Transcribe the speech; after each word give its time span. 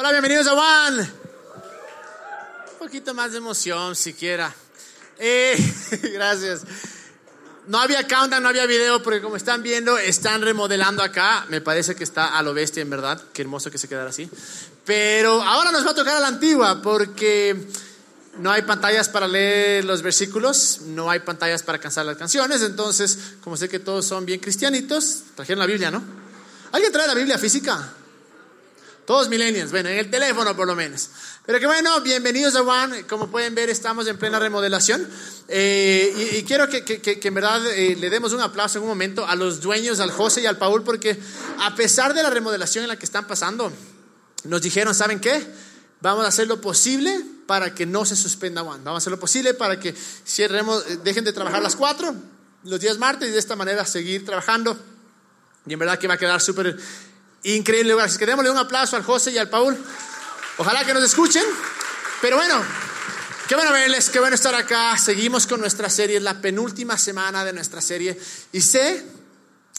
Hola, 0.00 0.12
bienvenidos 0.12 0.46
a 0.46 0.52
Juan. 0.52 1.00
Un 1.00 2.78
poquito 2.78 3.14
más 3.14 3.32
de 3.32 3.38
emoción, 3.38 3.96
siquiera. 3.96 4.54
Eh, 5.18 5.56
gracias. 6.14 6.62
No 7.66 7.80
había 7.80 8.06
countdown, 8.06 8.40
no 8.40 8.48
había 8.48 8.64
video, 8.66 9.02
porque 9.02 9.20
como 9.20 9.34
están 9.34 9.60
viendo, 9.60 9.98
están 9.98 10.42
remodelando 10.42 11.02
acá. 11.02 11.46
Me 11.48 11.60
parece 11.60 11.96
que 11.96 12.04
está 12.04 12.38
a 12.38 12.42
lo 12.44 12.54
bestia, 12.54 12.80
en 12.80 12.90
verdad. 12.90 13.20
Qué 13.32 13.42
hermoso 13.42 13.72
que 13.72 13.78
se 13.78 13.88
quedara 13.88 14.10
así. 14.10 14.30
Pero 14.84 15.42
ahora 15.42 15.72
nos 15.72 15.84
va 15.84 15.90
a 15.90 15.94
tocar 15.96 16.14
a 16.14 16.20
la 16.20 16.28
antigua, 16.28 16.80
porque 16.80 17.56
no 18.36 18.52
hay 18.52 18.62
pantallas 18.62 19.08
para 19.08 19.26
leer 19.26 19.84
los 19.84 20.02
versículos, 20.02 20.82
no 20.82 21.10
hay 21.10 21.18
pantallas 21.18 21.64
para 21.64 21.80
cantar 21.80 22.06
las 22.06 22.16
canciones. 22.16 22.62
Entonces, 22.62 23.18
como 23.42 23.56
sé 23.56 23.68
que 23.68 23.80
todos 23.80 24.06
son 24.06 24.24
bien 24.24 24.38
cristianitos, 24.38 25.24
trajeron 25.34 25.58
la 25.58 25.66
Biblia, 25.66 25.90
¿no? 25.90 26.04
¿Alguien 26.70 26.92
trae 26.92 27.08
la 27.08 27.14
Biblia 27.14 27.36
física? 27.36 27.94
Todos 29.08 29.30
millennials, 29.30 29.70
bueno, 29.70 29.88
en 29.88 29.96
el 29.96 30.10
teléfono 30.10 30.54
por 30.54 30.66
lo 30.66 30.76
menos. 30.76 31.08
Pero 31.46 31.58
que 31.58 31.64
bueno, 31.64 31.98
bienvenidos 32.02 32.54
a 32.56 32.62
Juan. 32.62 33.04
Como 33.08 33.28
pueden 33.28 33.54
ver, 33.54 33.70
estamos 33.70 34.06
en 34.06 34.18
plena 34.18 34.38
remodelación. 34.38 35.08
Eh, 35.48 36.34
y, 36.36 36.42
quiero 36.42 36.68
que, 36.68 36.84
que, 36.84 37.18
en 37.22 37.32
verdad 37.32 37.66
eh, 37.68 37.96
le 37.98 38.10
demos 38.10 38.34
un 38.34 38.42
aplauso 38.42 38.76
en 38.76 38.82
un 38.82 38.90
momento 38.90 39.26
a 39.26 39.34
los 39.34 39.62
dueños, 39.62 40.00
al 40.00 40.10
José 40.10 40.42
y 40.42 40.46
al 40.46 40.58
Paul, 40.58 40.82
porque 40.82 41.18
a 41.58 41.74
pesar 41.74 42.12
de 42.12 42.22
la 42.22 42.28
remodelación 42.28 42.84
en 42.84 42.88
la 42.88 42.98
que 42.98 43.06
están 43.06 43.26
pasando, 43.26 43.72
nos 44.44 44.60
dijeron, 44.60 44.94
¿saben 44.94 45.20
qué? 45.20 45.42
Vamos 46.02 46.26
a 46.26 46.28
hacer 46.28 46.46
lo 46.46 46.60
posible 46.60 47.24
para 47.46 47.74
que 47.74 47.86
no 47.86 48.04
se 48.04 48.14
suspenda 48.14 48.60
Juan. 48.60 48.84
Vamos 48.84 48.98
a 48.98 49.00
hacer 49.04 49.10
lo 49.12 49.18
posible 49.18 49.54
para 49.54 49.80
que 49.80 49.94
cierremos, 50.26 50.84
eh, 50.86 50.98
dejen 51.02 51.24
de 51.24 51.32
trabajar 51.32 51.62
las 51.62 51.76
cuatro, 51.76 52.14
los 52.64 52.78
días 52.78 52.98
martes, 52.98 53.30
y 53.30 53.32
de 53.32 53.38
esta 53.38 53.56
manera 53.56 53.86
seguir 53.86 54.26
trabajando. 54.26 54.78
Y 55.66 55.72
en 55.72 55.78
verdad 55.78 55.98
que 55.98 56.08
va 56.08 56.14
a 56.14 56.18
quedar 56.18 56.42
súper 56.42 56.76
Increíble 57.44 57.94
Así 58.00 58.18
que 58.18 58.26
démosle 58.26 58.50
un 58.50 58.58
aplauso 58.58 58.96
al 58.96 59.02
José 59.02 59.30
y 59.30 59.38
al 59.38 59.48
Paul. 59.48 59.76
Ojalá 60.58 60.84
que 60.84 60.92
nos 60.92 61.04
escuchen. 61.04 61.44
Pero 62.20 62.36
bueno, 62.36 62.60
qué 63.48 63.54
bueno 63.54 63.72
verles, 63.72 64.10
qué 64.10 64.18
bueno 64.18 64.34
estar 64.34 64.54
acá. 64.54 64.96
Seguimos 64.98 65.46
con 65.46 65.60
nuestra 65.60 65.88
serie, 65.88 66.16
es 66.16 66.22
la 66.22 66.40
penúltima 66.40 66.98
semana 66.98 67.44
de 67.44 67.52
nuestra 67.52 67.80
serie. 67.80 68.18
Y 68.52 68.60
sé 68.60 69.04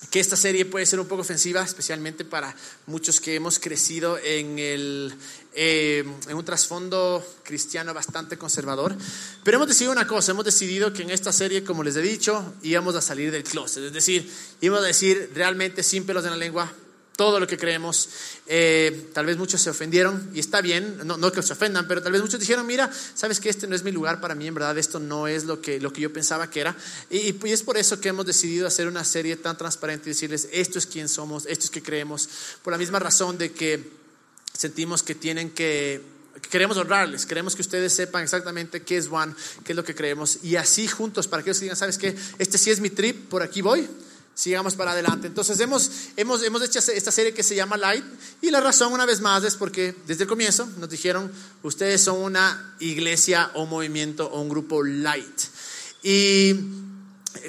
que 0.09 0.19
esta 0.19 0.35
serie 0.35 0.65
puede 0.65 0.85
ser 0.85 0.99
un 0.99 1.07
poco 1.07 1.21
ofensiva, 1.21 1.61
especialmente 1.61 2.25
para 2.25 2.55
muchos 2.87 3.19
que 3.19 3.35
hemos 3.35 3.59
crecido 3.59 4.17
en, 4.17 4.57
el, 4.57 5.13
eh, 5.53 6.03
en 6.27 6.35
un 6.35 6.45
trasfondo 6.45 7.23
cristiano 7.43 7.93
bastante 7.93 8.37
conservador. 8.37 8.95
Pero 9.43 9.57
hemos 9.57 9.67
decidido 9.67 9.91
una 9.91 10.07
cosa, 10.07 10.31
hemos 10.31 10.45
decidido 10.45 10.93
que 10.93 11.03
en 11.03 11.11
esta 11.11 11.33
serie, 11.33 11.63
como 11.63 11.83
les 11.83 11.95
he 11.97 12.01
dicho, 12.01 12.53
íbamos 12.63 12.95
a 12.95 13.01
salir 13.01 13.31
del 13.31 13.43
closet. 13.43 13.83
Es 13.83 13.93
decir, 13.93 14.31
íbamos 14.61 14.83
a 14.83 14.87
decir 14.87 15.31
realmente 15.35 15.83
sin 15.83 16.05
pelos 16.05 16.23
en 16.23 16.31
la 16.31 16.37
lengua, 16.37 16.71
todo 17.19 17.37
lo 17.37 17.47
que 17.47 17.57
creemos. 17.57 18.07
Eh, 18.47 19.09
tal 19.13 19.25
vez 19.25 19.35
muchos 19.35 19.61
se 19.61 19.69
ofendieron 19.69 20.31
y 20.33 20.39
está 20.39 20.61
bien, 20.61 20.99
no, 21.03 21.17
no, 21.17 21.33
que 21.33 21.43
se 21.43 21.51
ofendan, 21.51 21.85
pero 21.85 22.01
tal 22.01 22.13
vez 22.13 22.21
muchos 22.21 22.39
dijeron, 22.39 22.65
mira, 22.65 22.89
sabes 23.13 23.41
que 23.41 23.49
este 23.49 23.67
no 23.67 23.75
es 23.75 23.83
mi 23.83 23.91
lugar 23.91 24.21
para 24.21 24.35
mí, 24.35 24.47
en 24.47 24.53
verdad 24.53 24.77
esto 24.77 25.01
no 25.01 25.27
es 25.27 25.43
lo 25.43 25.59
que, 25.59 25.81
lo 25.81 25.91
que 25.91 25.99
yo 25.99 26.13
pensaba 26.13 26.49
que 26.49 26.61
era. 26.61 26.77
Y, 27.09 27.35
es 27.51 27.61
por 27.61 27.75
eso 27.75 27.99
que 27.99 28.07
hemos 28.07 28.25
decidido 28.25 28.67
hacer 28.67 28.87
una 28.87 29.03
serie 29.03 29.35
tan 29.35 29.57
transparente 29.57 30.09
y 30.09 30.13
decirles, 30.13 30.47
esto 30.53 30.79
es 30.79 30.85
quién 30.85 31.09
somos, 31.09 31.45
esto 31.45 31.65
es 31.65 31.71
que 31.71 31.83
creemos, 31.83 32.29
por 32.63 32.71
la 32.71 32.77
misma 32.77 32.99
razón 32.99 33.37
de 33.37 33.51
que 33.51 33.91
sentimos 34.53 35.03
que 35.03 35.13
tienen 35.13 35.49
que 35.49 36.01
queremos 36.49 36.77
honrarles, 36.77 37.25
queremos 37.25 37.53
que 37.53 37.63
ustedes 37.63 37.91
sepan 37.91 38.23
exactamente 38.23 38.81
qué 38.83 38.95
es 38.95 39.09
One, 39.11 39.33
qué 39.65 39.73
es 39.73 39.75
lo 39.75 39.83
que 39.83 39.93
creemos, 39.93 40.39
y 40.41 40.55
así 40.55 40.87
juntos, 40.87 41.27
para 41.27 41.43
que 41.43 41.49
ellos 41.49 41.59
digan, 41.59 41.75
¿sabes 41.75 41.97
qué? 41.97 42.15
Este 42.37 42.57
sí 42.57 42.69
es 42.69 42.79
mi 42.79 42.89
trip, 42.89 43.27
por 43.27 43.43
aquí 43.43 43.61
voy, 43.61 43.89
sigamos 44.39 44.75
para 44.75 44.91
adelante. 44.91 45.27
Entonces 45.27 45.59
hemos, 45.59 45.91
hemos, 46.15 46.41
hemos 46.43 46.61
hecho 46.61 46.79
esta 46.79 47.11
serie 47.11 47.33
que 47.33 47.43
se 47.43 47.55
llama 47.55 47.75
Light 47.75 48.05
y 48.41 48.51
la 48.51 48.61
razón 48.61 48.93
una 48.93 49.05
vez 49.05 49.19
más 49.19 49.43
es 49.43 49.57
porque 49.57 49.93
desde 50.07 50.23
el 50.23 50.29
comienzo 50.29 50.65
nos 50.77 50.89
dijeron, 50.89 51.29
ustedes 51.61 52.01
son 52.01 52.19
una 52.23 52.75
iglesia 52.79 53.51
o 53.55 53.65
movimiento 53.65 54.27
o 54.27 54.39
un 54.39 54.47
grupo 54.47 54.81
light. 54.81 55.41
Y 56.03 56.55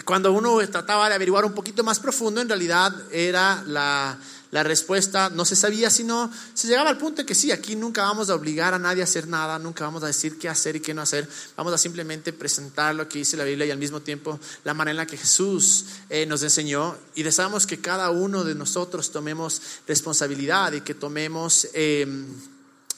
cuando 0.05 0.33
uno 0.33 0.59
trataba 0.69 1.09
de 1.09 1.15
averiguar 1.15 1.45
un 1.45 1.55
poquito 1.55 1.85
más 1.85 2.01
profundo, 2.01 2.41
en 2.41 2.49
realidad 2.49 2.93
era 3.13 3.63
la 3.69 4.19
la 4.51 4.63
respuesta 4.63 5.31
no 5.31 5.45
se 5.45 5.55
sabía, 5.55 5.91
sino 5.91 6.31
se 6.55 6.67
llegaba 6.67 6.91
al 6.91 6.99
punto 6.99 7.23
de 7.23 7.27
que 7.27 7.35
sí, 7.35 7.53
aquí 7.53 7.77
nunca 7.77 8.03
vamos 8.03 8.31
a 8.31 8.35
obligar 8.35 8.75
a 8.75 8.79
nadie 8.79 9.03
a 9.03 9.05
hacer 9.05 9.29
nada, 9.29 9.59
nunca 9.59 9.85
vamos 9.85 10.03
a 10.03 10.09
decir 10.09 10.39
qué 10.39 10.49
hacer 10.49 10.77
y 10.77 10.81
qué 10.81 10.93
no 10.93 11.03
hacer, 11.03 11.29
vamos 11.57 11.73
a 11.73 11.79
simplemente 11.79 12.33
presentar 12.33 12.95
lo 12.95 13.09
que 13.09 13.19
dice 13.19 13.37
la 13.37 13.45
Biblia 13.45 13.67
y 13.67 13.71
al 13.71 13.79
mismo 13.79 14.01
tiempo 14.01 14.41
la 14.65 14.75
manera 14.75 14.91
en 14.93 14.97
la 14.97 15.07
que 15.07 15.17
Jesús 15.17 15.87
eh, 16.09 16.27
nos 16.27 16.43
enseñó 16.43 16.97
y 17.15 17.23
deseamos 17.23 17.67
que 17.67 17.81
cada 17.81 18.11
uno 18.11 18.43
de 18.43 18.55
nosotros 18.55 19.13
tomemos 19.13 19.63
responsabilidad 19.87 20.73
y 20.73 20.81
que 20.81 20.95
tomemos... 20.95 21.69
Eh, 21.75 22.07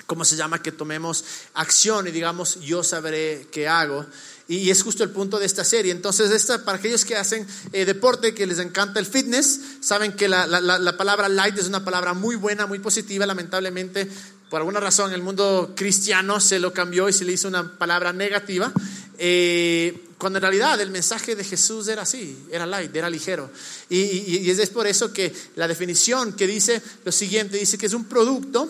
¿cómo 0.07 0.27
se 0.27 0.37
llama? 0.37 0.61
Que 0.61 0.73
tomemos 0.73 1.25
acción 1.55 2.07
y 2.07 2.11
digamos, 2.11 2.61
yo 2.61 2.84
sabré 2.84 3.49
qué 3.51 3.67
hago. 3.67 4.05
Y, 4.53 4.71
es 4.71 4.83
justo 4.83 5.03
el 5.03 5.09
punto 5.09 5.39
de 5.39 5.47
esta 5.47 5.65
serie. 5.65 5.93
Entonces, 5.93 6.31
esta, 6.31 6.63
para 6.63 6.77
aquellos 6.77 7.07
que 7.07 7.17
hacen 7.17 7.47
eh, 7.73 7.87
deporte, 7.87 8.35
que 8.35 8.47
les 8.47 8.59
encanta 8.59 9.01
el 9.01 9.07
fitness, 9.07 9.61
saben 9.81 10.13
que 10.13 10.29
la, 10.29 10.47
la, 10.47 10.97
palabra 10.99 11.31
light 11.31 11.57
es 11.59 11.69
una 11.69 11.83
palabra 11.83 12.13
muy 12.13 12.37
buena, 12.37 12.67
muy 12.67 12.79
positiva. 12.79 13.25
Lamentablemente, 13.25 14.07
por 14.51 14.61
alguna 14.61 14.79
razón, 14.79 15.11
el 15.15 15.23
mundo 15.23 15.73
cristiano 15.75 16.39
se 16.39 16.59
lo 16.59 16.71
cambió 16.71 17.09
y 17.09 17.15
se 17.15 17.25
le 17.25 17.33
hizo 17.33 17.49
una 17.49 17.79
palabra 17.79 18.13
negativa. 18.13 18.71
Eh, 19.17 20.05
cuando 20.19 20.39
en 20.39 20.43
realidad 20.43 20.79
el 20.83 20.91
mensaje 20.91 21.34
de 21.34 21.45
Jesús 21.45 21.89
era 21.89 22.03
así, 22.03 22.37
era 22.51 22.67
light, 22.67 22.95
era 22.95 23.09
ligero. 23.09 23.51
Y, 23.89 23.97
y, 24.01 24.51
es 24.51 24.69
por 24.69 24.87
eso 24.87 25.15
que 25.15 25.33
la 25.57 25.67
definición 25.67 26.34
que 26.34 26.47
dice 26.47 26.83
lo 27.07 27.11
siguiente, 27.11 27.57
dice 27.57 27.79
que 27.79 27.87
es 27.87 27.95
un 27.95 28.05
producto 28.05 28.69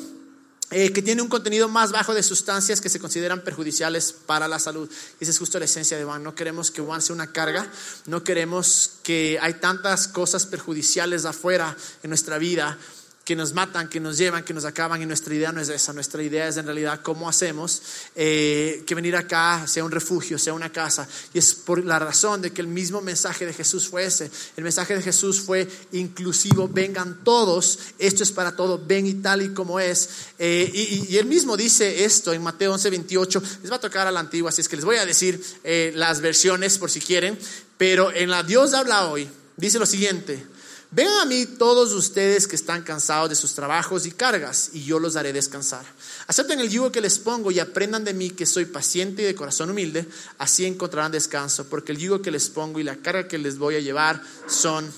eh, 0.73 0.93
que 0.93 1.03
tiene 1.03 1.23
un 1.23 1.29
contenido 1.29 1.69
más 1.69 1.93
bajo 1.93 2.15
de 2.15 2.23
sustancias 2.23 2.81
que 2.81 2.89
se 2.89 2.99
consideran 2.99 3.43
perjudiciales 3.43 4.15
para 4.27 4.49
la 4.49 4.59
salud. 4.59 4.91
esa 5.21 5.31
es 5.31 5.39
justo 5.39 5.59
la 5.59 5.67
esencia 5.67 5.97
de 5.97 6.05
One. 6.05 6.25
No 6.25 6.35
queremos 6.35 6.71
que 6.71 6.81
One 6.81 7.01
sea 7.01 7.15
una 7.15 7.33
carga, 7.33 7.71
no 8.07 8.25
queremos 8.25 8.93
que 9.03 9.39
hay 9.41 9.55
tantas 9.55 10.09
cosas 10.09 10.47
perjudiciales 10.47 11.25
afuera 11.25 11.77
en 12.03 12.11
nuestra 12.11 12.39
vida 12.39 12.79
que 13.25 13.37
nos 13.37 13.53
matan, 13.53 13.89
que 13.89 14.01
nos 14.01 14.19
llevan, 14.19 14.45
que 14.45 14.53
nos 14.53 14.65
acaban 14.65 15.01
y 15.01 15.07
nuestra 15.07 15.33
idea 15.35 15.53
no 15.53 15.61
es 15.61 15.69
esa, 15.69 15.93
nuestra 15.93 16.23
idea 16.23 16.49
es 16.49 16.57
en 16.57 16.67
realidad 16.67 17.01
cómo 17.03 17.29
hacemos 17.29 17.83
eh, 18.17 18.83
que 18.85 18.95
venir 18.97 19.15
acá 19.15 19.65
sea 19.69 19.85
un 19.85 19.93
refugio, 19.93 20.39
sea 20.39 20.55
una 20.55 20.73
casa. 20.73 21.07
Y 21.33 21.39
es 21.39 21.55
por 21.55 21.85
la 21.85 22.01
razón 22.01 22.43
de 22.43 22.51
que 22.51 22.61
el 22.61 22.67
mismo 22.67 23.01
mensaje 23.01 23.47
de 23.47 23.53
Jesús 23.53 23.89
fue 23.89 24.07
ese. 24.07 24.29
El 24.57 24.65
mensaje 24.65 24.97
de 24.97 25.03
Jesús 25.03 25.41
fue 25.41 25.69
inclusivo, 25.93 26.69
vengan 26.69 27.23
todos, 27.23 27.79
esto 27.99 28.25
es 28.25 28.33
para 28.33 28.57
todo, 28.57 28.83
ven 28.85 29.07
y 29.07 29.15
tal 29.15 29.43
y 29.43 29.55
como 29.55 29.79
es. 29.79 30.09
Eh, 30.39 30.71
y, 30.73 31.17
él 31.17 31.27
mismo 31.27 31.57
dice 31.57 32.05
esto 32.05 32.33
en 32.33 32.43
Mateo 32.43 32.73
11, 32.73 32.91
28, 32.91 33.43
les 33.63 33.71
va 33.71 33.77
a 33.77 33.81
tocar 33.81 34.09
a 34.09 34.11
la 34.11 34.21
antigua, 34.21 34.49
así 34.49 34.61
es 34.61 34.69
que 34.69 34.77
les 34.77 34.85
voy 34.85 34.97
a 34.97 35.07
decir 35.07 35.41
eh, 35.63 35.93
las 35.95 36.21
versiones 36.21 36.79
por 36.79 36.91
si 36.91 37.01
quieren, 37.01 37.39
pero 37.79 38.13
en 38.13 38.31
la 38.31 38.43
Dios 38.43 38.75
habla 38.75 39.07
hoy, 39.07 39.29
dice 39.57 39.79
lo 39.79 39.87
siguiente. 39.87 40.52
Vengan 40.95 41.21
a 41.21 41.25
mí 41.25 41.47
todos 41.47 41.95
ustedes 41.95 42.47
que 42.47 42.55
están 42.55 42.83
cansados 42.83 43.31
de 43.31 43.35
sus 43.35 43.55
trabajos 43.55 44.05
y 44.05 44.11
cargas, 44.11 44.73
y 44.75 44.85
yo 44.85 44.99
los 44.99 45.17
haré 45.17 45.33
descansar. 45.33 45.87
Acepten 46.27 46.61
el 46.61 46.69
yugo 46.69 46.93
que 46.93 47.01
les 47.01 47.19
pongo 47.19 47.51
y 47.51 47.61
aprendan 47.61 48.05
de 48.05 48.13
mí 48.13 48.29
que 48.29 48.45
soy 48.45 48.67
paciente 48.67 49.23
y 49.23 49.25
de 49.25 49.35
corazón 49.35 49.71
humilde, 49.71 50.07
así 50.37 50.67
encontrarán 50.67 51.11
descanso, 51.11 51.67
porque 51.71 51.93
el 51.93 51.99
yugo 51.99 52.21
que 52.21 52.31
les 52.31 52.51
pongo 52.51 52.79
y 52.79 52.83
la 52.83 52.97
carga 52.97 53.27
que 53.27 53.39
les 53.39 53.57
voy 53.57 53.77
a 53.77 53.81
llevar 53.81 54.23
son 54.47 54.93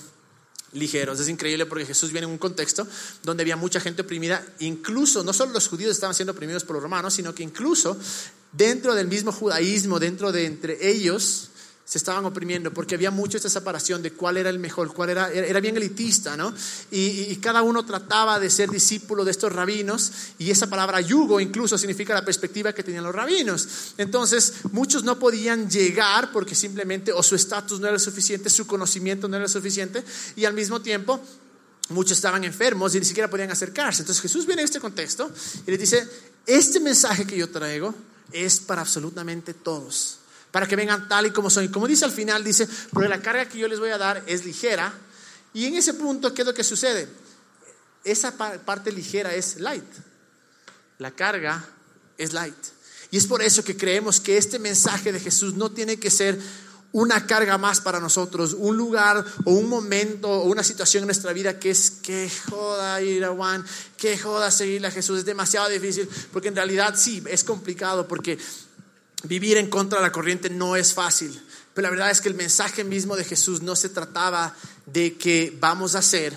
ligeros. 0.73 1.21
Es 1.21 1.29
increíble 1.29 1.65
porque 1.65 1.85
Jesús 1.85 2.11
viene 2.11 2.25
en 2.27 2.33
un 2.33 2.39
contexto 2.39 2.85
donde 3.23 3.43
había 3.43 3.55
mucha 3.55 3.79
gente 3.79 4.01
oprimida, 4.01 4.45
incluso 4.59 5.23
no 5.23 5.31
solo 5.31 5.53
los 5.53 5.69
judíos 5.69 5.91
estaban 5.91 6.13
siendo 6.13 6.33
oprimidos 6.33 6.65
por 6.65 6.73
los 6.73 6.83
romanos, 6.83 7.13
sino 7.13 7.33
que 7.33 7.43
incluso 7.43 7.97
dentro 8.51 8.95
del 8.95 9.07
mismo 9.07 9.31
judaísmo, 9.31 9.97
dentro 9.97 10.33
de 10.33 10.45
entre 10.45 10.89
ellos, 10.89 11.51
se 11.85 11.99
estaban 11.99 12.25
oprimiendo 12.25 12.73
porque 12.73 12.95
había 12.95 13.11
mucho 13.11 13.37
esta 13.37 13.49
separación 13.49 14.01
de 14.01 14.11
cuál 14.11 14.37
era 14.37 14.49
el 14.49 14.57
mejor, 14.57 14.91
cuál 14.91 15.11
era, 15.11 15.31
era 15.31 15.59
bien 15.59 15.77
elitista, 15.77 16.35
¿no? 16.35 16.51
Y, 16.89 17.35
cada 17.35 17.61
uno 17.61 17.85
trataba 17.85 18.39
de 18.39 18.49
ser 18.49 18.71
discípulo 18.71 19.23
de 19.23 19.29
estos 19.29 19.53
rabinos 19.53 20.11
y 20.39 20.49
esa 20.49 20.67
palabra 20.67 20.99
yugo 20.99 21.39
incluso 21.39 21.77
significa 21.77 22.15
la 22.15 22.25
perspectiva 22.25 22.73
que 22.73 22.81
tenían 22.81 23.03
los 23.03 23.13
rabinos. 23.13 23.67
Entonces, 23.99 24.53
muchos 24.71 25.03
no 25.03 25.19
podían 25.19 25.69
llegar 25.69 26.31
porque 26.31 26.55
simplemente 26.55 27.11
o 27.11 27.21
su 27.21 27.35
estatus 27.35 27.79
no 27.79 27.87
era 27.87 27.99
suficiente, 27.99 28.49
su 28.49 28.65
conocimiento 28.65 29.27
no 29.27 29.37
era 29.37 29.47
suficiente 29.47 30.03
y 30.35 30.45
al 30.45 30.55
mismo 30.55 30.81
tiempo 30.81 31.19
muchos 31.89 32.13
estaban 32.13 32.43
enfermos 32.43 32.95
y 32.95 32.99
ni 32.99 33.05
siquiera 33.05 33.29
podían 33.29 33.51
acercarse. 33.51 34.01
Entonces 34.01 34.23
Jesús 34.23 34.47
viene 34.47 34.63
en 34.63 34.65
este 34.65 34.79
contexto 34.79 35.31
y 35.67 35.69
le 35.69 35.77
dice, 35.77 36.09
este 36.47 36.79
mensaje 36.79 37.27
que 37.27 37.37
yo 37.37 37.47
traigo 37.51 37.93
es 38.31 38.59
para 38.59 38.81
absolutamente 38.81 39.53
todos 39.53 40.17
para 40.55 40.67
que 40.67 40.77
vengan 40.77 41.09
tal 41.09 41.25
y 41.25 41.31
como 41.31 41.49
son. 41.49 41.65
Y 41.65 41.67
como 41.67 41.85
dice 41.85 42.05
al 42.05 42.13
final, 42.13 42.41
dice, 42.41 42.65
porque 42.93 43.09
la 43.09 43.21
carga 43.21 43.43
que 43.49 43.57
yo 43.57 43.67
les 43.67 43.77
voy 43.77 43.89
a 43.89 43.97
dar 43.97 44.23
es 44.25 44.45
ligera. 44.45 44.93
Y 45.53 45.65
en 45.65 45.75
ese 45.75 45.95
punto, 45.95 46.33
¿qué 46.33 46.43
es 46.43 46.47
lo 46.47 46.53
que 46.53 46.63
sucede? 46.63 47.09
Esa 48.05 48.31
parte 48.37 48.89
ligera 48.93 49.35
es 49.35 49.59
light. 49.59 49.83
La 50.97 51.11
carga 51.11 51.61
es 52.17 52.31
light. 52.31 52.55
Y 53.11 53.17
es 53.17 53.27
por 53.27 53.41
eso 53.41 53.65
que 53.65 53.75
creemos 53.75 54.21
que 54.21 54.37
este 54.37 54.57
mensaje 54.57 55.11
de 55.11 55.19
Jesús 55.19 55.55
no 55.55 55.71
tiene 55.71 55.99
que 55.99 56.09
ser 56.09 56.39
una 56.93 57.27
carga 57.27 57.57
más 57.57 57.81
para 57.81 57.99
nosotros, 57.99 58.55
un 58.57 58.77
lugar 58.77 59.25
o 59.43 59.51
un 59.51 59.67
momento 59.67 60.29
o 60.29 60.43
una 60.45 60.63
situación 60.63 61.03
en 61.03 61.07
nuestra 61.07 61.33
vida 61.33 61.59
que 61.59 61.71
es 61.71 61.91
que 61.91 62.31
joda 62.49 63.01
ir 63.01 63.25
a 63.25 63.33
Juan, 63.33 63.65
que 63.97 64.17
joda 64.17 64.49
seguir 64.51 64.85
a 64.85 64.91
Jesús, 64.91 65.19
es 65.19 65.25
demasiado 65.25 65.67
difícil, 65.67 66.07
porque 66.31 66.47
en 66.47 66.55
realidad 66.55 66.93
sí, 66.95 67.21
es 67.27 67.43
complicado, 67.43 68.07
porque 68.07 68.37
vivir 69.23 69.57
en 69.57 69.69
contra 69.69 69.99
de 69.99 70.05
la 70.05 70.11
corriente 70.11 70.49
no 70.49 70.75
es 70.75 70.93
fácil. 70.93 71.41
Pero 71.73 71.87
la 71.87 71.89
verdad 71.91 72.11
es 72.11 72.21
que 72.21 72.29
el 72.29 72.35
mensaje 72.35 72.83
mismo 72.83 73.15
de 73.15 73.23
Jesús 73.23 73.61
no 73.61 73.75
se 73.75 73.89
trataba 73.89 74.55
de 74.85 75.15
que 75.17 75.55
vamos 75.59 75.95
a 75.95 75.99
hacer 75.99 76.33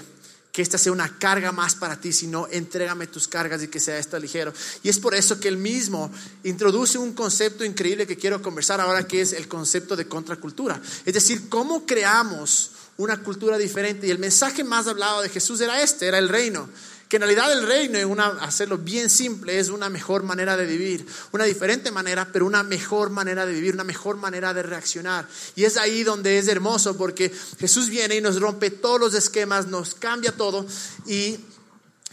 que 0.52 0.62
esta 0.62 0.78
sea 0.78 0.90
una 0.90 1.18
carga 1.18 1.52
más 1.52 1.76
para 1.76 2.00
ti, 2.00 2.12
sino 2.12 2.48
entrégame 2.50 3.06
tus 3.06 3.28
cargas 3.28 3.62
y 3.62 3.68
que 3.68 3.78
sea 3.78 3.98
esto 3.98 4.18
ligero. 4.18 4.52
Y 4.82 4.88
es 4.88 4.98
por 4.98 5.14
eso 5.14 5.38
que 5.38 5.46
él 5.46 5.56
mismo 5.56 6.10
introduce 6.42 6.98
un 6.98 7.12
concepto 7.12 7.64
increíble 7.64 8.08
que 8.08 8.16
quiero 8.16 8.42
conversar 8.42 8.80
ahora, 8.80 9.06
que 9.06 9.20
es 9.20 9.32
el 9.32 9.46
concepto 9.46 9.94
de 9.94 10.08
contracultura. 10.08 10.82
Es 11.04 11.14
decir, 11.14 11.48
cómo 11.48 11.86
creamos 11.86 12.72
una 12.96 13.22
cultura 13.22 13.56
diferente. 13.56 14.08
Y 14.08 14.10
el 14.10 14.18
mensaje 14.18 14.64
más 14.64 14.88
hablado 14.88 15.22
de 15.22 15.28
Jesús 15.28 15.60
era 15.60 15.80
este, 15.80 16.08
era 16.08 16.18
el 16.18 16.28
reino 16.28 16.68
que 17.08 17.16
en 17.16 17.22
realidad 17.22 17.50
el 17.52 17.66
reino, 17.66 18.06
una, 18.06 18.26
hacerlo 18.42 18.76
bien 18.76 19.08
simple, 19.08 19.58
es 19.58 19.70
una 19.70 19.88
mejor 19.88 20.22
manera 20.24 20.56
de 20.56 20.66
vivir, 20.66 21.06
una 21.32 21.44
diferente 21.44 21.90
manera, 21.90 22.28
pero 22.30 22.44
una 22.44 22.62
mejor 22.62 23.10
manera 23.10 23.46
de 23.46 23.52
vivir, 23.52 23.74
una 23.74 23.84
mejor 23.84 24.16
manera 24.18 24.52
de 24.52 24.62
reaccionar. 24.62 25.26
Y 25.56 25.64
es 25.64 25.78
ahí 25.78 26.04
donde 26.04 26.38
es 26.38 26.48
hermoso 26.48 26.96
porque 26.96 27.32
Jesús 27.58 27.88
viene 27.88 28.16
y 28.16 28.20
nos 28.20 28.38
rompe 28.38 28.70
todos 28.70 29.00
los 29.00 29.14
esquemas, 29.14 29.68
nos 29.68 29.94
cambia 29.94 30.32
todo 30.32 30.66
y 31.06 31.38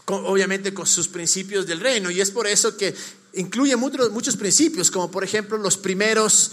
obviamente 0.05 0.73
con 0.73 0.87
sus 0.87 1.09
principios 1.09 1.67
del 1.67 1.81
reino. 1.81 2.09
Y 2.09 2.21
es 2.21 2.31
por 2.31 2.47
eso 2.47 2.77
que 2.77 2.95
incluye 3.33 3.75
muchos, 3.75 4.11
muchos 4.11 4.37
principios, 4.37 4.89
como 4.91 5.11
por 5.11 5.25
ejemplo 5.25 5.57
los 5.57 5.75
primeros 5.77 6.51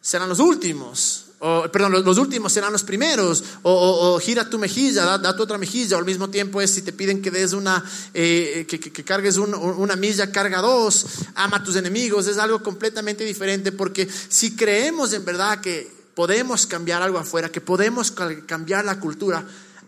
serán 0.00 0.28
los 0.28 0.40
últimos 0.40 1.23
perdón, 1.70 2.04
los, 2.04 2.18
últimos 2.18 2.52
serán 2.52 2.72
los 2.72 2.84
primeros, 2.84 3.44
o, 3.62 4.18
gira 4.18 4.48
tu 4.48 4.58
mejilla, 4.58 5.18
da, 5.18 5.36
tu 5.36 5.42
otra 5.42 5.58
mejilla, 5.58 5.96
o 5.96 6.00
al 6.00 6.06
mismo 6.06 6.30
tiempo 6.30 6.60
es 6.60 6.70
si 6.70 6.82
te 6.82 6.92
piden 6.92 7.20
que 7.20 7.30
des 7.30 7.52
una, 7.52 7.84
eh, 8.14 8.66
que, 8.66 9.04
cargues 9.04 9.36
una 9.36 9.96
milla, 9.96 10.32
carga 10.32 10.62
dos, 10.62 11.06
ama 11.34 11.58
a 11.58 11.62
tus 11.62 11.76
enemigos, 11.76 12.26
es 12.28 12.38
algo 12.38 12.62
completamente 12.62 13.24
diferente, 13.24 13.72
porque 13.72 14.08
si 14.28 14.56
creemos 14.56 15.12
en 15.12 15.24
verdad 15.24 15.60
que 15.60 15.92
podemos 16.14 16.66
cambiar 16.66 17.02
algo 17.02 17.18
afuera, 17.18 17.50
que 17.50 17.60
podemos 17.60 18.10
cambiar 18.46 18.84
la 18.84 18.98
cultura, 18.98 19.44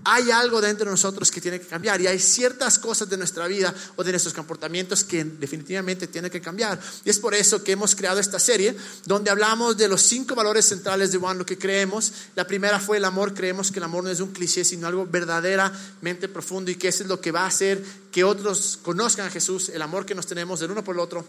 hay 0.08 0.30
algo 0.30 0.60
dentro 0.60 0.84
de 0.84 0.92
nosotros 0.92 1.32
que 1.32 1.40
tiene 1.40 1.58
que 1.58 1.66
cambiar 1.66 2.00
y 2.00 2.06
hay 2.06 2.20
ciertas 2.20 2.78
cosas 2.78 3.08
de 3.08 3.16
nuestra 3.16 3.48
vida 3.48 3.74
o 3.96 4.04
de 4.04 4.12
nuestros 4.12 4.32
comportamientos 4.32 5.02
que 5.02 5.24
definitivamente 5.24 6.06
tienen 6.06 6.30
que 6.30 6.40
cambiar. 6.40 6.78
Y 7.04 7.10
es 7.10 7.18
por 7.18 7.34
eso 7.34 7.64
que 7.64 7.72
hemos 7.72 7.96
creado 7.96 8.20
esta 8.20 8.38
serie 8.38 8.76
donde 9.04 9.30
hablamos 9.30 9.76
de 9.76 9.88
los 9.88 10.02
cinco 10.02 10.36
valores 10.36 10.64
centrales 10.64 11.10
de 11.10 11.18
Juan, 11.18 11.38
lo 11.38 11.44
que 11.44 11.58
creemos. 11.58 12.12
La 12.36 12.46
primera 12.46 12.78
fue 12.78 12.98
el 12.98 13.04
amor, 13.04 13.34
creemos 13.34 13.72
que 13.72 13.80
el 13.80 13.84
amor 13.84 14.04
no 14.04 14.10
es 14.10 14.20
un 14.20 14.32
cliché, 14.32 14.64
sino 14.64 14.86
algo 14.86 15.06
verdaderamente 15.06 16.28
profundo 16.28 16.70
y 16.70 16.76
que 16.76 16.88
eso 16.88 17.02
es 17.02 17.08
lo 17.08 17.20
que 17.20 17.32
va 17.32 17.42
a 17.42 17.46
hacer 17.46 17.82
que 18.12 18.22
otros 18.22 18.78
conozcan 18.80 19.26
a 19.26 19.30
Jesús, 19.30 19.70
el 19.70 19.82
amor 19.82 20.06
que 20.06 20.14
nos 20.14 20.26
tenemos 20.26 20.60
del 20.60 20.70
uno 20.70 20.84
por 20.84 20.94
el 20.94 21.00
otro 21.00 21.26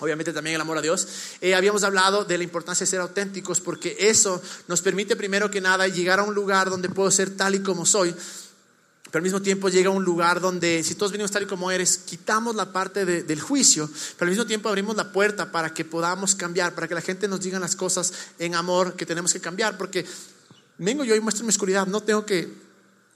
obviamente 0.00 0.32
también 0.32 0.56
el 0.56 0.60
amor 0.60 0.78
a 0.78 0.82
Dios. 0.82 1.06
Eh, 1.40 1.54
habíamos 1.54 1.84
hablado 1.84 2.24
de 2.24 2.38
la 2.38 2.44
importancia 2.44 2.84
de 2.84 2.90
ser 2.90 3.00
auténticos 3.00 3.60
porque 3.60 3.96
eso 3.98 4.42
nos 4.68 4.82
permite 4.82 5.16
primero 5.16 5.50
que 5.50 5.60
nada 5.60 5.88
llegar 5.88 6.18
a 6.18 6.22
un 6.22 6.34
lugar 6.34 6.70
donde 6.70 6.88
puedo 6.88 7.10
ser 7.10 7.30
tal 7.36 7.54
y 7.54 7.60
como 7.60 7.86
soy, 7.86 8.14
pero 9.14 9.20
al 9.20 9.22
mismo 9.22 9.42
tiempo 9.42 9.68
llega 9.68 9.90
a 9.90 9.92
un 9.92 10.04
lugar 10.04 10.40
donde 10.40 10.82
si 10.82 10.96
todos 10.96 11.12
venimos 11.12 11.30
tal 11.30 11.44
y 11.44 11.46
como 11.46 11.70
eres, 11.70 11.98
quitamos 11.98 12.56
la 12.56 12.72
parte 12.72 13.04
del 13.04 13.40
juicio, 13.40 13.88
pero 14.18 14.26
al 14.26 14.30
mismo 14.30 14.44
tiempo 14.44 14.68
abrimos 14.68 14.96
la 14.96 15.12
puerta 15.12 15.52
para 15.52 15.72
que 15.72 15.84
podamos 15.84 16.34
cambiar, 16.34 16.74
para 16.74 16.88
que 16.88 16.96
la 16.96 17.00
gente 17.00 17.28
nos 17.28 17.40
diga 17.40 17.60
las 17.60 17.76
cosas 17.76 18.12
en 18.40 18.56
amor 18.56 18.96
que 18.96 19.06
tenemos 19.06 19.32
que 19.32 19.40
cambiar, 19.40 19.78
porque 19.78 20.04
vengo 20.78 21.04
yo 21.04 21.14
y 21.14 21.20
muestro 21.20 21.44
mi 21.44 21.50
oscuridad, 21.50 21.86
no 21.86 22.00
tengo 22.00 22.26
que 22.26 22.63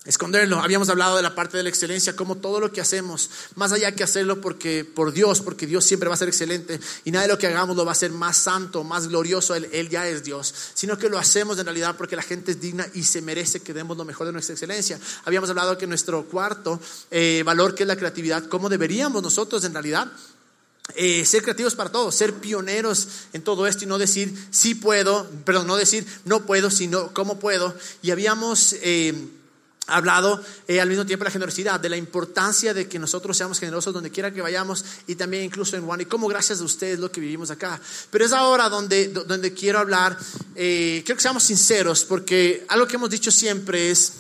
esconderlo. 0.05 0.61
Habíamos 0.61 0.89
hablado 0.89 1.17
de 1.17 1.23
la 1.23 1.35
parte 1.35 1.57
de 1.57 1.63
la 1.63 1.69
excelencia, 1.69 2.17
como 2.17 2.37
todo 2.37 2.61
lo 2.61 2.73
que 2.73 2.81
hacemos, 2.81 3.31
más 3.57 3.73
allá 3.73 3.95
que 3.95 4.05
hacerlo 4.05 4.41
porque 4.41 4.85
por 4.85 5.13
Dios, 5.13 5.41
porque 5.41 5.67
Dios 5.67 5.85
siempre 5.85 6.09
va 6.09 6.15
a 6.15 6.19
ser 6.19 6.29
excelente 6.29 6.81
y 7.05 7.11
nada 7.11 7.27
de 7.27 7.33
lo 7.33 7.39
que 7.39 7.47
hagamos 7.47 7.77
lo 7.77 7.85
va 7.85 7.93
a 7.93 7.97
ser 7.97 8.13
más 8.13 8.37
santo, 8.37 8.85
más 8.85 9.09
glorioso, 9.09 9.55
Él, 9.55 9.89
ya 9.89 10.09
es 10.09 10.25
Dios, 10.25 10.55
sino 10.75 10.97
que 10.99 11.09
lo 11.09 11.19
hacemos 11.19 11.59
en 11.59 11.67
realidad 11.67 11.97
porque 11.97 12.17
la 12.17 12.23
gente 12.23 12.53
es 12.53 12.61
digna 12.61 12.87
y 12.95 13.03
se 13.03 13.21
merece 13.21 13.61
que 13.61 13.75
demos 13.75 13.97
lo 13.97 14.05
mejor 14.05 14.27
de 14.27 14.33
nuestra 14.33 14.55
excelencia. 14.55 14.99
Habíamos 15.25 15.51
hablado 15.51 15.77
que 15.77 15.87
nuestro 15.87 16.25
cuarto 16.25 16.81
eh, 17.11 17.43
valor, 17.45 17.75
que 17.75 17.83
es 17.83 17.89
la 17.89 17.97
creatividad, 17.97 18.45
cómo 18.45 18.69
deberíamos 18.69 19.23
nosotros 19.23 19.65
en 19.65 19.73
realidad 19.73 20.11
eh, 20.95 21.27
ser 21.27 21.43
creativos 21.43 21.75
para 21.75 21.93
todo, 21.93 22.11
ser 22.11 22.33
pioneros 22.35 23.09
en 23.35 23.43
todo 23.43 23.67
esto 23.67 23.85
y 23.85 23.87
no 23.87 23.99
decir 23.99 24.35
sí 24.51 24.75
puedo, 24.75 25.29
perdón, 25.45 25.67
no 25.67 25.77
decir 25.77 26.07
no 26.25 26.47
puedo, 26.47 26.71
sino 26.71 27.13
cómo 27.13 27.39
puedo. 27.39 27.75
Y 28.01 28.11
habíamos 28.11 28.75
eh, 28.81 29.15
hablado 29.89 30.41
eh, 30.69 30.81
al 30.81 30.89
mismo 30.89 31.07
tiempo 31.07 31.25
de 31.25 31.31
la 31.31 31.33
generosidad, 31.33 31.81
de 31.81 31.89
la 31.89 31.97
importancia 31.97 32.75
de 32.75 32.89
que 32.89 32.99
nosotros 32.99 33.37
seamos 33.37 33.59
generosos 33.59 33.93
donde 33.93 34.11
quiera 34.11 34.33
que 34.33 34.43
vayamos 34.43 34.85
y 35.07 35.17
también 35.17 35.45
incluso 35.45 35.77
en 35.77 35.85
Juan 35.85 36.03
y 36.03 36.05
cómo 36.05 36.29
gracias 36.29 36.61
a 36.61 36.65
ustedes 36.65 36.99
lo 36.99 37.11
que 37.11 37.21
vivimos 37.21 37.51
acá. 37.51 37.81
Pero 38.11 38.25
es 38.25 38.33
ahora 38.33 38.69
donde, 38.69 39.09
donde 39.09 39.53
quiero 39.55 39.79
hablar, 39.79 40.17
eh, 40.55 41.03
quiero 41.05 41.17
que 41.17 41.23
seamos 41.23 41.43
sinceros 41.43 42.05
porque 42.05 42.65
algo 42.69 42.87
que 42.87 42.97
hemos 42.97 43.11
dicho 43.11 43.31
siempre 43.31 43.91
es, 43.91 44.13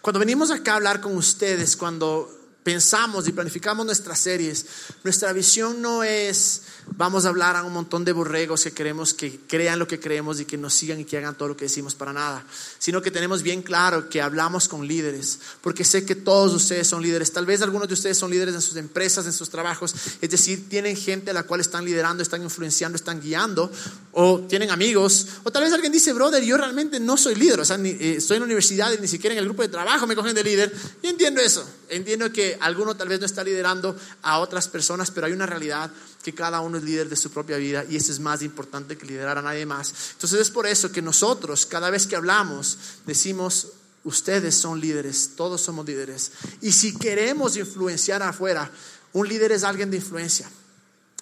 cuando 0.00 0.20
venimos 0.20 0.50
acá 0.50 0.72
a 0.72 0.76
hablar 0.76 1.00
con 1.00 1.16
ustedes, 1.16 1.76
cuando 1.76 2.40
pensamos 2.62 3.26
y 3.26 3.32
planificamos 3.32 3.84
nuestras 3.84 4.20
series, 4.20 4.66
nuestra 5.02 5.32
visión 5.32 5.82
no 5.82 6.04
es 6.04 6.62
vamos 6.96 7.24
a 7.24 7.28
hablar 7.28 7.56
a 7.56 7.62
un 7.62 7.72
montón 7.72 8.04
de 8.04 8.12
borregos 8.12 8.64
que 8.64 8.72
queremos 8.72 9.14
que 9.14 9.40
crean 9.46 9.78
lo 9.78 9.86
que 9.86 10.00
creemos 10.00 10.40
y 10.40 10.44
que 10.44 10.58
nos 10.58 10.74
sigan 10.74 11.00
y 11.00 11.04
que 11.04 11.16
hagan 11.16 11.36
todo 11.36 11.48
lo 11.48 11.56
que 11.56 11.64
decimos 11.64 11.94
para 11.94 12.12
nada, 12.12 12.44
sino 12.78 13.00
que 13.00 13.10
tenemos 13.10 13.42
bien 13.42 13.62
claro 13.62 14.08
que 14.08 14.20
hablamos 14.20 14.68
con 14.68 14.86
líderes, 14.86 15.38
porque 15.60 15.84
sé 15.84 16.04
que 16.04 16.14
todos 16.14 16.52
ustedes 16.54 16.86
son 16.86 17.02
líderes, 17.02 17.32
tal 17.32 17.46
vez 17.46 17.62
algunos 17.62 17.88
de 17.88 17.94
ustedes 17.94 18.18
son 18.18 18.30
líderes 18.30 18.54
en 18.54 18.62
sus 18.62 18.76
empresas, 18.76 19.26
en 19.26 19.32
sus 19.32 19.50
trabajos, 19.50 19.94
es 20.20 20.30
decir, 20.30 20.68
tienen 20.68 20.96
gente 20.96 21.30
a 21.30 21.34
la 21.34 21.44
cual 21.44 21.60
están 21.60 21.84
liderando, 21.84 22.22
están 22.22 22.42
influenciando, 22.42 22.96
están 22.96 23.20
guiando, 23.20 23.70
o 24.12 24.40
tienen 24.40 24.70
amigos, 24.70 25.26
o 25.44 25.50
tal 25.50 25.62
vez 25.62 25.72
alguien 25.72 25.92
dice, 25.92 26.12
brother, 26.12 26.42
yo 26.42 26.56
realmente 26.56 26.98
no 27.00 27.16
soy 27.16 27.34
líder, 27.34 27.60
o 27.60 27.64
sea, 27.64 27.76
eh, 27.76 28.16
estoy 28.18 28.36
en 28.36 28.42
la 28.42 28.46
universidad 28.46 28.92
y 28.92 29.00
ni 29.00 29.08
siquiera 29.08 29.34
en 29.34 29.38
el 29.38 29.44
grupo 29.44 29.62
de 29.62 29.68
trabajo 29.68 30.06
me 30.06 30.16
cogen 30.16 30.34
de 30.34 30.44
líder, 30.44 30.74
y 31.02 31.08
entiendo 31.08 31.40
eso, 31.40 31.64
entiendo 31.88 32.32
que 32.32 32.58
alguno 32.60 32.96
tal 32.96 33.08
vez 33.08 33.20
no 33.20 33.26
está 33.26 33.44
liderando 33.44 33.96
a 34.22 34.38
otras 34.38 34.68
personas, 34.68 35.10
pero 35.10 35.26
hay 35.26 35.32
una 35.32 35.46
realidad 35.46 35.90
que 36.22 36.34
cada 36.34 36.60
uno 36.60 36.78
es 36.78 36.84
líder 36.84 37.08
de 37.08 37.16
su 37.16 37.30
propia 37.30 37.56
vida 37.56 37.84
y 37.88 37.96
eso 37.96 38.12
es 38.12 38.20
más 38.20 38.42
importante 38.42 38.96
que 38.96 39.06
liderar 39.06 39.38
a 39.38 39.42
nadie 39.42 39.64
más. 39.64 39.92
Entonces 40.12 40.40
es 40.40 40.50
por 40.50 40.66
eso 40.66 40.92
que 40.92 41.02
nosotros, 41.02 41.66
cada 41.66 41.90
vez 41.90 42.06
que 42.06 42.16
hablamos, 42.16 42.76
decimos, 43.06 43.68
ustedes 44.04 44.54
son 44.54 44.80
líderes, 44.80 45.30
todos 45.36 45.62
somos 45.62 45.86
líderes. 45.86 46.32
Y 46.60 46.72
si 46.72 46.94
queremos 46.94 47.56
influenciar 47.56 48.22
afuera, 48.22 48.70
un 49.12 49.28
líder 49.28 49.52
es 49.52 49.64
alguien 49.64 49.90
de 49.90 49.96
influencia. 49.96 50.50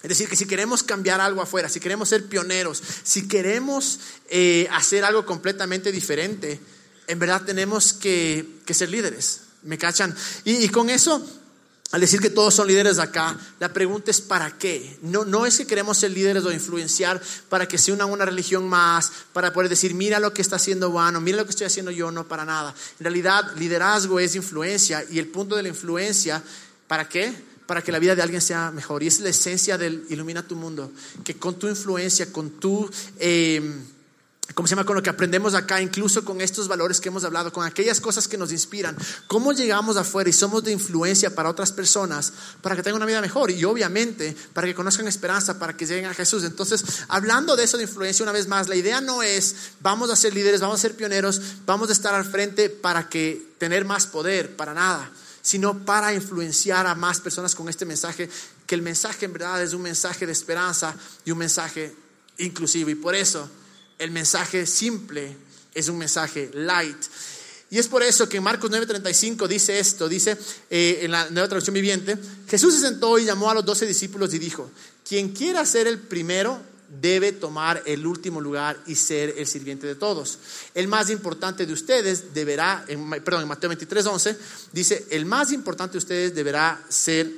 Es 0.01 0.09
decir, 0.09 0.29
que 0.29 0.35
si 0.35 0.45
queremos 0.45 0.83
cambiar 0.83 1.19
algo 1.19 1.41
afuera, 1.41 1.67
si 1.67 1.79
queremos 1.79 2.09
ser 2.09 2.27
pioneros, 2.27 2.81
si 3.03 3.27
queremos 3.27 3.99
eh, 4.29 4.67
hacer 4.71 5.03
algo 5.03 5.25
completamente 5.25 5.91
diferente, 5.91 6.59
en 7.07 7.19
verdad 7.19 7.43
tenemos 7.45 7.93
que, 7.93 8.61
ser 8.69 8.89
líderes. 8.89 9.41
¿Me 9.63 9.77
cachan? 9.77 10.15
y 10.45 10.69
con 10.69 10.89
eso 10.89 11.21
al 11.91 12.01
decir 12.01 12.19
que 12.19 12.29
todos 12.29 12.53
son 12.53 12.67
líderes 12.67 12.99
acá, 12.99 13.35
la 13.59 13.73
pregunta 13.73 14.11
es 14.11 14.21
¿para 14.21 14.57
qué? 14.57 14.99
No, 15.01 15.25
no 15.25 15.47
es 15.47 15.57
que 15.57 15.65
queremos 15.65 15.97
ser 15.97 16.11
líderes 16.11 16.45
o 16.45 16.51
influenciar 16.51 17.19
para 17.49 17.67
que 17.67 17.79
se 17.79 17.91
una 17.91 18.05
una 18.05 18.25
religión 18.25 18.67
más, 18.69 19.11
para 19.33 19.51
poder 19.51 19.69
decir, 19.69 19.95
mira 19.95 20.19
lo 20.19 20.31
que 20.31 20.43
está 20.43 20.57
haciendo 20.57 20.91
Juan 20.91 21.21
mira 21.23 21.37
lo 21.37 21.45
que 21.45 21.49
estoy 21.49 21.65
haciendo 21.65 21.89
yo, 21.89 22.11
no 22.11 22.27
para 22.27 22.45
nada. 22.45 22.75
En 22.99 23.03
realidad, 23.05 23.55
liderazgo 23.57 24.19
es 24.19 24.35
influencia 24.35 25.03
y 25.09 25.17
el 25.17 25.29
punto 25.29 25.55
de 25.55 25.63
la 25.63 25.69
influencia, 25.69 26.43
¿para 26.87 27.09
qué? 27.09 27.33
Para 27.65 27.81
que 27.81 27.91
la 27.91 27.97
vida 27.97 28.15
de 28.15 28.21
alguien 28.21 28.41
sea 28.41 28.69
mejor. 28.69 29.01
Y 29.01 29.07
es 29.07 29.19
la 29.19 29.29
esencia 29.29 29.75
del 29.77 30.05
ilumina 30.09 30.47
tu 30.47 30.55
mundo, 30.55 30.91
que 31.23 31.37
con 31.37 31.57
tu 31.57 31.67
influencia, 31.67 32.31
con 32.31 32.51
tu... 32.51 32.87
Eh, 33.17 33.61
¿cómo 34.59 34.67
se 34.67 34.75
llama? 34.75 34.85
Con 34.85 34.97
lo 34.97 35.01
que 35.01 35.09
aprendemos 35.09 35.53
acá, 35.53 35.81
incluso 35.81 36.25
con 36.25 36.41
estos 36.41 36.67
valores 36.67 36.99
que 36.99 37.07
hemos 37.07 37.23
hablado, 37.23 37.53
con 37.53 37.65
aquellas 37.65 38.01
cosas 38.01 38.27
que 38.27 38.37
nos 38.37 38.51
inspiran, 38.51 38.93
cómo 39.25 39.53
llegamos 39.53 39.95
afuera 39.95 40.29
y 40.29 40.33
somos 40.33 40.65
de 40.65 40.73
influencia 40.73 41.33
para 41.33 41.49
otras 41.49 41.71
personas, 41.71 42.33
para 42.61 42.75
que 42.75 42.83
tengan 42.83 42.97
una 42.97 43.05
vida 43.05 43.21
mejor 43.21 43.51
y 43.51 43.63
obviamente 43.63 44.35
para 44.51 44.67
que 44.67 44.75
conozcan 44.75 45.07
esperanza, 45.07 45.57
para 45.59 45.77
que 45.77 45.85
lleguen 45.85 46.07
a 46.07 46.13
Jesús. 46.13 46.43
Entonces, 46.43 46.83
hablando 47.07 47.55
de 47.55 47.63
eso 47.63 47.77
de 47.77 47.83
influencia 47.83 48.21
una 48.21 48.33
vez 48.33 48.49
más, 48.49 48.67
la 48.67 48.75
idea 48.75 48.99
no 48.99 49.23
es 49.23 49.55
vamos 49.79 50.09
a 50.09 50.17
ser 50.17 50.33
líderes, 50.33 50.59
vamos 50.59 50.79
a 50.79 50.81
ser 50.81 50.93
pioneros, 50.93 51.41
vamos 51.65 51.87
a 51.87 51.93
estar 51.93 52.13
al 52.13 52.25
frente 52.25 52.69
para 52.69 53.07
que 53.07 53.53
tener 53.59 53.85
más 53.85 54.07
poder, 54.07 54.57
para 54.57 54.73
nada 54.73 55.09
sino 55.41 55.85
para 55.85 56.13
influenciar 56.13 56.85
a 56.85 56.95
más 56.95 57.21
personas 57.21 57.55
con 57.55 57.69
este 57.69 57.85
mensaje, 57.85 58.29
que 58.67 58.75
el 58.75 58.81
mensaje 58.81 59.25
en 59.25 59.31
verdad 59.31 59.63
es 59.63 59.71
un 59.71 59.81
mensaje 59.81 60.25
de 60.25 60.33
esperanza 60.33 60.93
y 61.23 61.31
un 61.31 61.37
mensaje 61.37 61.95
inclusivo. 62.39 62.89
Y 62.89 62.95
por 62.95 63.15
eso 63.15 63.49
el 63.99 64.11
mensaje 64.11 64.65
simple 64.65 65.35
es 65.73 65.89
un 65.89 65.97
mensaje 65.97 66.49
light. 66.53 66.97
Y 67.71 67.77
es 67.77 67.87
por 67.87 68.01
eso 68.01 68.27
que 68.27 68.37
en 68.37 68.43
Marcos 68.43 68.71
9:35 68.71 69.47
dice 69.47 69.77
esto, 69.77 70.09
dice 70.09 70.37
eh, 70.69 70.99
en 71.03 71.11
la 71.11 71.29
nueva 71.29 71.47
traducción 71.47 71.75
viviente, 71.75 72.17
Jesús 72.47 72.73
se 72.73 72.79
sentó 72.79 73.19
y 73.19 73.25
llamó 73.25 73.49
a 73.51 73.53
los 73.53 73.65
doce 73.65 73.85
discípulos 73.85 74.33
y 74.33 74.39
dijo, 74.39 74.71
quien 75.07 75.29
quiera 75.29 75.65
ser 75.65 75.85
el 75.85 75.99
primero 75.99 76.59
debe 77.01 77.31
tomar 77.31 77.83
el 77.85 78.07
último 78.07 78.41
lugar 78.41 78.81
y 78.87 78.95
ser 78.95 79.35
el 79.37 79.45
sirviente 79.45 79.85
de 79.85 79.93
todos. 79.93 80.39
El 80.73 80.87
más 80.87 81.11
importante 81.11 81.67
de 81.67 81.73
ustedes 81.73 82.33
deberá, 82.33 82.83
perdón, 83.23 83.43
en 83.43 83.47
Mateo 83.47 83.69
23, 83.69 84.05
11, 84.07 84.37
dice, 84.71 85.05
el 85.11 85.25
más 85.25 85.51
importante 85.51 85.93
de 85.93 85.97
ustedes 85.99 86.33
deberá 86.33 86.83
ser 86.89 87.31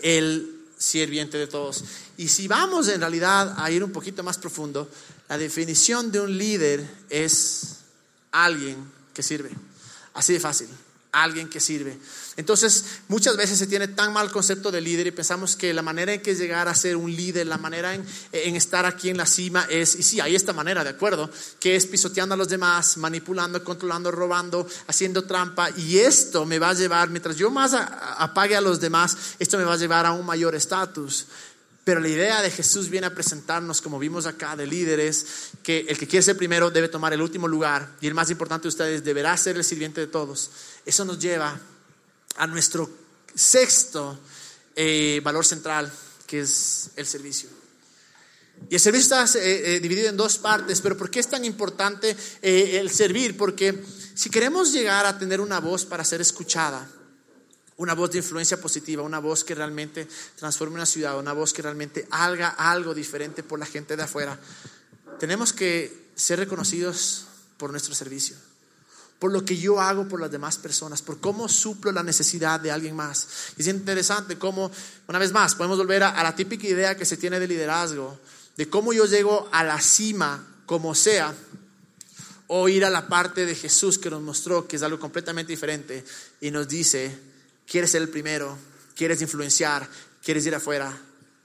el 0.00 0.62
sirviente 0.78 1.36
de 1.36 1.46
todos. 1.46 1.84
Y 2.16 2.28
si 2.28 2.48
vamos 2.48 2.88
en 2.88 3.00
realidad 3.00 3.54
a 3.58 3.70
ir 3.70 3.84
un 3.84 3.92
poquito 3.92 4.22
más 4.22 4.38
profundo, 4.38 4.88
la 5.32 5.38
definición 5.38 6.12
de 6.12 6.20
un 6.20 6.36
líder 6.36 6.86
es 7.08 7.78
alguien 8.32 8.76
que 9.14 9.22
sirve. 9.22 9.48
Así 10.12 10.34
de 10.34 10.40
fácil 10.40 10.68
alguien 11.12 11.50
que 11.50 11.60
sirve. 11.60 11.98
Entonces, 12.36 12.84
muchas 13.08 13.36
veces 13.36 13.58
se 13.58 13.66
tiene 13.66 13.86
tan 13.86 14.14
mal 14.14 14.32
concepto 14.32 14.70
de 14.70 14.80
líder 14.80 15.06
y 15.06 15.10
pensamos 15.10 15.56
que 15.56 15.74
la 15.74 15.82
manera 15.82 16.14
en 16.14 16.22
que 16.22 16.34
llegar 16.34 16.68
a 16.68 16.74
ser 16.74 16.96
un 16.96 17.14
líder, 17.14 17.46
la 17.46 17.58
manera 17.58 17.94
en, 17.94 18.56
estar 18.56 18.86
aquí 18.86 19.10
en 19.10 19.18
la 19.18 19.26
cima 19.26 19.66
es, 19.68 19.94
y 19.94 20.02
sí, 20.02 20.20
hay 20.20 20.34
esta 20.34 20.54
manera, 20.54 20.82
de 20.82 20.90
acuerdo, 20.90 21.30
que 21.60 21.76
es 21.76 21.84
pisoteando 21.84 22.34
a 22.34 22.38
los 22.38 22.48
demás, 22.48 22.96
manipulando, 22.96 23.62
controlando, 23.62 24.10
robando, 24.10 24.66
haciendo 24.86 25.24
trampa. 25.24 25.68
Y 25.76 25.98
esto 25.98 26.46
me 26.46 26.58
va 26.58 26.70
a 26.70 26.74
llevar, 26.74 27.10
mientras 27.10 27.36
yo 27.36 27.50
más 27.50 27.74
apague 27.74 28.56
a 28.56 28.62
los 28.62 28.80
demás, 28.80 29.34
esto 29.38 29.58
me 29.58 29.64
va 29.64 29.74
a 29.74 29.78
llevar 29.78 30.06
a 30.06 30.12
un 30.12 30.24
mayor 30.24 30.54
estatus. 30.54 31.26
Pero 31.84 32.00
la 32.00 32.08
idea 32.08 32.42
de 32.42 32.50
Jesús 32.50 32.88
viene 32.88 33.08
a 33.08 33.14
presentarnos, 33.14 33.82
como 33.82 33.98
vimos 33.98 34.26
acá, 34.26 34.54
de 34.54 34.66
líderes, 34.66 35.26
que 35.64 35.80
el 35.88 35.98
que 35.98 36.06
quiere 36.06 36.22
ser 36.22 36.36
primero 36.36 36.70
debe 36.70 36.88
tomar 36.88 37.12
el 37.12 37.20
último 37.20 37.48
lugar 37.48 37.96
y 38.00 38.06
el 38.06 38.14
más 38.14 38.30
importante 38.30 38.64
de 38.64 38.68
ustedes 38.68 39.02
deberá 39.02 39.36
ser 39.36 39.56
el 39.56 39.64
sirviente 39.64 40.00
de 40.00 40.06
todos. 40.06 40.50
Eso 40.86 41.04
nos 41.04 41.18
lleva 41.18 41.58
a 42.36 42.46
nuestro 42.46 42.88
sexto 43.34 44.18
eh, 44.76 45.20
valor 45.24 45.44
central, 45.44 45.92
que 46.26 46.40
es 46.40 46.90
el 46.96 47.06
servicio. 47.06 47.50
Y 48.70 48.74
el 48.74 48.80
servicio 48.80 49.16
está 49.16 49.38
eh, 49.40 49.74
eh, 49.74 49.80
dividido 49.80 50.08
en 50.08 50.16
dos 50.16 50.38
partes, 50.38 50.80
pero 50.80 50.96
¿por 50.96 51.10
qué 51.10 51.18
es 51.18 51.28
tan 51.28 51.44
importante 51.44 52.16
el 52.42 52.90
servir? 52.90 53.36
Porque 53.36 53.82
si 54.14 54.30
queremos 54.30 54.72
llegar 54.72 55.04
a 55.04 55.18
tener 55.18 55.40
una 55.40 55.58
voz 55.58 55.84
para 55.84 56.04
ser 56.04 56.20
escuchada, 56.20 56.88
una 57.76 57.94
voz 57.94 58.10
de 58.10 58.18
influencia 58.18 58.60
positiva, 58.60 59.02
una 59.02 59.18
voz 59.18 59.44
que 59.44 59.54
realmente 59.54 60.06
transforme 60.36 60.76
una 60.76 60.86
ciudad, 60.86 61.18
una 61.18 61.32
voz 61.32 61.52
que 61.52 61.62
realmente 61.62 62.06
haga 62.10 62.48
algo 62.48 62.94
diferente 62.94 63.42
por 63.42 63.58
la 63.58 63.66
gente 63.66 63.96
de 63.96 64.02
afuera. 64.02 64.38
Tenemos 65.18 65.52
que 65.52 66.10
ser 66.14 66.38
reconocidos 66.38 67.26
por 67.56 67.70
nuestro 67.70 67.94
servicio, 67.94 68.36
por 69.18 69.32
lo 69.32 69.44
que 69.44 69.56
yo 69.56 69.80
hago 69.80 70.08
por 70.08 70.20
las 70.20 70.30
demás 70.30 70.58
personas, 70.58 71.00
por 71.00 71.20
cómo 71.20 71.48
suplo 71.48 71.92
la 71.92 72.02
necesidad 72.02 72.60
de 72.60 72.70
alguien 72.70 72.94
más. 72.94 73.28
Y 73.56 73.62
es 73.62 73.68
interesante 73.68 74.38
cómo, 74.38 74.70
una 75.08 75.18
vez 75.18 75.32
más, 75.32 75.54
podemos 75.54 75.78
volver 75.78 76.02
a, 76.02 76.22
la 76.22 76.34
típica 76.34 76.66
idea 76.66 76.96
que 76.96 77.04
se 77.04 77.16
tiene 77.16 77.40
de 77.40 77.48
liderazgo, 77.48 78.18
de 78.56 78.68
cómo 78.68 78.92
yo 78.92 79.06
llego 79.06 79.48
a 79.52 79.64
la 79.64 79.80
cima 79.80 80.46
como 80.66 80.94
sea, 80.94 81.34
o 82.54 82.68
ir 82.68 82.84
a 82.84 82.90
la 82.90 83.08
parte 83.08 83.46
de 83.46 83.54
Jesús 83.54 83.98
que 83.98 84.10
nos 84.10 84.20
mostró 84.20 84.68
que 84.68 84.76
es 84.76 84.82
algo 84.82 85.00
completamente 85.00 85.52
diferente 85.52 86.04
y 86.40 86.50
nos 86.50 86.68
dice, 86.68 87.31
quieres 87.66 87.90
ser 87.90 88.02
el 88.02 88.08
primero, 88.08 88.56
quieres 88.94 89.20
influenciar, 89.22 89.88
quieres 90.22 90.46
ir 90.46 90.54
afuera, 90.54 90.96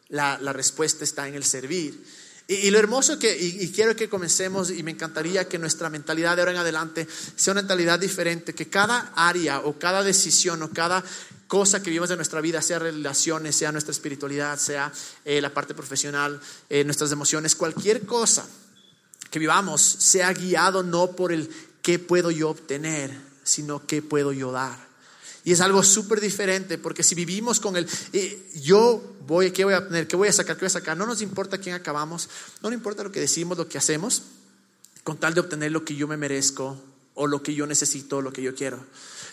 la, 0.10 0.38
respuesta 0.54 1.04
está 1.04 1.28
en 1.28 1.36
el 1.36 1.44
servir. 1.44 2.04
Y, 2.48 2.70
lo 2.70 2.80
hermoso 2.80 3.20
que, 3.20 3.38
y, 3.38 3.72
quiero 3.72 3.96
que 3.96 4.08
comencemos, 4.08 4.72
y 4.72 4.82
me 4.84 4.92
encantaría 4.92 5.48
que 5.48 5.60
nuestra 5.60 5.90
mentalidad 5.90 6.36
de 6.36 6.42
ahora 6.42 6.52
en 6.52 6.58
adelante 6.58 7.08
sea 7.36 7.52
una 7.52 7.62
mentalidad 7.62 8.00
diferente, 8.00 8.54
que 8.54 8.70
cada 8.70 9.12
área 9.16 9.60
o 9.62 9.78
cada 9.78 10.04
decisión 10.04 10.62
o 10.62 10.70
cada 10.70 11.04
cosa 11.48 11.82
que 11.82 11.90
vivimos 11.90 12.10
de 12.10 12.16
nuestra 12.16 12.42
vida, 12.42 12.62
sea 12.62 12.80
relaciones, 12.80 13.56
sea 13.56 13.72
nuestra 13.72 13.92
espiritualidad, 13.92 14.58
sea 14.58 14.92
eh, 15.26 15.42
la 15.42 15.54
parte 15.54 15.74
profesional, 15.74 16.40
eh, 16.70 16.84
nuestras 16.84 17.12
emociones, 17.12 17.56
cualquier 17.56 18.06
cosa 18.06 18.48
que 19.30 19.40
vivamos 19.40 19.82
sea 19.82 20.32
guiado 20.34 20.84
no 20.84 21.12
por 21.12 21.34
el 21.34 21.50
qué 21.82 22.00
puedo 22.00 22.32
yo 22.32 22.50
obtener, 22.50 23.12
sino 23.44 23.86
qué 23.86 24.02
puedo 24.02 24.32
yo 24.32 24.52
dar. 24.52 24.87
Y 25.48 25.54
es 25.54 25.62
algo 25.62 25.82
súper 25.82 26.20
diferente, 26.20 26.78
porque 26.78 27.04
si 27.04 27.16
vivimos 27.16 27.62
con 27.62 27.78
el, 27.78 27.88
eh, 28.12 28.50
yo 28.56 29.16
voy, 29.26 29.52
¿qué 29.52 29.64
voy 29.64 29.76
a 29.76 29.88
tener? 29.88 30.06
¿Qué 30.06 30.18
voy 30.18 30.28
a 30.28 30.34
sacar? 30.34 30.58
¿Qué 30.58 30.64
voy 30.64 30.68
a 30.68 30.72
sacar? 30.72 30.98
No 30.98 31.06
nos 31.06 31.22
importa 31.22 31.58
quién 31.58 31.74
acabamos, 31.74 32.28
no 32.62 32.70
nos 32.70 32.78
importa 32.78 33.02
lo 33.02 33.14
que 33.14 33.22
decimos, 33.22 33.58
lo 33.58 33.70
que 33.70 33.78
hacemos, 33.78 34.24
con 35.06 35.18
tal 35.18 35.34
de 35.34 35.40
obtener 35.40 35.72
lo 35.72 35.86
que 35.86 35.96
yo 35.96 36.06
me 36.06 36.18
merezco, 36.18 36.78
o 37.14 37.28
lo 37.28 37.42
que 37.42 37.54
yo 37.54 37.66
necesito, 37.66 38.22
lo 38.22 38.34
que 38.34 38.42
yo 38.42 38.54
quiero. 38.54 38.78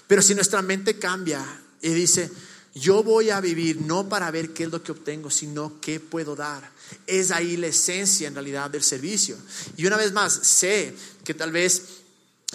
Pero 0.07 0.23
si 0.23 0.37
nuestra 0.37 0.63
mente 0.63 1.01
cambia 1.01 1.45
y 1.83 1.89
dice, 1.89 2.31
yo 2.77 3.03
voy 3.03 3.31
a 3.31 3.41
vivir 3.41 3.81
no 3.81 4.09
para 4.09 4.31
ver 4.31 4.51
qué 4.51 4.63
es 4.63 4.71
lo 4.71 4.85
que 4.85 4.93
obtengo, 4.93 5.31
sino 5.31 5.81
qué 5.81 5.99
puedo 5.99 6.37
dar. 6.37 6.71
Es 7.09 7.33
ahí 7.33 7.57
la 7.57 7.67
esencia 7.67 8.29
en 8.29 8.35
realidad 8.35 8.71
del 8.71 8.85
servicio. 8.85 9.37
Y 9.77 9.85
una 9.85 9.97
vez 9.97 10.13
más, 10.13 10.33
sé 10.33 10.95
que 11.25 11.35
tal 11.35 11.51
vez 11.51 12.04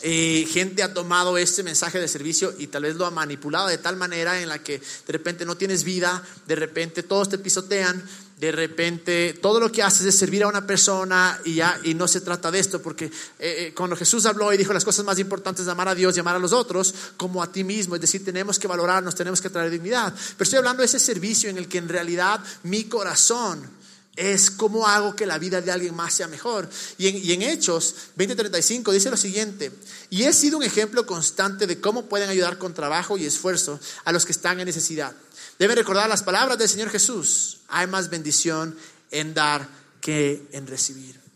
eh, 0.03 0.47
gente 0.49 0.83
ha 0.83 0.93
tomado 0.93 1.37
este 1.37 1.63
mensaje 1.63 1.99
de 1.99 2.07
servicio 2.07 2.53
y 2.57 2.67
tal 2.67 2.83
vez 2.83 2.95
lo 2.95 3.05
ha 3.05 3.11
manipulado 3.11 3.67
de 3.67 3.77
tal 3.77 3.95
manera 3.95 4.41
en 4.41 4.49
la 4.49 4.63
que 4.63 4.79
de 4.79 5.13
repente 5.13 5.45
no 5.45 5.57
tienes 5.57 5.83
vida, 5.83 6.23
de 6.47 6.55
repente 6.55 7.03
todos 7.03 7.29
te 7.29 7.37
pisotean, 7.37 8.03
de 8.37 8.51
repente 8.51 9.37
todo 9.41 9.59
lo 9.59 9.71
que 9.71 9.83
haces 9.83 10.05
es 10.05 10.17
servir 10.17 10.43
a 10.43 10.47
una 10.47 10.65
persona 10.65 11.39
y 11.43 11.55
ya 11.55 11.79
y 11.83 11.93
no 11.93 12.07
se 12.07 12.21
trata 12.21 12.49
de 12.49 12.59
esto 12.59 12.81
porque 12.81 13.05
eh, 13.05 13.11
eh, 13.39 13.73
cuando 13.75 13.95
Jesús 13.95 14.25
habló 14.25 14.53
y 14.53 14.57
dijo 14.57 14.71
las 14.71 14.85
cosas 14.85 15.03
más 15.03 15.19
importantes 15.19 15.65
de 15.65 15.71
amar 15.71 15.89
a 15.89 15.95
Dios 15.95 16.15
y 16.15 16.21
amar 16.21 16.37
a 16.37 16.39
los 16.39 16.53
otros 16.53 16.93
como 17.17 17.43
a 17.43 17.51
ti 17.51 17.63
mismo 17.63 17.95
es 17.95 18.01
decir 18.01 18.23
tenemos 18.23 18.57
que 18.57 18.67
valorarnos 18.67 19.15
tenemos 19.15 19.41
que 19.41 19.49
traer 19.49 19.69
dignidad. 19.69 20.13
Pero 20.13 20.43
estoy 20.43 20.57
hablando 20.57 20.81
de 20.81 20.85
ese 20.85 20.99
servicio 20.99 21.49
en 21.49 21.57
el 21.57 21.67
que 21.67 21.79
en 21.79 21.89
realidad 21.89 22.39
mi 22.63 22.85
corazón 22.85 23.79
es 24.15 24.51
cómo 24.51 24.87
hago 24.87 25.15
que 25.15 25.25
la 25.25 25.37
vida 25.37 25.61
de 25.61 25.71
alguien 25.71 25.95
más 25.95 26.13
sea 26.13 26.27
mejor. 26.27 26.69
Y 26.97 27.31
en, 27.31 27.41
Hechos 27.41 27.95
20:35 28.17 28.91
dice 28.91 29.09
lo 29.09 29.17
siguiente, 29.17 29.71
y 30.09 30.23
he 30.23 30.33
sido 30.33 30.57
un 30.57 30.63
ejemplo 30.63 31.05
constante 31.05 31.67
de 31.67 31.79
cómo 31.79 32.05
pueden 32.05 32.29
ayudar 32.29 32.57
con 32.57 32.73
trabajo 32.73 33.17
y 33.17 33.25
esfuerzo 33.25 33.79
a 34.03 34.11
los 34.11 34.25
que 34.25 34.31
están 34.31 34.59
en 34.59 34.65
necesidad. 34.65 35.15
Deben 35.57 35.77
recordar 35.77 36.09
las 36.09 36.23
palabras 36.23 36.57
del 36.57 36.69
Señor 36.69 36.89
Jesús, 36.89 37.59
hay 37.67 37.87
más 37.87 38.09
bendición 38.09 38.77
en 39.11 39.33
dar 39.33 39.67
que 40.01 40.47
en 40.51 40.67
recibir. 40.67 41.28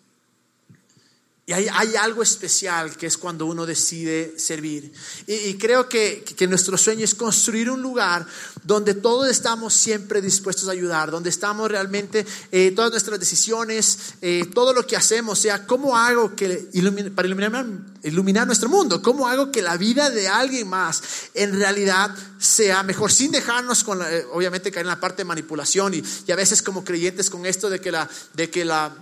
Y 1.46 1.52
hay, 1.52 1.68
algo 1.98 2.24
especial 2.24 2.96
que 2.96 3.06
es 3.06 3.18
cuando 3.18 3.46
uno 3.46 3.66
decide 3.66 4.40
servir. 4.40 4.94
Y, 5.28 5.56
creo 5.56 5.90
que, 5.90 6.24
nuestro 6.48 6.78
sueño 6.78 7.04
es 7.04 7.16
construir 7.16 7.70
un 7.70 7.82
lugar 7.82 8.26
donde 8.64 8.94
todos 8.94 9.28
estamos 9.28 9.74
siempre 9.74 10.22
dispuestos 10.22 10.70
a 10.70 10.72
ayudar, 10.72 11.12
donde 11.12 11.30
estamos 11.30 11.70
realmente, 11.70 12.26
eh, 12.50 12.72
todas 12.74 12.92
nuestras 12.92 13.20
decisiones, 13.20 14.14
eh, 14.22 14.46
todo 14.54 14.72
lo 14.72 14.88
que 14.88 14.96
hacemos, 14.96 15.38
sea, 15.38 15.68
¿cómo 15.68 15.98
hago 15.98 16.34
que, 16.34 16.70
para 17.14 17.28
iluminar, 17.28 17.66
iluminar 18.04 18.48
nuestro 18.48 18.70
mundo? 18.70 19.02
¿Cómo 19.02 19.28
hago 19.28 19.52
que 19.52 19.62
la 19.62 19.76
vida 19.76 20.10
de 20.10 20.30
alguien 20.30 20.70
más 20.70 21.04
en 21.34 21.60
realidad 21.60 22.16
sea 22.40 22.84
mejor? 22.84 23.12
Sin 23.12 23.32
dejarnos, 23.32 23.84
con 23.84 24.02
eh, 24.02 24.24
obviamente, 24.32 24.72
caer 24.72 24.86
en 24.86 24.92
la 24.92 25.00
parte 25.02 25.24
de 25.24 25.26
manipulación 25.26 25.94
y, 25.94 26.02
y, 26.26 26.32
a 26.32 26.38
veces 26.38 26.62
como 26.62 26.86
creyentes 26.86 27.30
con 27.30 27.46
esto 27.46 27.70
de 27.70 27.82
que 27.82 27.92
la, 27.92 28.10
de 28.34 28.50
que 28.50 28.64
la 28.64 28.96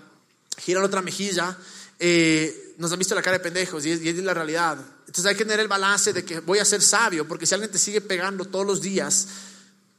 gira 0.58 0.80
la 0.80 0.88
otra 0.88 1.04
mejilla. 1.04 1.56
Eh, 2.04 2.74
nos 2.80 2.92
han 2.92 2.98
visto 2.98 3.14
la 3.14 3.22
cara 3.22 3.38
de 3.38 3.44
pendejos 3.44 3.86
y 3.86 3.92
es, 3.92 4.18
la 4.24 4.34
realidad. 4.34 4.76
Entonces 5.02 5.26
hay 5.28 5.36
que 5.36 5.46
tener 5.46 5.60
el 5.60 5.68
balance 5.68 6.12
de 6.14 6.26
que 6.26 6.40
voy 6.40 6.58
a 6.58 6.66
ser 6.66 6.82
sabio, 6.82 7.28
porque 7.28 7.46
si 7.46 7.54
alguien 7.54 7.70
te 7.70 7.78
sigue 7.78 8.02
pegando 8.02 8.46
todos 8.46 8.66
los 8.66 8.82
días, 8.82 9.28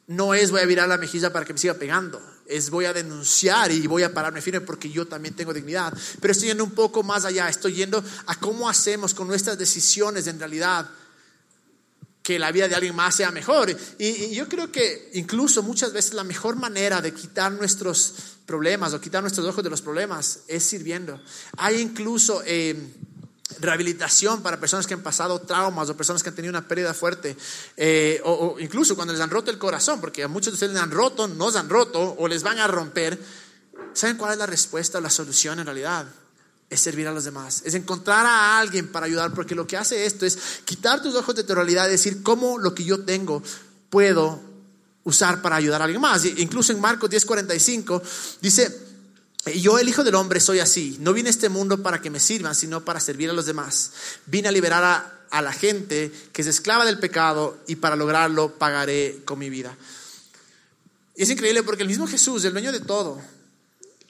no 0.09 0.35
es 0.35 0.51
voy 0.51 0.63
a 0.63 0.67
virar 0.67 0.89
la 0.89 0.99
mejilla 0.99 1.33
para 1.33 1.45
que 1.47 1.53
me 1.53 1.61
siga 1.61 1.75
pegando, 1.75 2.21
es 2.45 2.71
voy 2.71 2.87
a 2.87 2.93
denunciar 2.93 3.71
y 3.71 3.87
voy 3.87 4.03
a 4.03 4.13
pararme 4.13 4.43
firme 4.43 4.63
porque 4.63 4.91
yo 4.91 5.07
también 5.07 5.37
tengo 5.37 5.55
dignidad. 5.55 5.97
Pero 6.21 6.33
estoy 6.33 6.49
yendo 6.49 6.65
un 6.65 6.73
poco 6.73 7.05
más 7.05 7.25
allá, 7.25 7.49
estoy 7.49 7.75
yendo 7.75 8.03
a 8.27 8.35
cómo 8.35 8.69
hacemos 8.69 9.15
con 9.15 9.29
nuestras 9.29 9.57
decisiones 9.57 10.27
en 10.27 10.41
realidad 10.41 10.91
que 12.23 12.39
la 12.39 12.51
vida 12.51 12.67
de 12.67 12.75
alguien 12.75 12.97
más 12.97 13.15
sea 13.15 13.31
mejor. 13.31 13.77
Y, 13.99 14.35
yo 14.35 14.49
creo 14.49 14.73
que 14.73 15.11
incluso 15.15 15.63
muchas 15.63 15.93
veces 15.93 16.15
la 16.15 16.25
mejor 16.25 16.57
manera 16.57 17.01
de 17.01 17.13
quitar 17.13 17.53
nuestros 17.53 18.15
problemas 18.47 18.93
o 18.93 19.01
quitar 19.01 19.23
nuestros 19.23 19.47
ojos 19.47 19.63
de 19.63 19.71
los 19.71 19.83
problemas 19.83 20.41
es 20.49 20.65
sirviendo. 20.65 21.21
Hay 21.57 21.81
incluso 21.81 22.43
eh, 22.45 22.77
rehabilitación 23.61 24.43
para 24.43 24.59
personas 24.59 24.87
que 24.87 24.95
han 24.95 25.03
pasado 25.03 25.41
traumas 25.41 25.89
o 25.89 25.97
personas 25.97 26.23
que 26.23 26.29
han 26.29 26.35
tenido 26.35 26.51
una 26.51 26.67
pérdida 26.67 26.95
fuerte, 26.95 27.37
eh, 27.77 28.21
o, 28.25 28.57
incluso 28.59 28.95
cuando 28.95 29.13
les 29.13 29.23
han 29.23 29.31
roto 29.31 29.51
el 29.51 29.59
corazón, 29.59 30.01
porque 30.01 30.23
a 30.23 30.29
muchos 30.29 30.53
de 30.53 30.55
ustedes 30.55 30.73
les 30.73 30.83
han 30.83 30.91
roto, 30.91 31.29
nos 31.29 31.57
han 31.57 31.69
roto 31.69 32.17
o 32.19 32.29
les 32.29 32.43
van 32.43 32.59
a 32.59 32.67
romper. 32.67 33.19
¿Saben 33.93 34.17
cuál 34.17 34.33
es 34.33 34.39
la 34.39 34.47
respuesta 34.47 34.99
o 34.99 35.01
la 35.01 35.11
solución 35.11 35.59
en 35.59 35.67
realidad? 35.67 36.07
es 36.71 36.81
servir 36.81 37.07
a 37.07 37.13
los 37.13 37.25
demás, 37.25 37.61
es 37.67 37.75
encontrar 37.75 38.25
a 38.25 38.59
alguien 38.59 38.91
para 38.91 39.05
ayudar, 39.05 39.35
porque 39.35 39.55
lo 39.55 39.67
que 39.67 39.77
hace 39.77 40.07
esto 40.07 40.25
es 40.25 40.39
quitar 40.65 41.03
tus 41.03 41.15
ojos 41.15 41.35
de 41.35 41.45
tu 41.45 41.55
realidad 41.55 41.87
y 41.87 41.91
decir 41.91 42.23
cómo 42.23 42.57
lo 42.59 42.75
que 42.75 42.83
yo 42.83 43.05
tengo 43.05 43.43
puedo 43.91 44.41
usar 45.05 45.43
para 45.43 45.57
ayudar 45.57 45.81
a 45.81 45.85
alguien 45.85 46.01
más. 46.01 46.25
Incluso 46.25 46.73
en 46.73 46.81
Marcos 46.81 47.11
10:45 47.11 48.03
dice, 48.41 48.79
yo 49.57 49.79
el 49.79 49.89
Hijo 49.89 50.05
del 50.05 50.15
Hombre 50.15 50.41
soy 50.41 50.61
así, 50.61 50.97
no 51.01 51.13
vine 51.13 51.29
a 51.29 51.31
este 51.31 51.49
mundo 51.49 51.83
para 51.83 52.01
que 52.01 52.11
me 52.11 52.21
sirvan, 52.21 52.55
sino 52.55 52.85
para 52.85 53.01
servir 53.01 53.31
a 53.31 53.33
los 53.33 53.47
demás. 53.47 53.93
Vine 54.27 54.49
a 54.49 54.53
liberar 54.53 54.85
a, 55.31 55.43
la 55.43 55.53
gente 55.53 56.13
que 56.33 56.43
es 56.43 56.49
esclava 56.49 56.85
del 56.85 56.99
pecado 56.99 57.59
y 57.67 57.77
para 57.77 57.97
lograrlo 57.97 58.59
pagaré 58.59 59.23
con 59.25 59.39
mi 59.39 59.49
vida. 59.49 59.75
Y 61.17 61.23
es 61.23 61.31
increíble 61.31 61.63
porque 61.63 61.83
el 61.83 61.89
mismo 61.89 62.07
Jesús, 62.07 62.45
el 62.45 62.53
dueño 62.53 62.71
de 62.71 62.81
todo, 62.81 63.19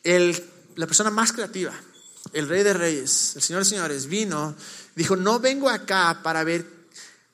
el 0.03 0.53
la 0.77 0.87
persona 0.87 1.11
más 1.11 1.33
creativa, 1.33 1.73
el 2.33 2.49
rey 2.49 2.63
de 2.63 2.73
reyes, 2.73 3.37
el 3.37 3.43
señor 3.43 3.63
de 3.63 3.69
señores, 3.69 4.07
vino, 4.07 4.55
dijo, 4.95 5.17
no 5.17 5.39
vengo 5.41 5.69
acá 5.69 6.21
para 6.23 6.45
ver, 6.45 6.67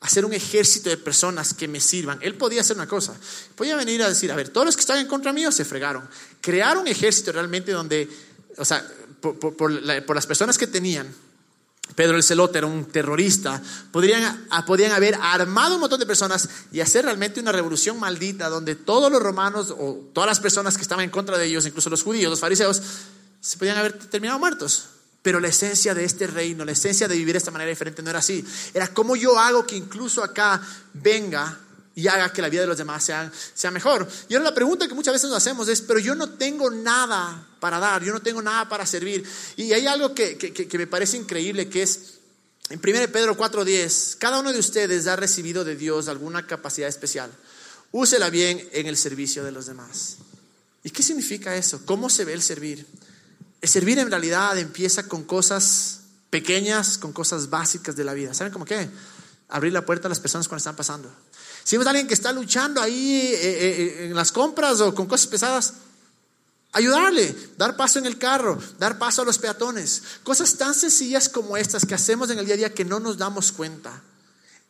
hacer 0.01 0.25
un 0.25 0.33
ejército 0.33 0.91
de 0.91 0.97
personas 0.97 1.55
que 1.55 1.67
me 1.67 1.81
sirvan. 1.81 2.19
Él 2.21 2.37
podía 2.37 2.61
hacer 2.61 2.77
una 2.77 2.87
cosa, 2.87 3.15
podía 3.55 3.77
venir 3.77 4.03
a 4.03 4.09
decir, 4.09 4.31
a 4.31 4.37
ver, 4.37 4.49
todos 4.51 4.67
los 4.67 4.77
que 4.77 4.81
están 4.81 4.99
en 4.99 5.07
contra 5.07 5.33
mío 5.33 5.51
se 5.51 5.65
fregaron. 5.65 6.09
Crear 6.41 6.79
un 6.79 6.87
ejército 6.87 7.33
realmente 7.33 7.73
donde, 7.73 8.09
o 8.57 8.65
sea, 8.65 8.87
por, 9.21 9.73
las 9.73 10.27
personas 10.27 10.57
que 10.57 10.69
tenían, 10.69 11.13
Pedro 11.95 12.17
el 12.17 12.23
Celote 12.23 12.59
era 12.59 12.67
un 12.67 12.85
terrorista, 12.85 13.61
podrían, 13.91 14.47
podrían 14.67 14.93
haber 14.93 15.17
armado 15.21 15.75
un 15.75 15.81
montón 15.81 15.99
de 15.99 16.07
personas 16.07 16.49
y 16.71 16.81
hacer 16.81 17.05
realmente 17.05 17.41
una 17.41 17.51
revolución 17.51 17.99
maldita 17.99 18.49
donde 18.49 18.77
todos 18.77 19.11
los 19.11 19.21
romanos 19.21 19.75
o 19.77 20.11
todas 20.13 20.29
las 20.29 20.39
personas 20.39 20.77
que 20.77 20.83
estaban 20.83 21.05
en 21.05 21.11
contra 21.11 21.39
de 21.39 21.47
ellos, 21.47 21.67
incluso 21.67 21.91
los 21.91 22.03
judíos, 22.03 22.31
los 22.31 22.41
fariseos, 22.41 22.81
se 23.41 23.57
podían 23.57 23.79
haber 23.79 23.99
terminado 23.99 24.39
muertos. 24.39 24.91
Pero 25.23 25.41
la 25.41 25.49
esencia 25.49 25.95
de 25.95 26.05
este 26.05 26.27
reino, 26.27 26.65
la 26.65 26.73
esencia 26.73 27.09
de 27.09 27.17
vivir 27.17 27.35
de 27.35 27.39
esta 27.39 27.51
manera 27.51 27.69
diferente 27.69 28.03
no 28.03 28.11
era 28.11 28.21
así. 28.21 28.45
Era 28.73 28.89
como 28.89 29.17
yo 29.17 29.39
hago 29.39 29.67
que 29.67 29.77
incluso 29.77 30.23
acá 30.23 30.61
venga 30.95 31.59
y 31.95 32.07
haga 32.07 32.33
que 32.33 32.41
la 32.41 32.49
vida 32.49 32.61
de 32.61 32.69
los 32.69 32.79
demás 32.79 33.03
sea, 33.03 33.31
sea 33.55 33.73
mejor. 33.73 34.09
Y 34.29 34.35
ahora 34.35 34.51
la 34.51 34.55
pregunta 34.55 34.87
que 34.87 34.95
muchas 34.95 35.15
veces 35.15 35.29
nos 35.29 35.39
hacemos 35.39 35.69
es, 35.69 35.83
pero 35.83 35.99
yo 35.99 36.15
no 36.15 36.31
tengo 36.31 36.71
nada 36.71 37.49
para 37.59 37.81
dar, 37.81 38.05
yo 38.05 38.13
no 38.13 38.21
tengo 38.21 38.41
nada 38.41 38.69
para 38.69 38.87
servir. 38.87 39.25
Y 39.57 39.73
hay 39.73 39.87
algo 39.89 40.15
que, 40.15 40.39
que, 40.39 40.53
que 40.53 40.79
me 40.79 40.87
parece 40.87 41.17
increíble, 41.17 41.69
que 41.69 41.83
es 41.83 42.19
en 42.71 42.81
1 42.85 43.13
Pedro 43.13 43.37
4:10, 43.37 44.17
cada 44.19 44.41
uno 44.41 44.53
de 44.53 44.59
ustedes 44.59 45.07
ha 45.07 45.17
recibido 45.17 45.65
de 45.65 45.75
Dios 45.75 46.09
alguna 46.09 46.47
capacidad 46.47 46.89
especial. 46.89 47.31
Úsela 47.93 48.29
bien 48.29 48.69
en 48.73 48.87
el 48.87 48.97
servicio 48.97 49.43
de 49.43 49.53
los 49.53 49.67
demás. 49.67 50.19
¿Y 50.85 50.91
qué 50.91 51.03
significa 51.03 51.57
eso? 51.57 51.81
¿Cómo 51.87 52.11
se 52.11 52.27
ve 52.27 52.35
el 52.35 52.43
servir? 52.43 52.87
Servir 53.63 53.99
en 53.99 54.11
realidad 54.11 54.57
empieza 54.59 55.09
con 55.09 55.25
cosas 55.25 56.01
pequeñas, 56.31 56.99
con 56.99 57.13
cosas 57.13 57.51
básicas 57.51 57.97
de 57.97 58.05
la 58.05 58.15
vida. 58.15 58.35
¿Saben 58.35 58.53
cómo 58.53 58.65
qué? 58.65 58.89
Abrir 59.49 59.73
la 59.73 59.85
puerta 59.85 60.09
a 60.09 60.11
las 60.11 60.21
personas 60.21 60.47
cuando 60.47 60.59
están 60.59 60.77
pasando. 60.77 61.11
Si 61.65 61.77
vemos 61.77 61.87
a 61.87 61.91
alguien 61.91 62.07
que 62.07 62.15
está 62.15 62.33
luchando 62.33 62.81
ahí 62.81 63.21
eh, 63.21 63.35
eh, 63.35 63.95
eh, 64.01 64.07
en 64.07 64.15
las 64.15 64.33
compras 64.33 64.81
o 64.81 64.95
con 64.95 65.07
cosas 65.07 65.27
pesadas, 65.27 65.75
ayudarle, 66.73 67.35
dar 67.57 67.77
paso 67.77 67.99
en 67.99 68.07
el 68.07 68.19
carro, 68.19 68.59
dar 68.79 68.99
paso 68.99 69.23
a 69.23 69.25
los 69.25 69.39
peatones. 69.39 70.03
Cosas 70.23 70.57
tan 70.57 70.75
sencillas 70.75 71.29
como 71.29 71.57
estas 71.57 71.85
que 71.85 71.95
hacemos 71.95 72.31
en 72.31 72.39
el 72.39 72.47
día 72.47 72.55
a 72.55 72.59
día 72.59 72.75
que 72.75 72.85
no 72.85 73.01
nos 73.01 73.19
damos 73.19 73.53
cuenta. 73.53 74.03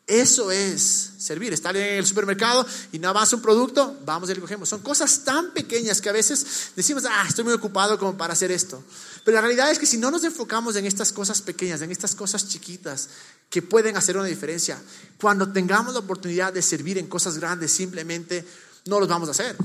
Eso 0.08 0.50
es 0.50 1.10
servir. 1.18 1.52
Estar 1.52 1.76
en 1.76 1.98
el 1.98 2.06
supermercado 2.06 2.66
y 2.92 2.98
no 2.98 3.10
avanza 3.10 3.36
un 3.36 3.42
producto, 3.42 3.94
vamos 4.06 4.30
y 4.30 4.34
lo 4.34 4.40
cogemos. 4.40 4.66
Son 4.66 4.80
cosas 4.80 5.22
tan 5.22 5.52
pequeñas 5.52 6.00
que 6.00 6.08
a 6.08 6.12
veces 6.12 6.70
decimos, 6.74 7.04
ah, 7.06 7.26
estoy 7.28 7.44
muy 7.44 7.52
ocupado 7.52 7.98
como 7.98 8.16
para 8.16 8.32
hacer 8.32 8.50
esto. 8.50 8.82
Pero 9.22 9.34
la 9.34 9.42
realidad 9.42 9.70
es 9.70 9.78
que 9.78 9.84
si 9.84 9.98
no 9.98 10.10
nos 10.10 10.24
enfocamos 10.24 10.76
en 10.76 10.86
estas 10.86 11.12
cosas 11.12 11.42
pequeñas, 11.42 11.82
en 11.82 11.90
estas 11.90 12.14
cosas 12.14 12.48
chiquitas 12.48 13.10
que 13.50 13.60
pueden 13.60 13.98
hacer 13.98 14.16
una 14.16 14.24
diferencia, 14.24 14.80
cuando 15.20 15.52
tengamos 15.52 15.92
la 15.92 16.00
oportunidad 16.00 16.54
de 16.54 16.62
servir 16.62 16.96
en 16.96 17.06
cosas 17.06 17.36
grandes, 17.36 17.70
simplemente 17.70 18.46
no 18.86 19.00
los 19.00 19.10
vamos 19.10 19.28
a 19.28 19.32
hacer. 19.32 19.56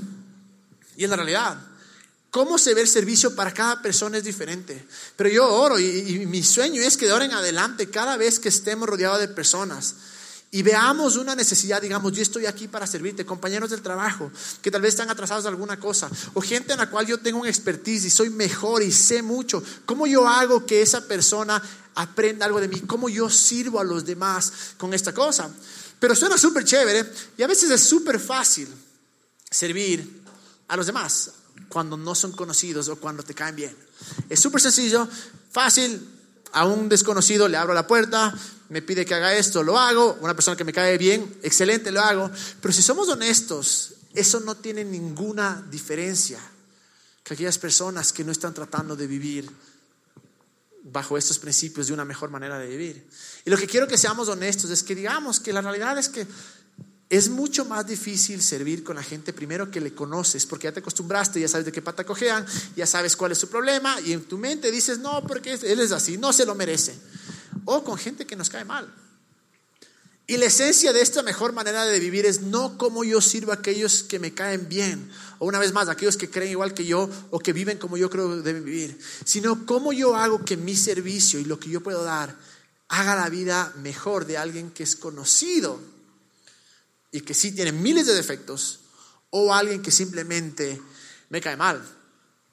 Y 0.97 1.05
es 1.05 1.09
la 1.09 1.15
realidad. 1.15 1.57
Cómo 2.31 2.57
se 2.57 2.73
ve 2.73 2.81
el 2.81 2.89
servicio 2.89 3.33
para 3.33 3.53
cada 3.53 3.81
persona 3.81 4.17
es 4.17 4.25
diferente. 4.25 4.85
Pero 5.15 5.29
yo 5.29 5.47
oro 5.47 5.79
y, 5.79 5.85
y 5.85 6.25
mi 6.25 6.43
sueño 6.43 6.81
es 6.81 6.97
que 6.97 7.05
de 7.05 7.13
ahora 7.13 7.23
en 7.23 7.31
adelante, 7.31 7.89
cada 7.89 8.17
vez 8.17 8.39
que 8.39 8.50
estemos 8.50 8.89
rodeados 8.89 9.21
de 9.21 9.29
personas, 9.29 9.95
y 10.53 10.62
veamos 10.62 11.15
una 11.15 11.36
necesidad, 11.36 11.81
digamos, 11.81 12.13
yo 12.13 12.22
estoy 12.22 12.45
aquí 12.45 12.67
para 12.67 12.86
servirte, 12.86 13.25
compañeros 13.25 13.72
del 13.72 13.81
trabajo, 13.81 14.31
que 14.62 14.69
tal 14.69 14.83
vez 14.83 14.89
están 14.93 15.10
atrasados 15.10 15.45
de 15.45 15.50
alguna 15.50 15.79
cosa, 15.79 16.07
o 16.36 16.41
gente 16.41 16.74
en 16.74 16.77
la 16.77 16.91
cual 16.91 17.07
yo 17.07 17.17
tengo 17.17 17.39
un 17.39 17.48
expertise 17.48 18.05
y 18.05 18.12
soy 18.12 18.29
mejor 18.29 18.83
y 18.83 18.91
sé 18.91 19.24
mucho, 19.24 19.63
¿cómo 19.88 20.05
yo 20.05 20.27
hago 20.27 20.63
que 20.63 20.83
esa 20.83 21.07
persona 21.07 21.60
aprenda 21.95 22.45
algo 22.45 22.62
de 22.62 22.67
mí? 22.67 22.81
¿Cómo 22.81 23.10
yo 23.10 23.31
sirvo 23.31 23.79
a 23.79 23.83
los 23.83 24.05
demás 24.05 24.53
con 24.77 24.93
esta 24.93 25.12
cosa? 25.12 25.50
Pero 26.00 26.13
suena 26.13 26.38
súper 26.38 26.65
chévere 26.65 27.03
y 27.36 27.41
a 27.41 27.48
veces 27.48 27.72
es 27.72 27.81
súper 27.81 28.19
fácil 28.19 28.67
servir 29.50 30.22
a 30.67 30.77
los 30.77 30.86
demás 30.86 31.31
cuando 31.67 31.98
no 31.98 32.13
son 32.13 32.31
conocidos 32.31 32.89
o 32.89 32.98
cuando 32.98 33.24
te 33.24 33.33
caen 33.33 33.55
bien. 33.55 33.75
Es 34.29 34.39
súper 34.39 34.62
sencillo, 34.62 35.07
fácil, 35.51 36.13
a 36.51 36.66
un 36.66 36.87
desconocido 36.87 37.48
le 37.48 37.57
abro 37.57 37.74
la 37.74 37.87
puerta, 37.87 38.33
me 38.74 38.81
pide 38.81 39.05
que 39.05 39.14
haga 39.14 39.36
esto, 39.36 39.62
lo 39.62 39.77
hago. 39.77 40.18
Una 40.20 40.33
persona 40.33 40.57
que 40.57 40.64
me 40.64 40.74
cae 40.74 40.98
bien, 40.98 41.38
excelente, 41.44 41.92
lo 41.92 42.01
hago. 42.01 42.29
Pero 42.59 42.74
si 42.74 42.81
somos 42.81 43.07
honestos, 43.07 43.94
eso 44.16 44.40
no 44.40 44.55
tiene 44.55 44.83
ninguna 44.83 45.64
diferencia 45.70 46.40
que 47.24 47.36
aquellas 47.36 47.59
personas 47.59 48.12
que 48.12 48.24
no 48.24 48.31
están 48.31 48.53
tratando 48.53 48.96
de 48.96 49.05
vivir 49.05 49.50
bajo 50.86 51.18
estos 51.18 51.38
principios 51.38 51.88
de 51.88 51.94
una 51.94 52.03
mejor 52.03 52.31
manera 52.31 52.57
de 52.57 52.68
vivir. 52.68 53.07
Y 53.46 53.51
lo 53.51 53.57
que 53.57 53.68
quiero 53.68 53.88
que 53.88 53.98
seamos 53.98 54.27
honestos 54.27 54.72
es 54.72 54.81
que 54.81 54.96
digamos 54.96 55.40
que 55.40 55.53
la 55.53 55.62
realidad 55.62 55.98
es 56.00 56.09
que 56.09 56.25
es 57.09 57.29
mucho 57.29 57.64
más 57.66 57.86
difícil 57.86 58.42
servir 58.42 58.83
con 58.83 58.96
la 58.96 59.03
gente 59.03 59.33
primero 59.33 59.70
que 59.70 59.79
le 59.79 59.94
conoces, 59.94 60.48
porque 60.48 60.66
ya 60.66 60.72
te 60.72 60.79
acostumbraste, 60.79 61.40
ya 61.40 61.48
sabes 61.48 61.66
de 61.66 61.72
qué 61.72 61.83
pata 61.83 62.03
cojean, 62.03 62.44
ya 62.75 62.88
sabes 62.88 63.16
cuál 63.16 63.33
es 63.33 63.38
su 63.38 63.50
problema, 63.50 64.01
y 64.01 64.14
en 64.14 64.24
tu 64.24 64.40
mente 64.40 64.72
dices, 64.72 64.98
no, 64.98 65.22
porque 65.27 65.53
él 65.53 65.79
es 65.79 65.92
así, 65.92 66.18
no 66.18 66.33
se 66.33 66.44
lo 66.44 66.55
merece 66.55 66.96
o 67.65 67.83
con 67.83 67.97
gente 67.97 68.25
que 68.25 68.35
nos 68.35 68.49
cae 68.49 68.65
mal. 68.65 68.93
Y 70.25 70.37
la 70.37 70.45
esencia 70.45 70.93
de 70.93 71.01
esta 71.01 71.21
mejor 71.21 71.51
manera 71.51 71.83
de 71.83 71.99
vivir 71.99 72.25
es 72.25 72.41
no 72.41 72.77
como 72.77 73.03
yo 73.03 73.19
sirvo 73.19 73.51
a 73.51 73.55
aquellos 73.55 74.03
que 74.03 74.19
me 74.19 74.33
caen 74.33 74.69
bien, 74.69 75.11
o 75.39 75.45
una 75.45 75.59
vez 75.59 75.73
más, 75.73 75.89
aquellos 75.89 76.15
que 76.15 76.29
creen 76.29 76.51
igual 76.51 76.73
que 76.73 76.85
yo 76.85 77.09
o 77.29 77.39
que 77.39 77.51
viven 77.51 77.77
como 77.77 77.97
yo 77.97 78.09
creo 78.09 78.41
deben 78.41 78.63
vivir, 78.63 78.97
sino 79.25 79.65
cómo 79.65 79.91
yo 79.91 80.15
hago 80.15 80.45
que 80.45 80.55
mi 80.55 80.77
servicio 80.77 81.39
y 81.39 81.45
lo 81.45 81.59
que 81.59 81.69
yo 81.69 81.81
puedo 81.81 82.03
dar 82.05 82.37
haga 82.87 83.15
la 83.15 83.29
vida 83.29 83.73
mejor 83.81 84.25
de 84.25 84.37
alguien 84.37 84.71
que 84.71 84.83
es 84.83 84.95
conocido 84.95 85.79
y 87.11 87.21
que 87.21 87.33
sí 87.33 87.51
tiene 87.51 87.73
miles 87.73 88.07
de 88.07 88.13
defectos, 88.13 88.79
o 89.29 89.53
alguien 89.53 89.81
que 89.81 89.91
simplemente 89.91 90.81
me 91.29 91.41
cae 91.41 91.57
mal. 91.57 91.83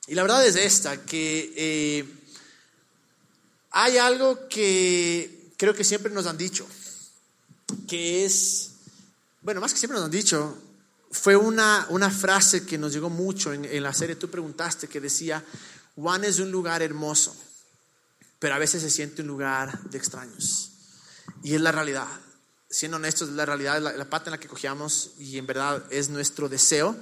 Y 0.07 0.15
la 0.15 0.23
verdad 0.23 0.45
es 0.45 0.57
esta, 0.57 1.05
que... 1.05 1.53
Eh, 1.57 2.17
hay 3.71 3.99
algo 3.99 4.49
que 4.49 5.53
creo 5.57 5.75
que 5.75 5.85
siempre 5.85 6.13
nos 6.13 6.27
han 6.27 6.39
dicho, 6.39 6.67
que 7.87 8.25
es, 8.25 8.71
bueno, 9.43 9.61
más 9.61 9.73
que 9.73 9.79
siempre 9.79 9.97
nos 9.97 10.07
han 10.07 10.11
dicho, 10.11 10.57
fue 11.11 11.37
una, 11.37 11.87
una 11.91 12.11
frase 12.11 12.65
que 12.65 12.79
nos 12.79 12.93
llegó 12.93 13.11
mucho 13.11 13.53
en, 13.53 13.83
la 13.83 13.93
serie, 13.93 14.17
tú 14.17 14.29
preguntaste, 14.29 14.89
que 14.89 15.01
decía, 15.01 15.45
Juan 15.97 16.25
es 16.25 16.39
un 16.39 16.51
lugar 16.51 16.83
hermoso, 16.83 17.37
pero 18.39 18.55
a 18.55 18.59
veces 18.59 18.83
se 18.83 18.91
siente 18.91 19.23
un 19.23 19.29
lugar 19.29 19.83
de 19.85 19.99
extraños. 19.99 20.71
Y 21.43 21.55
es 21.55 21.61
la 21.61 21.73
realidad. 21.73 22.07
Siendo 22.69 22.97
honestos, 22.97 23.29
la 23.31 23.45
realidad, 23.45 23.81
la, 23.81 23.93
la 23.93 24.09
pata 24.09 24.27
en 24.27 24.33
la 24.33 24.41
que 24.41 24.49
cogíamos 24.49 25.13
y 25.19 25.37
en 25.39 25.47
verdad 25.47 25.85
es 25.91 26.09
nuestro 26.09 26.49
deseo 26.49 26.97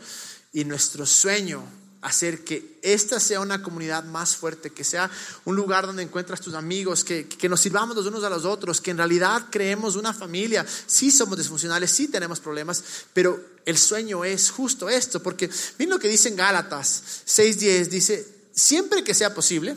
y 0.53 0.65
nuestro 0.65 1.05
sueño 1.07 1.63
hacer 2.01 2.45
que 2.45 2.79
esta 2.83 3.19
sea 3.19 3.41
una 3.41 3.63
comunidad 3.63 4.05
más 4.05 4.37
fuerte, 4.37 4.71
que 4.71 4.85
sea 4.85 5.11
un 5.45 5.57
lugar 5.57 5.87
donde 5.87 6.03
encuentras 6.03 6.41
tus 6.41 6.55
amigos, 6.55 7.05
que, 7.05 7.27
que, 7.27 7.49
nos 7.49 7.61
sirvamos 7.61 7.97
los 7.97 8.07
unos 8.07 8.23
a 8.25 8.31
los 8.31 8.45
otros, 8.45 8.81
que 8.81 8.93
en 8.93 8.99
realidad 8.99 9.47
creemos 9.51 9.97
una 9.97 10.15
familia. 10.15 10.65
Sí 10.87 11.11
somos 11.11 11.37
disfuncionales, 11.37 11.91
sí 11.91 12.09
tenemos 12.09 12.41
problemas, 12.41 12.83
pero 13.13 13.43
el 13.65 13.77
sueño 13.77 14.25
es 14.25 14.51
justo 14.51 14.89
esto, 14.89 15.23
porque 15.23 15.51
miren 15.79 15.95
lo 15.95 15.99
que 15.99 16.09
dice 16.09 16.29
en 16.29 16.37
Gálatas 16.37 17.03
6.10, 17.27 17.89
dice, 17.89 18.49
siempre 18.55 19.03
que 19.03 19.15
sea 19.15 19.35
posible, 19.35 19.77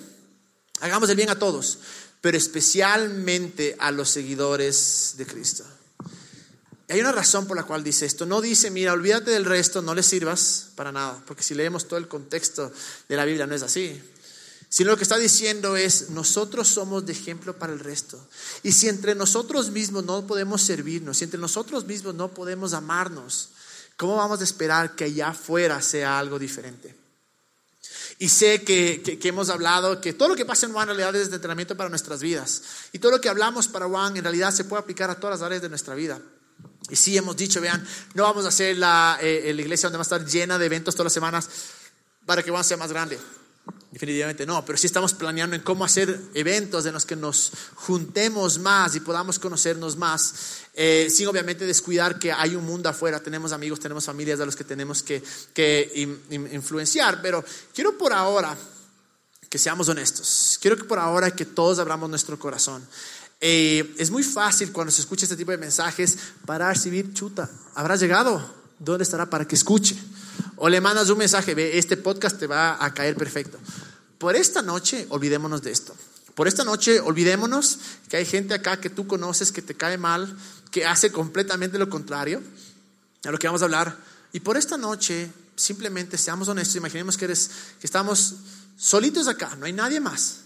hagamos 0.79 1.10
el 1.10 1.15
bien 1.15 1.29
a 1.29 1.39
todos, 1.39 1.79
pero 2.21 2.38
especialmente 2.38 3.75
a 3.79 3.91
los 3.91 4.10
seguidores 4.10 5.15
de 5.17 5.25
Cristo 5.25 5.65
hay 6.91 6.99
una 6.99 7.13
razón 7.13 7.47
por 7.47 7.56
la 7.56 7.63
cual 7.63 7.86
dice 7.86 8.06
esto. 8.06 8.25
No 8.25 8.41
dice, 8.41 8.69
mira, 8.69 8.91
olvídate 8.91 9.32
del 9.32 9.45
resto, 9.45 9.82
no 9.82 9.95
le 9.95 10.04
sirvas 10.04 10.67
para 10.75 10.91
nada, 10.91 11.23
porque 11.25 11.41
si 11.41 11.56
leemos 11.56 11.88
todo 11.88 11.97
el 11.97 12.10
contexto 12.10 12.69
de 13.08 13.15
la 13.15 13.23
Biblia 13.23 13.47
no 13.47 13.56
es 13.56 13.63
así. 13.63 14.01
Sino 14.67 14.91
lo 14.91 14.97
que 14.97 15.04
está 15.04 15.17
diciendo 15.17 15.77
es, 15.77 16.10
nosotros 16.10 16.67
somos 16.67 17.06
de 17.06 17.13
ejemplo 17.13 17.58
para 17.58 17.71
el 17.71 17.80
resto. 17.80 18.19
Y 18.63 18.73
si 18.73 18.89
entre 18.89 19.15
nosotros 19.15 19.69
mismos 19.69 20.04
no 20.04 20.27
podemos 20.27 20.62
servirnos, 20.62 21.17
si 21.17 21.23
entre 21.23 21.39
nosotros 21.39 21.86
mismos 21.86 22.13
no 22.13 22.34
podemos 22.34 22.73
amarnos, 22.73 23.49
¿cómo 23.95 24.17
vamos 24.17 24.41
a 24.41 24.43
esperar 24.43 24.93
que 24.93 25.06
allá 25.06 25.30
afuera 25.30 25.82
sea 25.82 26.19
algo 26.19 26.38
diferente? 26.39 26.93
Y 28.19 28.27
sé 28.27 28.63
que, 28.63 29.17
hemos 29.23 29.49
hablado 29.49 30.01
que 30.01 30.12
todo 30.12 30.27
lo 30.27 30.36
que 30.36 30.45
pasa 30.45 30.65
en 30.65 30.75
One 30.75 30.91
en 30.91 30.97
realidad 30.97 31.15
es 31.15 31.30
de 31.30 31.38
entrenamiento 31.38 31.77
para 31.77 31.89
nuestras 31.89 32.21
vidas. 32.21 32.63
Y 32.91 32.99
todo 32.99 33.13
lo 33.13 33.21
que 33.21 33.30
hablamos 33.30 33.69
para 33.69 33.88
One 33.88 34.19
en 34.19 34.25
realidad 34.25 34.54
se 34.54 34.65
puede 34.65 34.82
aplicar 34.82 35.10
a 35.10 35.15
todas 35.15 35.39
las 35.39 35.45
áreas 35.45 35.62
de 35.62 35.69
nuestra 35.69 35.95
vida. 35.95 36.21
Y 36.91 36.95
sí 36.97 37.17
hemos 37.17 37.38
dicho, 37.38 37.62
vean, 37.62 37.84
no 38.13 38.23
vamos 38.23 38.45
a 38.45 38.49
hacer 38.49 38.77
la, 38.77 39.17
eh, 39.21 39.51
la 39.56 39.62
iglesia 39.62 39.88
donde 39.88 39.97
va 39.97 40.01
a 40.01 40.04
estar 40.04 40.25
llena 40.25 40.60
de 40.60 40.65
eventos 40.65 40.93
todas 40.93 41.06
las 41.06 41.13
semanas 41.13 41.49
para 42.25 42.43
que 42.43 42.51
a 42.51 42.63
sea 42.63 42.77
más 42.77 42.91
grande. 42.91 43.17
Definitivamente 43.91 44.45
no, 44.45 44.63
pero 44.65 44.77
sí 44.77 44.88
estamos 44.88 45.13
planeando 45.13 45.56
en 45.56 45.62
cómo 45.62 45.84
hacer 45.84 46.19
eventos 46.34 46.86
en 46.86 46.93
los 46.93 47.06
que 47.06 47.15
nos 47.15 47.51
juntemos 47.75 48.58
más 48.60 48.95
y 48.95 49.01
podamos 49.01 49.38
conocernos 49.38 49.97
más, 49.97 50.34
eh, 50.73 51.10
sin 51.10 51.27
obviamente 51.27 51.65
descuidar 51.65 52.17
que 52.17 52.32
hay 52.32 52.56
un 52.56 52.65
mundo 52.65 52.88
afuera, 52.89 53.19
tenemos 53.19 53.51
amigos, 53.51 53.80
tenemos 53.80 54.06
familias 54.06 54.39
a 54.39 54.45
los 54.45 54.56
que 54.56 54.63
tenemos 54.63 55.04
que, 55.04 55.21
que 55.54 55.91
influenciar, 56.54 57.21
pero 57.21 57.43
quiero 57.73 57.97
por 57.97 58.13
ahora 58.13 58.58
que 59.49 59.58
seamos 59.58 59.89
honestos. 59.89 60.58
Quiero 60.62 60.77
que 60.77 60.86
por 60.86 60.97
ahora 60.97 61.30
que 61.32 61.43
todos 61.43 61.77
abramos 61.77 62.10
nuestro 62.10 62.39
corazón. 62.39 62.88
Eh, 63.43 63.95
es 63.97 64.12
muy 64.12 64.21
fácil 64.21 64.71
cuando 64.71 64.91
se 64.91 65.01
escucha 65.01 65.25
este 65.25 65.36
tipo 65.36 65.49
de 65.49 65.58
mensajes 65.58 66.15
parar, 66.45 66.75
recibir, 66.75 67.12
chuta, 67.12 67.49
¿habrá 67.73 67.95
llegado? 67.95 68.62
¿Dónde 68.77 69.04
estará 69.04 69.30
para 69.32 69.47
que 69.47 69.56
escuche? 69.56 69.97
O 70.58 70.69
le 70.69 70.80
mandas 70.80 71.10
un 71.10 71.17
mensaje, 71.17 71.56
ve, 71.56 71.80
este 71.80 71.97
podcast 71.97 72.38
te 72.38 72.45
va 72.45 72.84
a 72.84 72.93
caer 72.93 73.15
perfecto. 73.15 73.58
Por 74.19 74.36
esta 74.36 74.62
noche, 74.62 75.08
olvidémonos 75.10 75.63
de 75.63 75.71
esto. 75.71 75.95
Por 76.36 76.47
esta 76.47 76.63
noche, 76.63 76.99
olvidémonos 76.99 77.80
que 78.08 78.17
hay 78.17 78.25
gente 78.25 78.54
acá 78.54 78.80
que 78.80 78.91
tú 78.91 79.08
conoces 79.08 79.51
que 79.51 79.63
te 79.63 79.73
cae 79.73 79.97
mal, 79.97 80.38
que 80.69 80.86
hace 80.86 81.12
completamente 81.12 81.80
lo 81.80 81.89
contrario 81.89 82.43
a 83.23 83.32
lo 83.32 83.39
que 83.39 83.47
vamos 83.47 83.63
a 83.63 83.65
hablar. 83.65 83.97
Y 84.34 84.39
por 84.41 84.56
esta 84.56 84.77
noche, 84.77 85.32
simplemente 85.56 86.17
seamos 86.19 86.47
honestos, 86.47 86.75
imaginemos 86.75 87.17
que, 87.17 87.25
eres, 87.25 87.49
que 87.80 87.88
estamos 87.88 88.36
solitos 88.77 89.27
acá, 89.27 89.56
no 89.56 89.65
hay 89.65 89.73
nadie 89.73 89.99
más. 89.99 90.41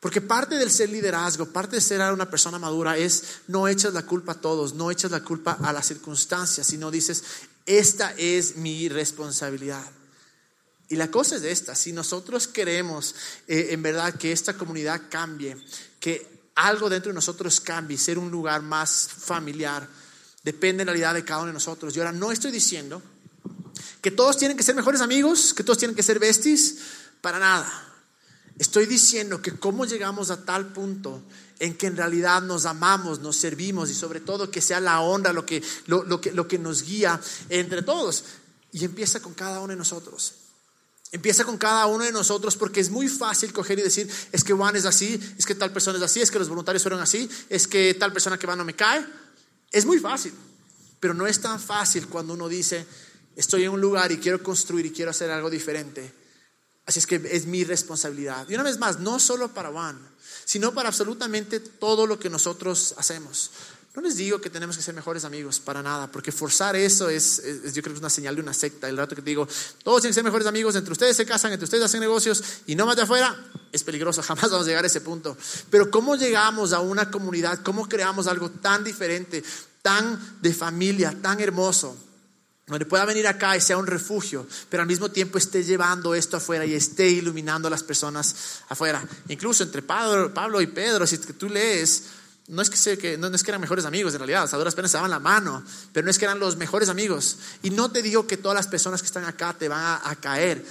Porque 0.00 0.20
parte 0.20 0.54
del 0.54 0.70
ser 0.70 0.90
liderazgo, 0.90 1.46
parte 1.46 1.76
de 1.76 1.82
ser 1.82 2.00
una 2.12 2.30
persona 2.30 2.58
madura 2.58 2.96
es 2.96 3.40
no 3.48 3.66
echas 3.66 3.92
la 3.92 4.06
culpa 4.06 4.32
a 4.32 4.40
todos, 4.40 4.74
no 4.74 4.90
echas 4.90 5.10
la 5.10 5.24
culpa 5.24 5.58
a 5.60 5.72
las 5.72 5.86
circunstancias, 5.86 6.66
sino 6.66 6.90
dices, 6.90 7.24
esta 7.66 8.14
es 8.16 8.56
mi 8.56 8.88
responsabilidad. 8.88 9.84
Y 10.88 10.96
la 10.96 11.10
cosa 11.10 11.36
es 11.36 11.42
esta, 11.42 11.74
si 11.74 11.92
nosotros 11.92 12.46
queremos 12.46 13.14
eh, 13.46 13.68
en 13.70 13.82
verdad 13.82 14.14
que 14.14 14.32
esta 14.32 14.54
comunidad 14.54 15.02
cambie, 15.10 15.56
que 16.00 16.50
algo 16.54 16.88
dentro 16.88 17.10
de 17.10 17.14
nosotros 17.14 17.60
cambie, 17.60 17.98
ser 17.98 18.18
un 18.18 18.30
lugar 18.30 18.62
más 18.62 19.08
familiar, 19.08 19.86
depende 20.44 20.82
de 20.82 20.84
la 20.86 20.92
realidad 20.92 21.14
de 21.14 21.24
cada 21.24 21.40
uno 21.40 21.48
de 21.48 21.54
nosotros. 21.54 21.94
Y 21.94 21.98
ahora 21.98 22.12
no 22.12 22.30
estoy 22.30 22.52
diciendo 22.52 23.02
que 24.00 24.12
todos 24.12 24.38
tienen 24.38 24.56
que 24.56 24.62
ser 24.62 24.76
mejores 24.76 25.00
amigos, 25.00 25.52
que 25.52 25.64
todos 25.64 25.78
tienen 25.78 25.94
que 25.94 26.02
ser 26.02 26.18
besties, 26.18 26.76
para 27.20 27.38
nada. 27.38 27.87
Estoy 28.58 28.86
diciendo 28.86 29.40
que 29.40 29.52
cómo 29.52 29.86
llegamos 29.86 30.30
a 30.30 30.44
tal 30.44 30.72
punto 30.72 31.22
en 31.60 31.76
que 31.76 31.86
en 31.86 31.96
realidad 31.96 32.42
nos 32.42 32.66
amamos, 32.66 33.20
nos 33.20 33.36
servimos 33.36 33.88
y 33.88 33.94
sobre 33.94 34.20
todo 34.20 34.50
que 34.50 34.60
sea 34.60 34.80
la 34.80 35.00
honra 35.00 35.32
lo 35.32 35.46
que, 35.46 35.62
lo, 35.86 36.20
que, 36.20 36.32
lo 36.32 36.48
que 36.48 36.58
nos 36.58 36.82
guía 36.82 37.20
entre 37.48 37.82
todos. 37.82 38.24
Y 38.72 38.84
empieza 38.84 39.20
con 39.20 39.34
cada 39.34 39.60
uno 39.60 39.68
de 39.68 39.76
nosotros. 39.76 40.34
Empieza 41.12 41.44
con 41.44 41.56
cada 41.56 41.86
uno 41.86 42.04
de 42.04 42.12
nosotros 42.12 42.56
porque 42.56 42.80
es 42.80 42.90
muy 42.90 43.08
fácil 43.08 43.52
coger 43.52 43.78
y 43.78 43.82
decir, 43.82 44.10
es 44.32 44.42
que 44.42 44.52
Juan 44.52 44.76
es 44.76 44.84
así, 44.84 45.18
es 45.38 45.46
que 45.46 45.54
tal 45.54 45.72
persona 45.72 45.96
es 45.96 46.04
así, 46.04 46.20
es 46.20 46.30
que 46.30 46.38
los 46.38 46.48
voluntarios 46.48 46.82
fueron 46.82 47.00
así, 47.00 47.30
es 47.48 47.66
que 47.66 47.94
tal 47.94 48.12
persona 48.12 48.38
que 48.38 48.46
va 48.46 48.56
no 48.56 48.64
me 48.64 48.74
cae. 48.74 49.06
Es 49.70 49.86
muy 49.86 50.00
fácil, 50.00 50.34
pero 50.98 51.14
no 51.14 51.26
es 51.26 51.40
tan 51.40 51.60
fácil 51.60 52.08
cuando 52.08 52.34
uno 52.34 52.48
dice, 52.48 52.84
estoy 53.36 53.64
en 53.64 53.70
un 53.70 53.80
lugar 53.80 54.10
y 54.10 54.18
quiero 54.18 54.42
construir 54.42 54.86
y 54.86 54.90
quiero 54.90 55.12
hacer 55.12 55.30
algo 55.30 55.48
diferente 55.48 56.12
Así 56.88 57.00
es 57.00 57.06
que 57.06 57.20
es 57.30 57.44
mi 57.44 57.64
responsabilidad. 57.64 58.48
Y 58.48 58.54
una 58.54 58.62
vez 58.62 58.78
más, 58.78 58.98
no 58.98 59.20
solo 59.20 59.52
para 59.52 59.68
Juan, 59.68 59.98
sino 60.46 60.72
para 60.72 60.88
absolutamente 60.88 61.60
todo 61.60 62.06
lo 62.06 62.18
que 62.18 62.30
nosotros 62.30 62.94
hacemos. 62.96 63.50
No 63.94 64.00
les 64.00 64.16
digo 64.16 64.40
que 64.40 64.48
tenemos 64.48 64.74
que 64.74 64.82
ser 64.82 64.94
mejores 64.94 65.26
amigos, 65.26 65.60
para 65.60 65.82
nada, 65.82 66.10
porque 66.10 66.32
forzar 66.32 66.76
eso 66.76 67.10
es, 67.10 67.42
yo 67.74 67.82
creo 67.82 67.92
que 67.92 67.92
es 67.92 67.98
una 67.98 68.08
señal 68.08 68.36
de 68.36 68.40
una 68.40 68.54
secta. 68.54 68.88
El 68.88 68.96
rato 68.96 69.14
que 69.14 69.20
te 69.20 69.28
digo, 69.28 69.46
todos 69.82 70.00
tienen 70.00 70.12
que 70.12 70.14
ser 70.14 70.24
mejores 70.24 70.46
amigos, 70.46 70.76
entre 70.76 70.92
ustedes 70.92 71.14
se 71.14 71.26
casan, 71.26 71.52
entre 71.52 71.64
ustedes 71.64 71.84
hacen 71.84 72.00
negocios 72.00 72.42
y 72.66 72.74
no 72.74 72.86
más 72.86 72.96
de 72.96 73.02
afuera, 73.02 73.36
es 73.70 73.84
peligroso, 73.84 74.22
jamás 74.26 74.50
vamos 74.50 74.64
a 74.64 74.68
llegar 74.70 74.84
a 74.84 74.86
ese 74.86 75.02
punto. 75.02 75.36
Pero 75.68 75.90
¿cómo 75.90 76.16
llegamos 76.16 76.72
a 76.72 76.80
una 76.80 77.10
comunidad? 77.10 77.58
¿Cómo 77.62 77.86
creamos 77.86 78.28
algo 78.28 78.50
tan 78.50 78.82
diferente, 78.82 79.44
tan 79.82 80.38
de 80.40 80.54
familia, 80.54 81.14
tan 81.20 81.38
hermoso? 81.38 82.07
Donde 82.68 82.86
pueda 82.86 83.04
venir 83.04 83.26
acá 83.26 83.56
y 83.56 83.60
sea 83.60 83.78
un 83.78 83.86
refugio, 83.86 84.46
pero 84.68 84.82
al 84.82 84.86
mismo 84.86 85.10
tiempo 85.10 85.38
esté 85.38 85.64
llevando 85.64 86.14
esto 86.14 86.36
afuera 86.36 86.66
y 86.66 86.74
esté 86.74 87.08
iluminando 87.08 87.68
a 87.68 87.70
las 87.70 87.82
personas 87.82 88.60
afuera. 88.68 89.02
Incluso 89.28 89.62
entre 89.62 89.82
Pablo, 89.82 90.60
y 90.60 90.66
Pedro, 90.66 91.06
si 91.06 91.16
tú 91.18 91.48
lees, 91.48 92.04
no 92.48 92.60
es 92.60 92.70
que, 92.70 93.16
no, 93.18 93.28
es 93.28 93.42
que 93.42 93.50
eran 93.50 93.60
mejores 93.60 93.84
amigos 93.84 94.12
en 94.12 94.20
realidad, 94.20 94.42
hasta 94.42 94.58
duras 94.58 94.74
penas 94.74 94.90
se 94.90 94.96
daban 94.96 95.10
la 95.10 95.18
mano, 95.18 95.62
pero 95.92 96.04
no 96.04 96.10
es 96.10 96.18
que 96.18 96.26
eran 96.26 96.38
los 96.38 96.56
mejores 96.56 96.88
amigos. 96.88 97.38
Y 97.62 97.70
no 97.70 97.90
te 97.90 98.02
digo 98.02 98.26
que 98.26 98.36
todas 98.36 98.56
las 98.56 98.66
personas 98.66 99.00
que 99.00 99.06
están 99.06 99.24
acá 99.24 99.54
te 99.54 99.68
van 99.68 100.00
a, 100.02 100.16
caer 100.16 100.64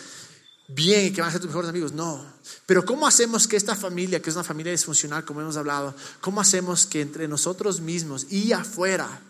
bien 0.67 1.07
y 1.07 1.11
que 1.11 1.21
van 1.21 1.29
a 1.29 1.31
ser 1.31 1.41
tus 1.41 1.49
mejores 1.49 1.69
amigos, 1.69 1.93
no. 1.93 2.23
Pero 2.65 2.85
¿cómo 2.85 3.07
hacemos 3.07 3.47
que 3.47 3.57
esta 3.57 3.75
familia, 3.75 4.21
que 4.21 4.29
es 4.29 4.35
una 4.35 4.43
familia 4.43 4.71
disfuncional, 4.71 5.25
como 5.25 5.41
hemos 5.41 5.57
hablado, 5.57 5.95
cómo 6.21 6.41
hacemos 6.41 6.85
que 6.85 7.01
entre 7.01 7.27
nosotros 7.27 7.79
mismos 7.79 8.27
y 8.29 8.51
afuera 8.51 9.21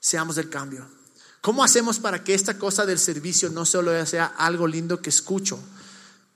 seamos 0.00 0.36
el 0.36 0.50
cambio? 0.50 0.97
¿Cómo 1.40 1.62
hacemos 1.62 1.98
para 1.98 2.24
que 2.24 2.34
esta 2.34 2.58
cosa 2.58 2.84
del 2.84 2.98
servicio 2.98 3.50
no 3.50 3.64
solo 3.64 4.04
sea 4.06 4.26
algo 4.26 4.66
lindo 4.66 5.00
que 5.00 5.10
escucho, 5.10 5.58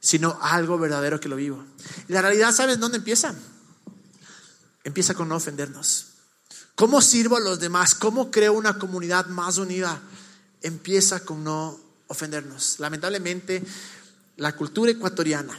sino 0.00 0.38
algo 0.40 0.78
verdadero 0.78 1.20
que 1.20 1.28
lo 1.28 1.36
vivo? 1.36 1.64
la 2.08 2.22
realidad, 2.22 2.52
¿sabes 2.52 2.78
dónde 2.78 2.98
empieza? 2.98 3.34
Empieza 4.84 5.14
con 5.14 5.28
no 5.28 5.36
ofendernos. 5.36 6.06
¿Cómo 6.74 7.00
sirvo 7.00 7.36
a 7.36 7.40
los 7.40 7.60
demás? 7.60 7.94
¿Cómo 7.94 8.30
creo 8.30 8.52
una 8.54 8.78
comunidad 8.78 9.26
más 9.26 9.58
unida? 9.58 10.00
Empieza 10.62 11.20
con 11.20 11.44
no 11.44 11.78
ofendernos. 12.08 12.78
Lamentablemente, 12.78 13.62
la 14.36 14.56
cultura 14.56 14.90
ecuatoriana 14.90 15.58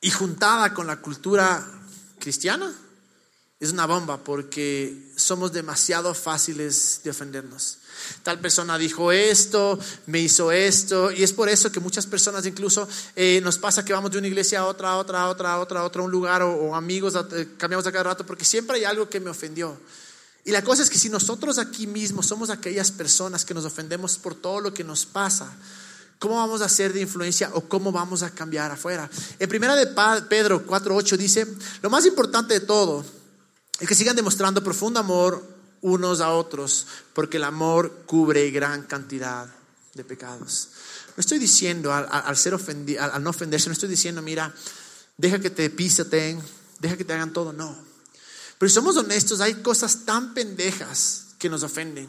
y 0.00 0.10
juntada 0.10 0.74
con 0.74 0.86
la 0.86 1.00
cultura 1.00 1.66
cristiana 2.18 2.74
es 3.60 3.72
una 3.72 3.84
bomba 3.86 4.24
porque 4.24 4.96
somos 5.16 5.52
demasiado 5.52 6.14
fáciles 6.14 7.02
de 7.04 7.10
ofendernos. 7.10 7.76
Tal 8.22 8.40
persona 8.40 8.78
dijo 8.78 9.12
esto, 9.12 9.78
me 10.06 10.20
hizo 10.20 10.50
esto, 10.50 11.12
y 11.12 11.22
es 11.22 11.34
por 11.34 11.50
eso 11.50 11.70
que 11.70 11.78
muchas 11.78 12.06
personas 12.06 12.46
incluso 12.46 12.88
eh, 13.14 13.40
nos 13.44 13.58
pasa 13.58 13.84
que 13.84 13.92
vamos 13.92 14.10
de 14.10 14.16
una 14.16 14.28
iglesia 14.28 14.60
a 14.60 14.66
otra, 14.66 14.92
a 14.92 14.96
otra, 14.96 15.20
a 15.20 15.28
otra, 15.28 15.52
a 15.52 15.58
otra, 15.60 15.80
a 15.80 15.84
otra, 15.84 16.02
un 16.02 16.10
lugar 16.10 16.40
o, 16.40 16.74
amigos, 16.74 17.14
eh, 17.32 17.48
cambiamos 17.58 17.86
a 17.86 17.92
cada 17.92 18.04
rato, 18.04 18.24
porque 18.24 18.46
siempre 18.46 18.78
hay 18.78 18.84
algo 18.84 19.10
que 19.10 19.20
me 19.20 19.28
ofendió. 19.28 19.76
Y 20.46 20.52
la 20.52 20.64
cosa 20.64 20.82
es 20.82 20.88
que 20.88 20.98
si 20.98 21.10
nosotros 21.10 21.58
aquí 21.58 21.86
mismos 21.86 22.26
somos 22.26 22.48
aquellas 22.48 22.90
personas 22.90 23.44
que 23.44 23.52
nos 23.52 23.66
ofendemos 23.66 24.16
por 24.16 24.34
todo 24.34 24.60
lo 24.60 24.72
que 24.72 24.84
nos 24.84 25.04
pasa, 25.04 25.54
¿Cómo 26.18 26.36
vamos 26.36 26.60
a 26.60 26.68
ser 26.68 26.92
de 26.92 27.00
influencia 27.00 27.48
o 27.54 27.62
cómo 27.62 27.92
vamos 27.92 28.22
a 28.22 28.28
cambiar 28.28 28.70
afuera? 28.70 29.08
En 29.38 29.48
primera 29.48 29.74
de 29.74 29.86
Pedro 30.28 30.66
4.8 30.66 31.16
dice, 31.16 31.46
lo 31.80 31.88
más 31.88 32.04
importante 32.04 32.52
de 32.52 32.60
todo 32.60 33.02
es 33.80 33.88
que 33.88 33.94
sigan 33.94 34.16
demostrando 34.16 34.62
profundo 34.62 35.00
amor 35.00 35.42
unos 35.80 36.20
a 36.20 36.30
otros, 36.30 36.86
porque 37.14 37.38
el 37.38 37.44
amor 37.44 38.02
cubre 38.06 38.50
gran 38.50 38.82
cantidad 38.84 39.48
de 39.94 40.04
pecados. 40.04 40.68
No 41.16 41.20
estoy 41.20 41.38
diciendo 41.38 41.92
al, 41.92 42.36
ser 42.36 42.54
ofendido, 42.54 43.02
al, 43.02 43.22
no 43.22 43.30
ofenderse, 43.30 43.68
no 43.68 43.72
estoy 43.72 43.88
diciendo, 43.88 44.22
mira, 44.22 44.54
deja 45.16 45.38
que 45.38 45.50
te 45.50 45.68
pisaten, 45.70 46.40
deja 46.78 46.96
que 46.96 47.04
te 47.04 47.12
hagan 47.12 47.32
todo, 47.32 47.52
no. 47.52 47.76
Pero 48.58 48.68
si 48.68 48.74
somos 48.74 48.96
honestos, 48.96 49.40
hay 49.40 49.54
cosas 49.54 50.04
tan 50.04 50.34
pendejas 50.34 51.28
que 51.38 51.48
nos 51.48 51.62
ofenden. 51.62 52.08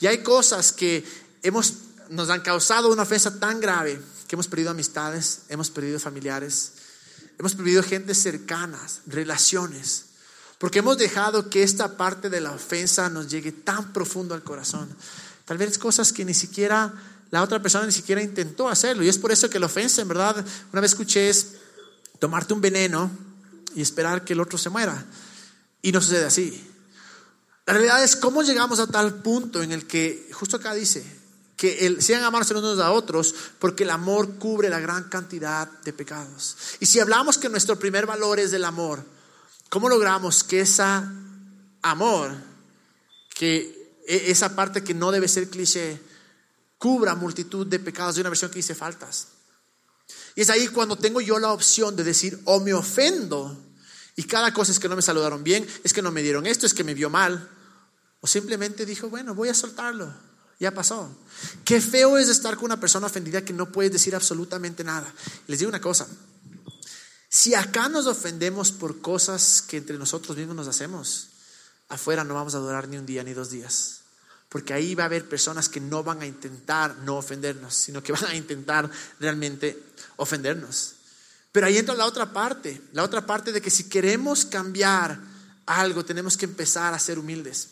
Y 0.00 0.06
hay 0.06 0.22
cosas 0.22 0.72
que 0.72 1.04
hemos, 1.42 1.74
nos 2.10 2.28
han 2.28 2.40
causado 2.40 2.92
una 2.92 3.02
ofensa 3.02 3.38
tan 3.38 3.60
grave 3.60 4.00
que 4.26 4.34
hemos 4.34 4.48
perdido 4.48 4.70
amistades, 4.70 5.42
hemos 5.48 5.70
perdido 5.70 6.00
familiares, 6.00 6.72
hemos 7.38 7.54
perdido 7.54 7.82
gente 7.82 8.14
cercanas, 8.14 9.00
relaciones. 9.06 10.06
Porque 10.62 10.78
hemos 10.78 10.96
dejado 10.96 11.50
que 11.50 11.64
esta 11.64 11.96
parte 11.96 12.30
de 12.30 12.40
la 12.40 12.52
ofensa 12.52 13.10
nos 13.10 13.26
llegue 13.26 13.50
tan 13.50 13.92
profundo 13.92 14.32
al 14.32 14.44
corazón. 14.44 14.88
Tal 15.44 15.58
vez 15.58 15.76
cosas 15.76 16.12
que 16.12 16.24
ni 16.24 16.34
siquiera 16.34 16.94
la 17.32 17.42
otra 17.42 17.60
persona 17.60 17.84
ni 17.84 17.90
siquiera 17.90 18.22
intentó 18.22 18.68
hacerlo. 18.68 19.02
Y 19.02 19.08
es 19.08 19.18
por 19.18 19.32
eso 19.32 19.50
que 19.50 19.58
la 19.58 19.66
ofensa, 19.66 20.02
en 20.02 20.06
verdad, 20.06 20.36
una 20.72 20.80
vez 20.80 20.92
escuché 20.92 21.28
es 21.28 21.54
tomarte 22.20 22.54
un 22.54 22.60
veneno 22.60 23.10
y 23.74 23.82
esperar 23.82 24.24
que 24.24 24.34
el 24.34 24.40
otro 24.40 24.56
se 24.56 24.70
muera. 24.70 25.04
Y 25.82 25.90
no 25.90 26.00
sucede 26.00 26.26
así. 26.26 26.64
La 27.66 27.72
realidad 27.72 28.04
es 28.04 28.14
cómo 28.14 28.44
llegamos 28.44 28.78
a 28.78 28.86
tal 28.86 29.14
punto 29.14 29.64
en 29.64 29.72
el 29.72 29.88
que, 29.88 30.30
justo 30.32 30.58
acá 30.58 30.74
dice, 30.74 31.04
que 31.56 31.86
el, 31.86 32.00
sean 32.02 32.22
amarse 32.22 32.54
unos 32.54 32.78
a 32.78 32.92
otros, 32.92 33.34
porque 33.58 33.82
el 33.82 33.90
amor 33.90 34.36
cubre 34.36 34.70
la 34.70 34.78
gran 34.78 35.08
cantidad 35.08 35.68
de 35.82 35.92
pecados. 35.92 36.56
Y 36.78 36.86
si 36.86 37.00
hablamos 37.00 37.36
que 37.36 37.48
nuestro 37.48 37.80
primer 37.80 38.06
valor 38.06 38.38
es 38.38 38.52
el 38.52 38.64
amor, 38.64 39.04
¿Cómo 39.72 39.88
logramos 39.88 40.44
que 40.44 40.60
ese 40.60 40.82
amor, 41.80 42.36
que 43.34 44.02
e, 44.06 44.30
esa 44.30 44.54
parte 44.54 44.84
que 44.84 44.92
no 44.92 45.10
debe 45.10 45.28
ser 45.28 45.48
cliché, 45.48 45.98
cubra 46.76 47.14
multitud 47.14 47.66
de 47.66 47.78
pecados 47.78 48.16
de 48.16 48.20
una 48.20 48.28
versión 48.28 48.50
que 48.50 48.58
dice 48.58 48.74
faltas? 48.74 49.28
Y 50.36 50.42
es 50.42 50.50
ahí 50.50 50.68
cuando 50.68 50.96
tengo 50.96 51.22
yo 51.22 51.38
la 51.38 51.54
opción 51.54 51.96
de 51.96 52.04
decir, 52.04 52.38
o 52.44 52.60
me 52.60 52.74
ofendo, 52.74 53.56
y 54.14 54.24
cada 54.24 54.52
cosa 54.52 54.72
es 54.72 54.78
que 54.78 54.90
no 54.90 54.96
me 54.96 55.00
saludaron 55.00 55.42
bien, 55.42 55.66
es 55.82 55.94
que 55.94 56.02
no 56.02 56.12
me 56.12 56.20
dieron 56.20 56.46
esto, 56.46 56.66
es 56.66 56.74
que 56.74 56.84
me 56.84 56.92
vio 56.92 57.08
mal, 57.08 57.48
o 58.20 58.26
simplemente 58.26 58.84
dijo, 58.84 59.08
bueno, 59.08 59.34
voy 59.34 59.48
a 59.48 59.54
soltarlo, 59.54 60.12
ya 60.60 60.74
pasó. 60.74 61.16
Qué 61.64 61.80
feo 61.80 62.18
es 62.18 62.28
estar 62.28 62.56
con 62.56 62.66
una 62.66 62.78
persona 62.78 63.06
ofendida 63.06 63.42
que 63.42 63.54
no 63.54 63.72
puedes 63.72 63.90
decir 63.90 64.14
absolutamente 64.14 64.84
nada. 64.84 65.10
Les 65.46 65.60
digo 65.60 65.70
una 65.70 65.80
cosa, 65.80 66.06
si 67.34 67.54
acá 67.54 67.88
nos 67.88 68.06
ofendemos 68.06 68.72
por 68.72 69.00
cosas 69.00 69.62
que 69.62 69.78
entre 69.78 69.96
nosotros 69.96 70.36
mismos 70.36 70.54
nos 70.54 70.68
hacemos, 70.68 71.28
afuera 71.88 72.24
no 72.24 72.34
vamos 72.34 72.54
a 72.54 72.58
durar 72.58 72.88
ni 72.88 72.98
un 72.98 73.06
día 73.06 73.24
ni 73.24 73.32
dos 73.32 73.48
días. 73.48 74.02
Porque 74.50 74.74
ahí 74.74 74.94
va 74.94 75.04
a 75.04 75.06
haber 75.06 75.26
personas 75.26 75.70
que 75.70 75.80
no 75.80 76.04
van 76.04 76.20
a 76.20 76.26
intentar 76.26 76.94
no 76.98 77.16
ofendernos, 77.16 77.72
sino 77.72 78.02
que 78.02 78.12
van 78.12 78.26
a 78.26 78.34
intentar 78.34 78.90
realmente 79.18 79.82
ofendernos. 80.16 80.92
Pero 81.52 81.66
ahí 81.66 81.78
entra 81.78 81.94
la 81.94 82.04
otra 82.04 82.34
parte, 82.34 82.82
la 82.92 83.02
otra 83.02 83.24
parte 83.24 83.50
de 83.50 83.62
que 83.62 83.70
si 83.70 83.84
queremos 83.84 84.44
cambiar 84.44 85.18
algo, 85.64 86.04
tenemos 86.04 86.36
que 86.36 86.44
empezar 86.44 86.92
a 86.92 86.98
ser 86.98 87.18
humildes. 87.18 87.70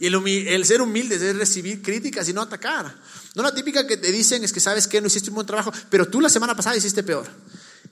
Y 0.00 0.06
el, 0.06 0.64
ser 0.64 0.80
humildes 0.80 1.20
es 1.20 1.36
recibir 1.36 1.82
críticas 1.82 2.26
y 2.30 2.32
no 2.32 2.40
atacar. 2.40 2.96
No 3.34 3.42
la 3.42 3.54
típica 3.54 3.86
que 3.86 3.98
te 3.98 4.10
dicen 4.10 4.44
es 4.44 4.52
que 4.52 4.60
sabes 4.60 4.88
que 4.88 5.02
no 5.02 5.08
hiciste 5.08 5.28
un 5.28 5.34
buen 5.34 5.46
trabajo, 5.46 5.70
pero 5.90 6.08
tú 6.08 6.22
la 6.22 6.30
semana 6.30 6.56
pasada 6.56 6.74
hiciste 6.74 7.02
peor. 7.02 7.26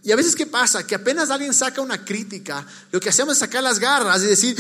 Y 0.05 0.13
a 0.13 0.17
veces, 0.17 0.37
¿qué 0.37 0.47
pasa? 0.47 0.87
Que 0.87 0.95
apenas 0.95 1.31
alguien 1.31 1.55
saca 1.55 1.81
una 1.81 2.05
crítica, 2.05 2.67
lo 2.93 3.01
que 3.01 3.09
hacemos 3.09 3.33
es 3.33 3.39
sacar 3.39 3.63
las 3.63 3.79
garras 3.79 4.23
y 4.23 4.27
decir, 4.27 4.55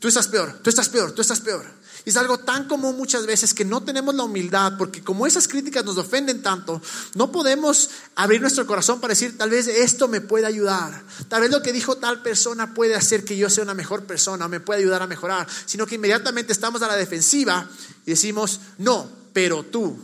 tú 0.00 0.08
estás 0.08 0.26
peor, 0.26 0.58
tú 0.60 0.68
estás 0.68 0.88
peor, 0.88 1.12
tú 1.12 1.22
estás 1.22 1.40
peor. 1.40 1.64
Y 2.04 2.10
es 2.10 2.16
algo 2.16 2.38
tan 2.38 2.66
común 2.66 2.96
muchas 2.96 3.24
veces 3.26 3.54
que 3.54 3.64
no 3.64 3.84
tenemos 3.84 4.12
la 4.16 4.24
humildad, 4.24 4.72
porque 4.76 5.00
como 5.00 5.24
esas 5.24 5.46
críticas 5.46 5.84
nos 5.84 5.98
ofenden 5.98 6.42
tanto, 6.42 6.82
no 7.14 7.30
podemos 7.30 7.90
abrir 8.16 8.40
nuestro 8.40 8.66
corazón 8.66 9.00
para 9.00 9.12
decir, 9.12 9.38
tal 9.38 9.50
vez 9.50 9.68
esto 9.68 10.08
me 10.08 10.20
puede 10.20 10.46
ayudar, 10.46 11.00
tal 11.28 11.42
vez 11.42 11.52
lo 11.52 11.62
que 11.62 11.72
dijo 11.72 11.98
tal 11.98 12.20
persona 12.20 12.74
puede 12.74 12.96
hacer 12.96 13.24
que 13.24 13.36
yo 13.36 13.48
sea 13.48 13.62
una 13.62 13.74
mejor 13.74 14.04
persona, 14.04 14.48
me 14.48 14.58
puede 14.58 14.80
ayudar 14.80 15.00
a 15.02 15.06
mejorar, 15.06 15.46
sino 15.64 15.86
que 15.86 15.94
inmediatamente 15.94 16.52
estamos 16.52 16.82
a 16.82 16.88
la 16.88 16.96
defensiva 16.96 17.68
y 18.04 18.10
decimos, 18.10 18.58
no, 18.78 19.08
pero 19.32 19.62
tú, 19.62 19.96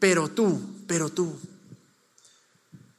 pero 0.00 0.28
tú, 0.28 0.60
pero 0.88 1.10
tú. 1.10 1.38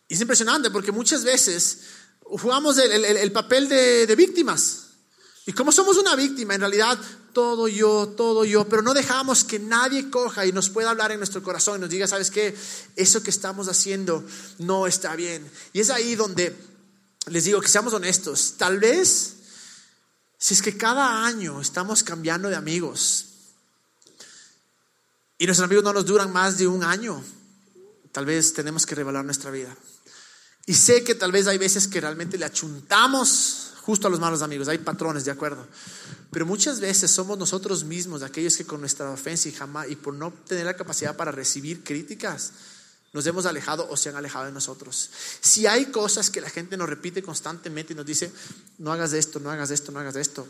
Y 0.08 0.14
es 0.14 0.22
impresionante 0.22 0.72
porque 0.72 0.92
muchas 0.92 1.24
veces 1.24 1.80
jugamos 2.22 2.78
el, 2.78 3.32
papel 3.32 3.68
de 3.70 4.16
víctimas. 4.16 4.88
Y 5.46 5.54
como 5.54 5.72
somos 5.72 5.98
una 5.98 6.16
víctima, 6.16 6.56
en 6.56 6.62
realidad 6.62 7.00
todo 7.32 7.68
yo, 7.68 8.16
todo 8.18 8.46
yo, 8.46 8.68
pero 8.68 8.82
no 8.82 8.96
dejamos 8.96 9.44
que 9.44 9.60
nadie 9.60 10.10
coja 10.10 10.48
y 10.48 10.52
nos 10.52 10.72
pueda 10.72 10.90
hablar 10.90 11.12
en 11.12 11.20
nuestro 11.20 11.44
corazón 11.44 11.78
y 11.78 11.82
nos 11.82 11.90
diga, 11.92 12.08
¿sabes 12.08 12.32
qué? 12.32 12.58
Eso 12.96 13.22
que 13.22 13.30
estamos 13.30 13.68
haciendo 13.68 14.26
no 14.58 14.88
está 14.88 15.16
bien. 15.16 15.50
Y 15.72 15.80
es 15.80 15.92
ahí 15.92 16.16
donde 16.16 16.54
les 17.28 17.44
digo 17.44 17.62
que 17.62 17.68
seamos 17.68 17.94
honestos. 17.94 18.56
Tal 18.58 18.80
vez, 18.80 19.36
si 20.38 20.56
es 20.56 20.64
que 20.64 20.76
cada 20.76 21.26
año 21.28 21.62
estamos 21.62 22.02
cambiando 22.02 22.50
de 22.50 22.56
amigos 22.56 23.26
y 25.38 25.46
nuestros 25.46 25.66
amigos 25.66 25.84
no 25.84 25.94
nos 25.94 26.08
duran 26.08 26.34
más 26.34 26.58
de 26.58 26.66
un 26.66 26.84
año, 26.84 27.24
tal 28.12 28.26
vez 28.26 28.52
tenemos 28.52 28.86
que 28.86 28.96
revelar 28.96 29.24
nuestra 29.24 29.52
vida. 29.52 29.78
Y 30.68 30.76
sé 30.76 31.04
que 31.04 31.16
tal 31.16 31.32
vez 31.32 31.48
hay 31.48 31.58
veces 31.58 31.88
que 31.88 32.00
realmente 32.00 32.38
le 32.38 32.46
achuntamos 32.46 33.72
justo 33.82 34.08
a 34.08 34.12
los 34.12 34.20
malos 34.20 34.44
amigos. 34.44 34.68
Hay 34.68 34.78
patrones, 34.78 35.26
de 35.26 35.32
acuerdo. 35.32 35.66
Pero 36.30 36.46
muchas 36.46 36.80
veces 36.80 37.10
somos 37.10 37.40
nosotros 37.40 37.86
mismos 37.86 38.22
aquellos 38.22 38.56
que 38.56 38.66
con 38.66 38.82
nuestra 38.82 39.10
ofensa 39.10 39.50
y 39.50 39.54
jamás 39.54 39.90
y 39.90 39.96
por 39.96 40.14
no 40.14 40.32
tener 40.46 40.66
la 40.66 40.76
capacidad 40.76 41.16
para 41.16 41.32
recibir 41.32 41.84
críticas 41.84 42.52
nos 43.14 43.26
hemos 43.26 43.46
alejado 43.46 43.88
o 43.90 43.98
se 43.98 44.10
han 44.10 44.16
alejado 44.16 44.46
de 44.46 44.52
nosotros. 44.52 45.10
Si 45.42 45.66
hay 45.66 45.86
cosas 45.88 46.30
que 46.30 46.42
la 46.42 46.50
gente 46.50 46.78
nos 46.78 46.90
repite 46.90 47.24
constantemente 47.24 47.94
y 47.94 47.96
nos 47.96 48.06
dice, 48.06 48.32
no 48.78 48.92
hagas 48.92 49.14
esto, 49.14 49.40
no 49.40 49.50
hagas 49.50 49.72
esto, 49.72 49.92
no 49.92 50.00
hagas 50.00 50.16
esto, 50.18 50.48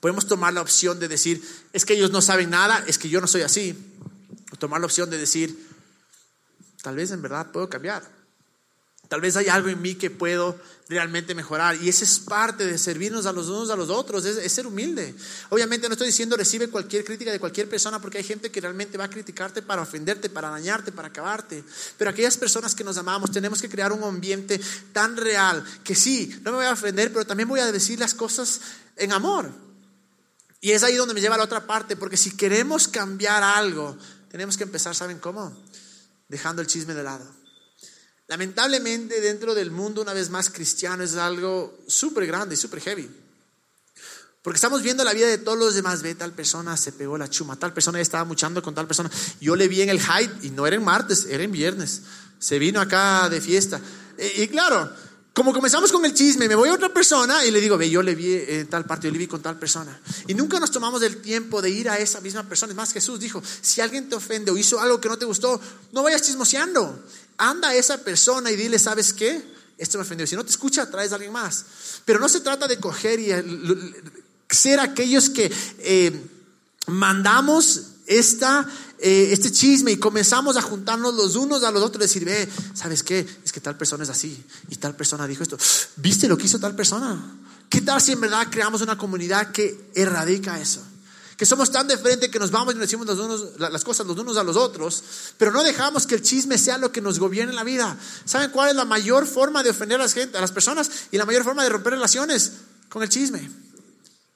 podemos 0.00 0.26
tomar 0.26 0.52
la 0.52 0.60
opción 0.60 0.98
de 0.98 1.08
decir, 1.08 1.42
es 1.72 1.84
que 1.84 1.94
ellos 1.94 2.10
no 2.10 2.20
saben 2.20 2.50
nada, 2.50 2.84
es 2.86 2.98
que 2.98 3.08
yo 3.08 3.20
no 3.20 3.26
soy 3.26 3.42
así. 3.42 3.74
O 4.52 4.56
tomar 4.56 4.80
la 4.80 4.86
opción 4.86 5.08
de 5.08 5.18
decir, 5.18 5.68
tal 6.82 6.96
vez 6.96 7.10
en 7.10 7.22
verdad 7.22 7.52
puedo 7.52 7.68
cambiar. 7.68 8.17
Tal 9.08 9.22
vez 9.22 9.36
hay 9.36 9.48
algo 9.48 9.68
en 9.68 9.80
mí 9.80 9.94
que 9.94 10.10
puedo 10.10 10.60
realmente 10.88 11.34
mejorar. 11.34 11.76
Y 11.82 11.88
esa 11.88 12.04
es 12.04 12.18
parte 12.20 12.66
de 12.66 12.76
servirnos 12.76 13.24
a 13.24 13.32
los 13.32 13.48
unos 13.48 13.70
a 13.70 13.76
los 13.76 13.88
otros, 13.88 14.24
es, 14.24 14.52
ser 14.52 14.66
humilde. 14.66 15.14
Obviamente 15.48 15.88
no 15.88 15.94
estoy 15.94 16.08
diciendo 16.08 16.36
recibe 16.36 16.68
cualquier 16.68 17.04
crítica 17.04 17.32
de 17.32 17.40
cualquier 17.40 17.68
persona 17.68 18.00
porque 18.00 18.18
hay 18.18 18.24
gente 18.24 18.50
que 18.50 18.60
realmente 18.60 18.98
va 18.98 19.04
a 19.04 19.10
criticarte 19.10 19.62
para 19.62 19.82
ofenderte, 19.82 20.28
para 20.28 20.50
dañarte, 20.50 20.92
para 20.92 21.08
acabarte. 21.08 21.64
Pero 21.96 22.10
aquellas 22.10 22.36
personas 22.36 22.74
que 22.74 22.84
nos 22.84 22.98
amamos 22.98 23.30
tenemos 23.30 23.62
que 23.62 23.68
crear 23.70 23.92
un 23.92 24.04
ambiente 24.04 24.60
tan 24.92 25.16
real 25.16 25.64
que 25.84 25.94
sí, 25.94 26.34
no 26.42 26.50
me 26.50 26.58
voy 26.58 26.66
a 26.66 26.72
ofender, 26.72 27.10
pero 27.10 27.26
también 27.26 27.48
voy 27.48 27.60
a 27.60 27.72
decir 27.72 27.98
las 27.98 28.12
cosas 28.12 28.60
en 28.96 29.12
amor. 29.12 29.50
Y 30.60 30.72
es 30.72 30.82
ahí 30.82 30.96
donde 30.96 31.14
me 31.14 31.20
lleva 31.20 31.36
a 31.36 31.38
la 31.38 31.44
otra 31.44 31.66
parte, 31.66 31.96
porque 31.96 32.16
si 32.16 32.36
queremos 32.36 32.88
cambiar 32.88 33.42
algo, 33.42 33.96
tenemos 34.30 34.56
que 34.56 34.64
empezar, 34.64 34.94
¿saben 34.94 35.18
cómo? 35.18 35.56
Dejando 36.28 36.60
el 36.60 36.68
chisme 36.68 36.94
de 36.94 37.04
lado. 37.04 37.37
Lamentablemente 38.28 39.22
dentro 39.22 39.54
del 39.54 39.70
mundo, 39.70 40.02
una 40.02 40.12
vez 40.12 40.28
más 40.28 40.50
cristiano, 40.50 41.02
es 41.02 41.16
algo 41.16 41.78
súper 41.86 42.26
grande, 42.26 42.56
súper 42.56 42.80
heavy. 42.82 43.10
Porque 44.42 44.56
estamos 44.56 44.82
viendo 44.82 45.02
la 45.02 45.14
vida 45.14 45.26
de 45.26 45.38
todos 45.38 45.58
los 45.58 45.74
demás. 45.74 46.02
Ve, 46.02 46.14
tal 46.14 46.32
persona 46.32 46.76
se 46.76 46.92
pegó 46.92 47.16
la 47.16 47.28
chuma, 47.28 47.56
tal 47.56 47.72
persona 47.72 48.00
estaba 48.00 48.24
muchando 48.24 48.62
con 48.62 48.74
tal 48.74 48.86
persona. 48.86 49.10
Yo 49.40 49.56
le 49.56 49.66
vi 49.66 49.80
en 49.80 49.88
el 49.88 50.00
hype 50.00 50.46
y 50.46 50.50
no 50.50 50.66
era 50.66 50.76
en 50.76 50.84
martes, 50.84 51.24
era 51.24 51.42
en 51.42 51.52
viernes. 51.52 52.02
Se 52.38 52.58
vino 52.58 52.80
acá 52.80 53.30
de 53.30 53.40
fiesta. 53.40 53.80
Y, 54.36 54.46
claro, 54.48 54.92
como 55.32 55.52
comenzamos 55.52 55.92
con 55.92 56.04
el 56.04 56.14
chisme, 56.14 56.48
me 56.48 56.54
voy 56.54 56.68
a 56.68 56.74
otra 56.74 56.88
persona 56.88 57.44
y 57.44 57.50
le 57.50 57.60
digo, 57.60 57.78
ve, 57.78 57.88
yo 57.88 58.02
le 58.02 58.14
vi 58.14 58.32
en 58.32 58.66
tal 58.66 58.84
parte, 58.84 59.06
yo 59.06 59.12
le 59.12 59.18
vi 59.18 59.28
con 59.28 59.40
tal 59.40 59.58
persona. 59.58 60.00
Y 60.26 60.34
nunca 60.34 60.58
nos 60.58 60.70
tomamos 60.70 61.00
el 61.02 61.22
tiempo 61.22 61.62
de 61.62 61.70
ir 61.70 61.88
a 61.88 61.98
esa 61.98 62.20
misma 62.20 62.42
persona. 62.42 62.72
Es 62.72 62.76
más, 62.76 62.92
Jesús 62.92 63.20
dijo, 63.20 63.40
si 63.60 63.80
alguien 63.80 64.08
te 64.08 64.16
ofende 64.16 64.50
o 64.50 64.58
hizo 64.58 64.80
algo 64.80 65.00
que 65.00 65.08
no 65.08 65.16
te 65.16 65.26
gustó, 65.26 65.60
no 65.92 66.02
vayas 66.02 66.22
chismoseando 66.22 67.04
anda 67.38 67.68
a 67.68 67.74
esa 67.74 67.98
persona 67.98 68.50
y 68.50 68.56
dile, 68.56 68.78
¿sabes 68.78 69.12
qué? 69.12 69.42
Esto 69.78 69.96
me 69.96 70.02
ofendió. 70.02 70.26
Si 70.26 70.34
no 70.34 70.44
te 70.44 70.50
escucha, 70.50 70.90
traes 70.90 71.12
a 71.12 71.14
alguien 71.14 71.32
más. 71.32 71.64
Pero 72.04 72.18
no 72.18 72.28
se 72.28 72.40
trata 72.40 72.66
de 72.66 72.78
coger 72.78 73.20
y 73.20 73.30
ser 74.50 74.80
aquellos 74.80 75.30
que 75.30 75.50
eh, 75.78 76.20
mandamos 76.86 77.82
esta, 78.06 78.68
eh, 79.00 79.28
este 79.32 79.52
chisme 79.52 79.92
y 79.92 79.96
comenzamos 79.96 80.56
a 80.56 80.62
juntarnos 80.62 81.14
los 81.14 81.36
unos 81.36 81.62
a 81.62 81.70
los 81.70 81.82
otros 81.82 82.00
decir, 82.00 82.24
ve, 82.24 82.48
¿sabes 82.74 83.02
qué? 83.02 83.26
Es 83.44 83.52
que 83.52 83.60
tal 83.60 83.76
persona 83.76 84.04
es 84.04 84.10
así 84.10 84.42
y 84.68 84.76
tal 84.76 84.96
persona 84.96 85.26
dijo 85.26 85.42
esto. 85.42 85.58
¿Viste 85.96 86.28
lo 86.28 86.36
que 86.36 86.46
hizo 86.46 86.58
tal 86.58 86.74
persona? 86.74 87.38
¿Qué 87.68 87.80
tal 87.80 88.00
si 88.00 88.12
en 88.12 88.20
verdad 88.20 88.48
creamos 88.50 88.80
una 88.80 88.98
comunidad 88.98 89.52
que 89.52 89.90
erradica 89.94 90.60
eso? 90.60 90.82
que 91.38 91.46
somos 91.46 91.70
tan 91.70 91.86
de 91.86 92.30
que 92.32 92.38
nos 92.40 92.50
vamos 92.50 92.74
y 92.74 92.78
nos 92.78 92.90
decimos 92.90 93.06
las 93.58 93.84
cosas 93.84 94.04
los 94.04 94.18
unos 94.18 94.36
a 94.36 94.42
los 94.42 94.56
otros, 94.56 95.04
pero 95.36 95.52
no 95.52 95.62
dejamos 95.62 96.04
que 96.04 96.16
el 96.16 96.22
chisme 96.22 96.58
sea 96.58 96.78
lo 96.78 96.90
que 96.90 97.00
nos 97.00 97.20
gobierne 97.20 97.52
la 97.52 97.62
vida. 97.62 97.96
¿Saben 98.24 98.50
cuál 98.50 98.70
es 98.70 98.74
la 98.74 98.84
mayor 98.84 99.24
forma 99.24 99.62
de 99.62 99.70
ofender 99.70 100.00
a, 100.00 100.04
la 100.04 100.10
gente, 100.10 100.36
a 100.36 100.40
las 100.40 100.50
personas 100.50 100.90
y 101.12 101.16
la 101.16 101.24
mayor 101.26 101.44
forma 101.44 101.62
de 101.62 101.68
romper 101.68 101.92
relaciones? 101.92 102.54
Con 102.88 103.04
el 103.04 103.08
chisme. 103.08 103.48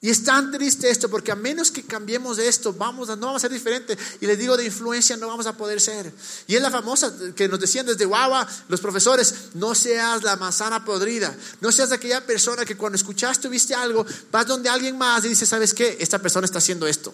Y 0.03 0.09
es 0.09 0.25
tan 0.25 0.51
triste 0.51 0.89
esto 0.89 1.07
porque 1.09 1.31
a 1.31 1.35
menos 1.35 1.71
que 1.71 1.81
cambiemos 1.81 2.37
esto, 2.37 2.73
vamos 2.73 3.09
a, 3.09 3.15
no 3.15 3.27
vamos 3.27 3.39
a 3.39 3.47
ser 3.47 3.53
diferentes. 3.53 3.97
Y 4.19 4.27
les 4.27 4.37
digo, 4.37 4.57
de 4.57 4.65
influencia 4.65 5.15
no 5.15 5.29
vamos 5.29 5.47
a 5.47 5.55
poder 5.55 5.79
ser. 5.79 6.11
Y 6.45 6.57
es 6.57 6.61
la 6.61 6.69
famosa 6.69 7.13
que 7.33 7.47
nos 7.47 7.57
decían 7.57 7.85
desde 7.85 8.03
Guagua 8.03 8.45
los 8.67 8.81
profesores, 8.81 9.33
no 9.53 9.73
seas 9.73 10.21
la 10.23 10.35
manzana 10.35 10.83
podrida. 10.83 11.33
No 11.61 11.71
seas 11.71 11.93
aquella 11.93 12.25
persona 12.25 12.65
que 12.65 12.75
cuando 12.75 12.97
escuchaste 12.97 13.47
viste 13.47 13.75
algo, 13.75 14.05
vas 14.29 14.45
donde 14.45 14.67
alguien 14.67 14.97
más 14.97 15.23
y 15.23 15.29
dices, 15.29 15.47
¿sabes 15.47 15.73
qué? 15.73 15.95
Esta 15.97 16.19
persona 16.19 16.43
está 16.43 16.57
haciendo 16.57 16.85
esto. 16.85 17.13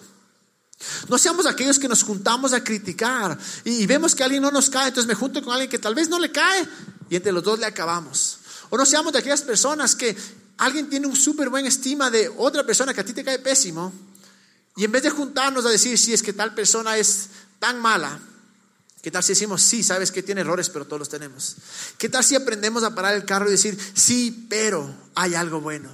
No 1.08 1.16
seamos 1.16 1.46
aquellos 1.46 1.78
que 1.78 1.86
nos 1.86 2.02
juntamos 2.02 2.52
a 2.52 2.64
criticar 2.64 3.38
y, 3.62 3.82
y 3.82 3.86
vemos 3.86 4.16
que 4.16 4.24
alguien 4.24 4.42
no 4.42 4.50
nos 4.50 4.68
cae, 4.68 4.88
entonces 4.88 5.06
me 5.06 5.14
junto 5.14 5.40
con 5.44 5.52
alguien 5.52 5.70
que 5.70 5.78
tal 5.78 5.94
vez 5.94 6.08
no 6.08 6.18
le 6.18 6.32
cae 6.32 6.66
y 7.08 7.14
entre 7.14 7.30
los 7.30 7.44
dos 7.44 7.60
le 7.60 7.66
acabamos. 7.66 8.38
O 8.68 8.76
no 8.76 8.84
seamos 8.84 9.12
de 9.12 9.20
aquellas 9.20 9.42
personas 9.42 9.94
que 9.94 10.16
alguien 10.60 10.90
tiene 10.90 11.06
un 11.06 11.16
súper 11.16 11.48
buen 11.48 11.64
estima 11.66 12.10
de 12.10 12.28
otra 12.36 12.64
persona 12.64 12.92
que 12.92 13.00
a 13.00 13.04
ti 13.04 13.14
te 13.14 13.24
cae 13.24 13.38
pésimo, 13.38 13.92
y 14.76 14.84
en 14.84 14.92
vez 14.92 15.02
de 15.02 15.10
juntarnos 15.10 15.64
a 15.64 15.70
decir, 15.70 15.98
si 15.98 16.12
es 16.12 16.22
que 16.22 16.32
tal 16.32 16.54
persona 16.54 16.96
es 16.98 17.28
tan 17.58 17.80
mala, 17.80 18.20
¿qué 19.02 19.10
tal 19.10 19.22
si 19.22 19.32
decimos, 19.32 19.62
sí, 19.62 19.82
sabes 19.82 20.12
que 20.12 20.22
tiene 20.22 20.42
errores, 20.42 20.68
pero 20.68 20.84
todos 20.86 21.00
los 21.00 21.08
tenemos? 21.08 21.56
¿Qué 21.96 22.10
tal 22.10 22.22
si 22.22 22.36
aprendemos 22.36 22.84
a 22.84 22.94
parar 22.94 23.14
el 23.14 23.24
carro 23.24 23.48
y 23.48 23.52
decir, 23.52 23.78
sí, 23.94 24.46
pero 24.50 24.94
hay 25.14 25.34
algo 25.34 25.62
bueno? 25.62 25.90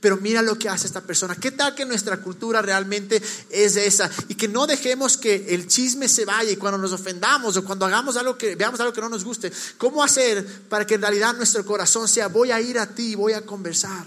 Pero 0.00 0.16
mira 0.16 0.42
lo 0.42 0.58
que 0.58 0.68
hace 0.68 0.86
esta 0.86 1.02
persona. 1.02 1.36
¿Qué 1.36 1.50
tal 1.50 1.74
que 1.74 1.84
nuestra 1.84 2.16
cultura 2.22 2.62
realmente 2.62 3.22
es 3.50 3.76
esa? 3.76 4.10
Y 4.28 4.34
que 4.34 4.48
no 4.48 4.66
dejemos 4.66 5.16
que 5.16 5.54
el 5.54 5.68
chisme 5.68 6.08
se 6.08 6.24
vaya 6.24 6.50
y 6.50 6.56
cuando 6.56 6.78
nos 6.78 6.92
ofendamos 6.92 7.56
o 7.56 7.64
cuando 7.64 7.84
hagamos 7.84 8.16
algo 8.16 8.36
que 8.38 8.56
veamos 8.56 8.80
algo 8.80 8.92
que 8.92 9.00
no 9.02 9.10
nos 9.10 9.24
guste, 9.24 9.52
¿cómo 9.76 10.02
hacer 10.02 10.46
para 10.68 10.86
que 10.86 10.94
en 10.94 11.02
realidad 11.02 11.36
nuestro 11.36 11.64
corazón 11.64 12.08
sea 12.08 12.28
voy 12.28 12.50
a 12.50 12.60
ir 12.60 12.78
a 12.78 12.86
ti, 12.86 13.14
voy 13.14 13.34
a 13.34 13.44
conversar? 13.44 14.06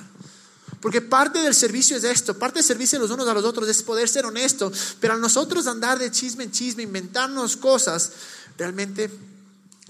Porque 0.82 1.00
parte 1.00 1.40
del 1.40 1.56
servicio 1.56 1.96
es 1.96 2.04
esto, 2.04 2.38
parte 2.38 2.60
del 2.60 2.66
servicio 2.66 3.00
de 3.00 3.04
los 3.04 3.12
unos 3.12 3.28
a 3.28 3.34
los 3.34 3.46
otros 3.46 3.70
es 3.70 3.82
poder 3.84 4.10
ser 4.10 4.26
honesto, 4.26 4.72
pero 5.00 5.14
a 5.14 5.18
nosotros 5.18 5.68
andar 5.68 6.00
de 6.00 6.12
chisme 6.12 6.44
en 6.44 6.52
chisme, 6.52 6.84
inventarnos 6.84 7.56
cosas, 7.56 8.12
realmente 8.58 9.10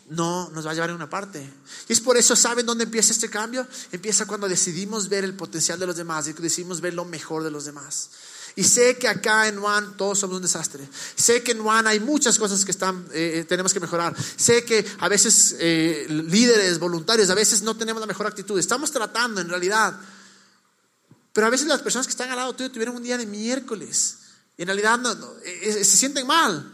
no 0.10 0.50
nos 0.52 0.66
va 0.66 0.72
a 0.72 0.74
llevar 0.74 0.90
a 0.90 0.96
una 0.96 1.10
parte. 1.10 1.48
Y 1.88 1.94
es 1.94 2.02
por 2.02 2.18
eso, 2.18 2.36
¿saben 2.36 2.66
dónde 2.66 2.84
empieza 2.84 3.14
este 3.14 3.30
cambio? 3.30 3.68
Empieza 3.92 4.26
cuando 4.26 4.48
decidimos 4.48 5.10
ver 5.10 5.24
el 5.24 5.36
potencial 5.36 5.80
de 5.80 5.88
los 5.88 5.96
demás 5.96 6.28
y 6.28 6.34
decidimos 6.34 6.82
ver 6.82 6.94
lo 6.94 7.06
mejor 7.06 7.44
de 7.44 7.52
los 7.52 7.66
demás. 7.66 8.10
Y 8.56 8.64
sé 8.64 8.98
que 8.98 9.08
acá 9.08 9.48
en 9.48 9.60
Juan 9.60 9.98
todos 9.98 10.20
somos 10.20 10.36
un 10.36 10.44
desastre. 10.44 10.88
Sé 11.16 11.42
que 11.42 11.54
en 11.54 11.64
Juan 11.64 11.88
hay 11.88 12.00
muchas 12.00 12.38
cosas 12.38 12.64
que 12.64 12.72
están, 12.72 13.08
eh, 13.12 13.40
eh, 13.40 13.44
tenemos 13.46 13.74
que 13.74 13.80
mejorar. 13.80 14.16
Sé 14.36 14.64
que 14.64 14.86
a 15.00 15.08
veces 15.10 15.56
eh, 15.60 16.06
líderes, 16.10 16.78
voluntarios, 16.78 17.30
a 17.30 17.36
veces 17.36 17.64
no 17.64 17.76
tenemos 17.76 18.00
la 18.00 18.06
mejor 18.06 18.28
actitud. 18.28 18.60
Estamos 18.60 18.92
tratando 18.92 19.42
en 19.42 19.50
realidad. 19.50 20.00
Pero 21.32 21.48
a 21.48 21.50
veces 21.50 21.66
las 21.66 21.82
personas 21.82 22.06
que 22.06 22.12
están 22.12 22.30
al 22.30 22.36
lado 22.36 22.54
tuyo 22.54 22.72
tuvieron 22.72 22.96
un 22.96 23.02
día 23.04 23.18
de 23.18 23.26
miércoles. 23.26 24.18
Y 24.56 24.62
en 24.62 24.68
realidad 24.68 25.00
no, 25.00 25.16
se 25.44 25.84
sienten 25.84 26.28
mal. 26.28 26.72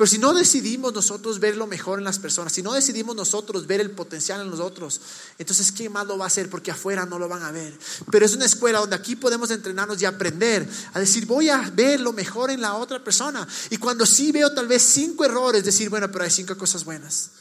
Pero 0.00 0.08
si 0.08 0.16
no 0.16 0.32
decidimos 0.32 0.94
nosotros 0.94 1.40
ver 1.40 1.58
lo 1.58 1.66
mejor 1.66 1.98
en 1.98 2.06
las 2.06 2.18
personas, 2.18 2.54
si 2.54 2.62
no 2.62 2.72
decidimos 2.72 3.14
nosotros 3.14 3.66
ver 3.66 3.82
el 3.82 3.90
potencial 3.90 4.40
en 4.40 4.50
los 4.50 4.58
otros, 4.58 4.98
entonces 5.36 5.70
¿quién 5.72 5.92
más 5.92 6.06
lo 6.06 6.16
va 6.16 6.24
a 6.24 6.28
hacer? 6.28 6.48
Porque 6.48 6.70
afuera 6.70 7.04
no 7.04 7.18
lo 7.18 7.28
van 7.28 7.42
a 7.42 7.50
ver. 7.50 7.78
Pero 8.10 8.24
es 8.24 8.34
una 8.34 8.46
escuela 8.46 8.78
donde 8.78 8.96
aquí 8.96 9.14
podemos 9.14 9.50
entrenarnos 9.50 10.00
y 10.00 10.06
aprender 10.06 10.66
a 10.94 11.00
decir, 11.00 11.26
voy 11.26 11.50
a 11.50 11.70
ver 11.74 12.00
lo 12.00 12.14
mejor 12.14 12.50
en 12.50 12.62
la 12.62 12.76
otra 12.76 13.04
persona. 13.04 13.46
Y 13.68 13.76
cuando 13.76 14.06
sí 14.06 14.32
veo 14.32 14.54
tal 14.54 14.68
vez 14.68 14.80
cinco 14.80 15.22
errores, 15.22 15.66
decir, 15.66 15.90
bueno, 15.90 16.10
pero 16.10 16.24
hay 16.24 16.30
cinco 16.30 16.56
cosas 16.56 16.82
buenas. 16.82 17.32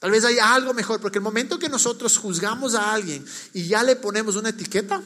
Tal 0.00 0.10
vez 0.10 0.24
hay 0.24 0.38
algo 0.38 0.72
mejor, 0.72 1.02
porque 1.02 1.18
el 1.18 1.24
momento 1.24 1.58
que 1.58 1.68
nosotros 1.68 2.16
juzgamos 2.16 2.74
a 2.74 2.94
alguien 2.94 3.22
y 3.52 3.66
ya 3.66 3.82
le 3.82 3.96
ponemos 3.96 4.36
una 4.36 4.48
etiqueta, 4.48 5.02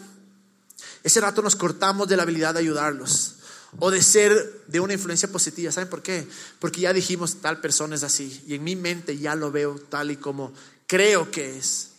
ese 1.03 1.21
rato 1.21 1.43
nos 1.43 1.57
cortamos 1.57 2.07
de 2.07 2.17
la 2.17 2.23
habilidad 2.23 2.55
de 2.55 2.61
ayudarlos 2.61 3.38
o 3.79 3.91
de 3.91 4.03
ser 4.03 4.63
de 4.67 4.81
una 4.81 4.95
influencia 4.95 5.31
positiva. 5.31 5.73
¿Saben 5.73 5.91
por 5.91 6.03
qué? 6.03 6.27
Porque 6.59 6.81
ya 6.81 6.93
dijimos 6.93 7.37
tal 7.41 7.61
persona 7.61 7.97
es 7.97 8.03
así 8.03 8.43
y 8.47 8.55
en 8.55 8.65
mi 8.65 8.77
mente 8.77 9.19
ya 9.19 9.35
lo 9.35 9.51
veo 9.51 9.79
tal 9.89 10.11
y 10.11 10.17
como 10.17 10.53
creo 10.87 11.31
que 11.31 11.59
es. 11.59 11.91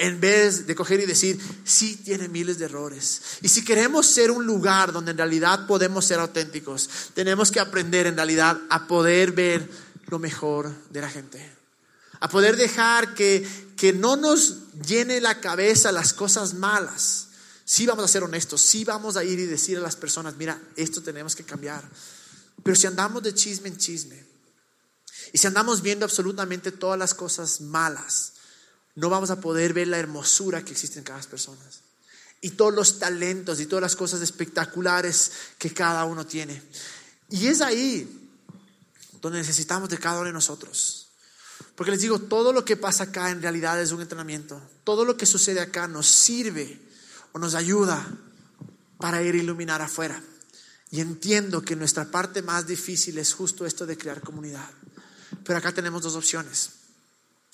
En 0.00 0.20
vez 0.20 0.68
de 0.68 0.76
coger 0.76 1.00
y 1.00 1.06
decir, 1.06 1.40
sí 1.64 1.96
tiene 1.96 2.28
miles 2.28 2.60
de 2.60 2.66
errores. 2.66 3.20
Y 3.42 3.48
si 3.48 3.64
queremos 3.64 4.06
ser 4.06 4.30
un 4.30 4.46
lugar 4.46 4.92
donde 4.92 5.10
en 5.10 5.16
realidad 5.16 5.66
podemos 5.66 6.04
ser 6.04 6.20
auténticos, 6.20 6.88
tenemos 7.14 7.50
que 7.50 7.58
aprender 7.58 8.06
en 8.06 8.14
realidad 8.14 8.60
a 8.70 8.86
poder 8.86 9.32
ver 9.32 9.68
lo 10.06 10.20
mejor 10.20 10.72
de 10.90 11.00
la 11.00 11.10
gente. 11.10 11.52
A 12.20 12.28
poder 12.28 12.56
dejar 12.56 13.14
que, 13.14 13.44
que 13.76 13.92
no 13.92 14.14
nos 14.14 14.72
llene 14.86 15.20
la 15.20 15.40
cabeza 15.40 15.90
las 15.90 16.12
cosas 16.12 16.54
malas 16.54 17.27
Sí 17.68 17.84
vamos 17.84 18.02
a 18.02 18.08
ser 18.08 18.24
honestos, 18.24 18.62
sí 18.62 18.82
vamos 18.82 19.18
a 19.18 19.24
ir 19.24 19.38
y 19.38 19.44
decir 19.44 19.76
a 19.76 19.82
las 19.82 19.94
personas, 19.94 20.34
mira, 20.38 20.58
esto 20.74 21.02
tenemos 21.02 21.36
que 21.36 21.44
cambiar. 21.44 21.86
Pero 22.62 22.74
si 22.74 22.86
andamos 22.86 23.22
de 23.22 23.34
chisme 23.34 23.68
en 23.68 23.76
chisme, 23.76 24.24
y 25.34 25.36
si 25.36 25.46
andamos 25.46 25.82
viendo 25.82 26.06
absolutamente 26.06 26.72
todas 26.72 26.98
las 26.98 27.12
cosas 27.12 27.60
malas, 27.60 28.32
no 28.94 29.10
vamos 29.10 29.28
a 29.28 29.42
poder 29.42 29.74
ver 29.74 29.86
la 29.86 29.98
hermosura 29.98 30.64
que 30.64 30.72
existe 30.72 30.98
en 30.98 31.04
cada 31.04 31.20
persona. 31.20 31.60
Y 32.40 32.52
todos 32.52 32.72
los 32.72 32.98
talentos 32.98 33.60
y 33.60 33.66
todas 33.66 33.82
las 33.82 33.96
cosas 33.96 34.22
espectaculares 34.22 35.30
que 35.58 35.74
cada 35.74 36.06
uno 36.06 36.26
tiene. 36.26 36.62
Y 37.28 37.48
es 37.48 37.60
ahí 37.60 38.30
donde 39.20 39.40
necesitamos 39.40 39.90
de 39.90 39.98
cada 39.98 40.20
uno 40.20 40.28
de 40.28 40.32
nosotros. 40.32 41.08
Porque 41.74 41.90
les 41.90 42.00
digo, 42.00 42.18
todo 42.18 42.50
lo 42.50 42.64
que 42.64 42.78
pasa 42.78 43.04
acá 43.04 43.28
en 43.28 43.42
realidad 43.42 43.78
es 43.78 43.92
un 43.92 44.00
entrenamiento. 44.00 44.58
Todo 44.84 45.04
lo 45.04 45.18
que 45.18 45.26
sucede 45.26 45.60
acá 45.60 45.86
nos 45.86 46.06
sirve 46.06 46.87
o 47.32 47.38
nos 47.38 47.54
ayuda 47.54 48.06
para 48.98 49.22
ir 49.22 49.34
a 49.34 49.38
iluminar 49.38 49.82
afuera. 49.82 50.22
Y 50.90 51.00
entiendo 51.00 51.62
que 51.62 51.76
nuestra 51.76 52.06
parte 52.10 52.42
más 52.42 52.66
difícil 52.66 53.18
es 53.18 53.32
justo 53.34 53.66
esto 53.66 53.86
de 53.86 53.98
crear 53.98 54.20
comunidad. 54.20 54.68
Pero 55.44 55.58
acá 55.58 55.72
tenemos 55.72 56.02
dos 56.02 56.16
opciones. 56.16 56.70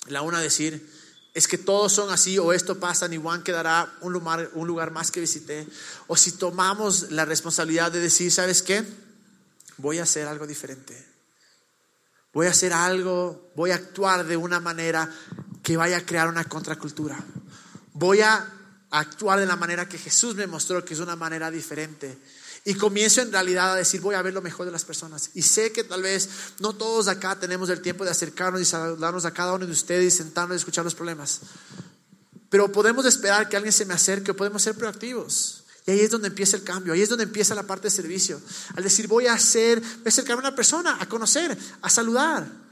La 0.07 0.21
una 0.21 0.39
decir, 0.39 0.89
es 1.33 1.47
que 1.47 1.57
todos 1.57 1.91
son 1.91 2.09
así 2.11 2.39
o 2.39 2.53
esto 2.53 2.79
pasa, 2.79 3.07
ni 3.07 3.17
Juan 3.17 3.43
quedará 3.43 3.93
un 4.01 4.13
lugar, 4.13 4.49
un 4.53 4.67
lugar 4.67 4.91
más 4.91 5.11
que 5.11 5.19
visité. 5.19 5.67
O 6.07 6.15
si 6.15 6.31
tomamos 6.31 7.11
la 7.11 7.25
responsabilidad 7.25 7.91
de 7.91 7.99
decir, 7.99 8.31
¿sabes 8.31 8.61
qué? 8.61 8.85
Voy 9.77 9.99
a 9.99 10.03
hacer 10.03 10.27
algo 10.27 10.47
diferente. 10.47 11.05
Voy 12.31 12.47
a 12.47 12.51
hacer 12.51 12.71
algo, 12.71 13.51
voy 13.55 13.71
a 13.71 13.75
actuar 13.75 14.25
de 14.25 14.37
una 14.37 14.59
manera 14.59 15.09
que 15.61 15.75
vaya 15.75 15.97
a 15.97 16.05
crear 16.05 16.29
una 16.29 16.45
contracultura. 16.45 17.17
Voy 17.93 18.21
a 18.21 18.54
actuar 18.99 19.39
de 19.39 19.45
la 19.45 19.55
manera 19.55 19.87
que 19.87 19.97
Jesús 19.97 20.35
me 20.35 20.47
mostró, 20.47 20.83
que 20.83 20.93
es 20.93 20.99
una 20.99 21.15
manera 21.15 21.51
diferente. 21.51 22.17
Y 22.67 22.73
comienzo 22.73 23.21
en 23.21 23.31
realidad 23.31 23.73
a 23.73 23.75
decir, 23.75 24.01
voy 24.01 24.15
a 24.15 24.21
ver 24.23 24.33
lo 24.33 24.41
mejor 24.41 24.65
de 24.65 24.71
las 24.71 24.83
personas. 24.83 25.29
Y 25.35 25.43
sé 25.43 25.71
que 25.71 25.83
tal 25.83 26.01
vez 26.01 26.29
no 26.59 26.73
todos 26.73 27.07
acá 27.07 27.39
tenemos 27.39 27.69
el 27.69 27.81
tiempo 27.81 28.03
de 28.03 28.09
acercarnos 28.09 28.59
y 28.59 28.65
saludarnos 28.65 29.25
a 29.25 29.31
cada 29.31 29.53
uno 29.53 29.67
de 29.67 29.71
ustedes 29.71 30.13
y 30.13 30.17
sentarnos 30.17 30.55
y 30.55 30.59
escuchar 30.59 30.83
los 30.83 30.95
problemas. 30.95 31.41
Pero 32.49 32.71
podemos 32.71 33.05
esperar 33.05 33.47
que 33.49 33.55
alguien 33.55 33.71
se 33.71 33.85
me 33.85 33.93
acerque, 33.93 34.33
podemos 34.33 34.63
ser 34.63 34.75
proactivos. 34.75 35.63
Y 35.85 35.91
ahí 35.91 35.99
es 35.99 36.09
donde 36.09 36.29
empieza 36.29 36.57
el 36.57 36.63
cambio, 36.63 36.93
ahí 36.93 37.01
es 37.01 37.09
donde 37.09 37.25
empieza 37.25 37.53
la 37.53 37.63
parte 37.63 37.87
de 37.87 37.91
servicio. 37.91 38.41
Al 38.75 38.83
decir, 38.83 39.07
voy 39.07 39.27
a 39.27 39.33
hacer, 39.33 39.79
voy 39.79 40.13
a 40.29 40.33
a 40.33 40.35
una 40.35 40.55
persona, 40.55 40.97
a 40.99 41.07
conocer, 41.07 41.55
a 41.81 41.89
saludar. 41.89 42.64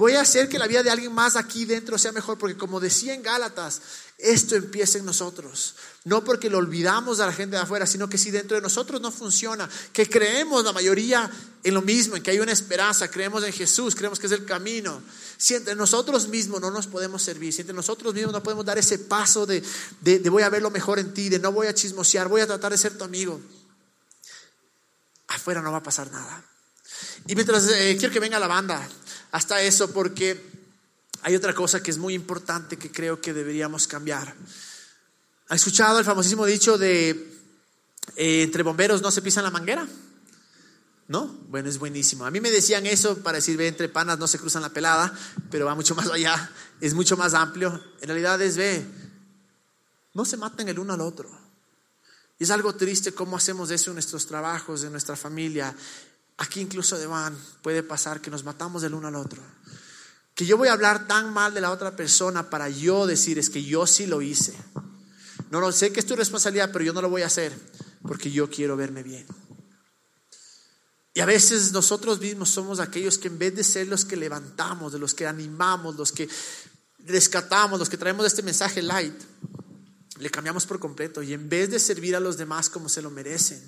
Voy 0.00 0.14
a 0.14 0.22
hacer 0.22 0.48
que 0.48 0.58
la 0.58 0.66
vida 0.66 0.82
de 0.82 0.88
alguien 0.88 1.12
más 1.12 1.36
aquí 1.36 1.66
dentro 1.66 1.98
sea 1.98 2.10
mejor, 2.10 2.38
porque 2.38 2.56
como 2.56 2.80
decía 2.80 3.12
en 3.12 3.22
Gálatas, 3.22 3.82
esto 4.16 4.56
empieza 4.56 4.96
en 4.96 5.04
nosotros. 5.04 5.74
No 6.04 6.24
porque 6.24 6.48
lo 6.48 6.56
olvidamos 6.56 7.20
a 7.20 7.26
la 7.26 7.34
gente 7.34 7.56
de 7.56 7.62
afuera, 7.64 7.86
sino 7.86 8.08
que 8.08 8.16
si 8.16 8.30
dentro 8.30 8.54
de 8.54 8.62
nosotros 8.62 8.98
no 9.02 9.12
funciona, 9.12 9.68
que 9.92 10.08
creemos 10.08 10.64
la 10.64 10.72
mayoría 10.72 11.30
en 11.62 11.74
lo 11.74 11.82
mismo, 11.82 12.16
en 12.16 12.22
que 12.22 12.30
hay 12.30 12.38
una 12.38 12.50
esperanza, 12.50 13.10
creemos 13.10 13.44
en 13.44 13.52
Jesús, 13.52 13.94
creemos 13.94 14.18
que 14.18 14.26
es 14.26 14.32
el 14.32 14.46
camino. 14.46 15.02
Si 15.36 15.54
entre 15.54 15.74
nosotros 15.74 16.28
mismos 16.28 16.62
no 16.62 16.70
nos 16.70 16.86
podemos 16.86 17.22
servir, 17.22 17.52
si 17.52 17.60
entre 17.60 17.76
nosotros 17.76 18.14
mismos 18.14 18.32
no 18.32 18.42
podemos 18.42 18.64
dar 18.64 18.78
ese 18.78 19.00
paso 19.00 19.44
de, 19.44 19.62
de, 20.00 20.30
voy 20.30 20.44
a 20.44 20.48
ver 20.48 20.62
lo 20.62 20.70
mejor 20.70 20.98
en 20.98 21.12
ti, 21.12 21.28
de 21.28 21.38
no 21.38 21.52
voy 21.52 21.66
a 21.66 21.74
chismosear, 21.74 22.26
voy 22.26 22.40
a 22.40 22.46
tratar 22.46 22.72
de 22.72 22.78
ser 22.78 22.96
tu 22.96 23.04
amigo, 23.04 23.38
afuera 25.28 25.60
no 25.60 25.70
va 25.70 25.76
a 25.76 25.82
pasar 25.82 26.10
nada. 26.10 26.42
Y 27.26 27.34
mientras 27.34 27.68
eh, 27.68 27.96
quiero 27.98 28.14
que 28.14 28.20
venga 28.20 28.38
la 28.38 28.46
banda, 28.46 28.88
hasta 29.32 29.62
eso, 29.62 29.92
porque 29.92 30.42
hay 31.22 31.34
otra 31.36 31.54
cosa 31.54 31.82
que 31.82 31.90
es 31.90 31.98
muy 31.98 32.14
importante 32.14 32.76
que 32.76 32.90
creo 32.90 33.20
que 33.20 33.32
deberíamos 33.32 33.86
cambiar. 33.86 34.34
¿Ha 35.48 35.54
escuchado 35.54 35.98
el 35.98 36.04
famosísimo 36.04 36.46
dicho 36.46 36.78
de 36.78 37.10
eh, 38.16 38.42
entre 38.42 38.62
bomberos 38.62 39.02
no 39.02 39.10
se 39.10 39.22
pisan 39.22 39.44
la 39.44 39.50
manguera? 39.50 39.86
¿No? 41.08 41.26
Bueno, 41.48 41.68
es 41.68 41.78
buenísimo. 41.78 42.24
A 42.24 42.30
mí 42.30 42.40
me 42.40 42.50
decían 42.50 42.86
eso 42.86 43.18
para 43.18 43.38
decir, 43.38 43.56
ve, 43.56 43.66
entre 43.66 43.88
panas 43.88 44.18
no 44.18 44.28
se 44.28 44.38
cruzan 44.38 44.62
la 44.62 44.68
pelada, 44.68 45.12
pero 45.50 45.66
va 45.66 45.74
mucho 45.74 45.94
más 45.96 46.08
allá, 46.08 46.50
es 46.80 46.94
mucho 46.94 47.16
más 47.16 47.34
amplio. 47.34 47.82
En 48.00 48.08
realidad 48.08 48.40
es, 48.40 48.56
ve, 48.56 48.86
no 50.14 50.24
se 50.24 50.36
maten 50.36 50.68
el 50.68 50.78
uno 50.78 50.92
al 50.92 51.00
otro. 51.00 51.30
Y 52.38 52.44
es 52.44 52.50
algo 52.50 52.74
triste 52.74 53.12
cómo 53.12 53.36
hacemos 53.36 53.70
eso 53.70 53.90
en 53.90 53.96
nuestros 53.96 54.26
trabajos, 54.26 54.82
en 54.84 54.92
nuestra 54.92 55.14
familia. 55.14 55.74
Aquí 56.40 56.60
incluso 56.60 56.98
de 56.98 57.06
van 57.06 57.36
puede 57.60 57.82
pasar 57.82 58.22
que 58.22 58.30
nos 58.30 58.44
matamos 58.44 58.82
el 58.82 58.94
uno 58.94 59.08
al 59.08 59.16
otro. 59.16 59.42
Que 60.34 60.46
yo 60.46 60.56
voy 60.56 60.68
a 60.68 60.72
hablar 60.72 61.06
tan 61.06 61.34
mal 61.34 61.52
de 61.52 61.60
la 61.60 61.70
otra 61.70 61.94
persona 61.94 62.48
para 62.48 62.70
yo 62.70 63.06
decir 63.06 63.38
es 63.38 63.50
que 63.50 63.62
yo 63.62 63.86
sí 63.86 64.06
lo 64.06 64.22
hice. 64.22 64.54
No 65.50 65.60
lo 65.60 65.70
sé 65.70 65.92
que 65.92 66.00
es 66.00 66.06
tu 66.06 66.16
responsabilidad, 66.16 66.70
pero 66.72 66.82
yo 66.82 66.94
no 66.94 67.02
lo 67.02 67.10
voy 67.10 67.20
a 67.22 67.26
hacer 67.26 67.52
porque 68.02 68.30
yo 68.30 68.48
quiero 68.48 68.74
verme 68.74 69.02
bien. 69.02 69.26
Y 71.12 71.20
a 71.20 71.26
veces 71.26 71.72
nosotros 71.72 72.18
mismos 72.20 72.48
somos 72.48 72.80
aquellos 72.80 73.18
que 73.18 73.28
en 73.28 73.38
vez 73.38 73.54
de 73.54 73.62
ser 73.62 73.88
los 73.88 74.06
que 74.06 74.16
levantamos, 74.16 74.94
de 74.94 74.98
los 74.98 75.12
que 75.12 75.26
animamos, 75.26 75.96
los 75.96 76.10
que 76.10 76.26
rescatamos, 77.00 77.78
los 77.78 77.90
que 77.90 77.98
traemos 77.98 78.24
este 78.24 78.42
mensaje 78.42 78.80
light, 78.80 79.20
le 80.18 80.30
cambiamos 80.30 80.64
por 80.64 80.78
completo. 80.78 81.22
Y 81.22 81.34
en 81.34 81.50
vez 81.50 81.70
de 81.70 81.78
servir 81.78 82.16
a 82.16 82.20
los 82.20 82.38
demás 82.38 82.70
como 82.70 82.88
se 82.88 83.02
lo 83.02 83.10
merecen, 83.10 83.62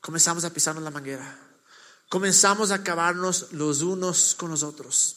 comenzamos 0.00 0.44
a 0.44 0.52
pisarnos 0.52 0.84
la 0.84 0.92
manguera 0.92 1.47
comenzamos 2.08 2.70
a 2.70 2.76
acabarnos 2.76 3.52
los 3.52 3.82
unos 3.82 4.34
con 4.34 4.50
los 4.50 4.62
otros. 4.62 5.16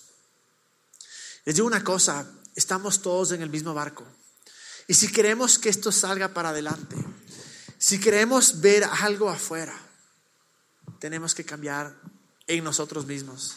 Les 1.46 1.56
digo 1.56 1.68
una 1.68 1.84
cosa, 1.84 2.30
estamos 2.56 3.02
todos 3.02 3.32
en 3.32 3.42
el 3.42 3.50
mismo 3.50 3.74
barco. 3.74 4.06
Y 4.88 4.94
si 4.94 5.12
queremos 5.12 5.58
que 5.58 5.70
esto 5.70 5.92
salga 5.92 6.34
para 6.34 6.50
adelante, 6.50 6.96
si 7.78 8.00
queremos 8.00 8.62
ver 8.62 8.84
algo 8.84 9.30
afuera, 9.30 9.74
tenemos 11.00 11.34
que 11.34 11.46
cambiar 11.46 11.96
en 12.48 12.64
nosotros 12.64 13.06
mismos. 13.06 13.56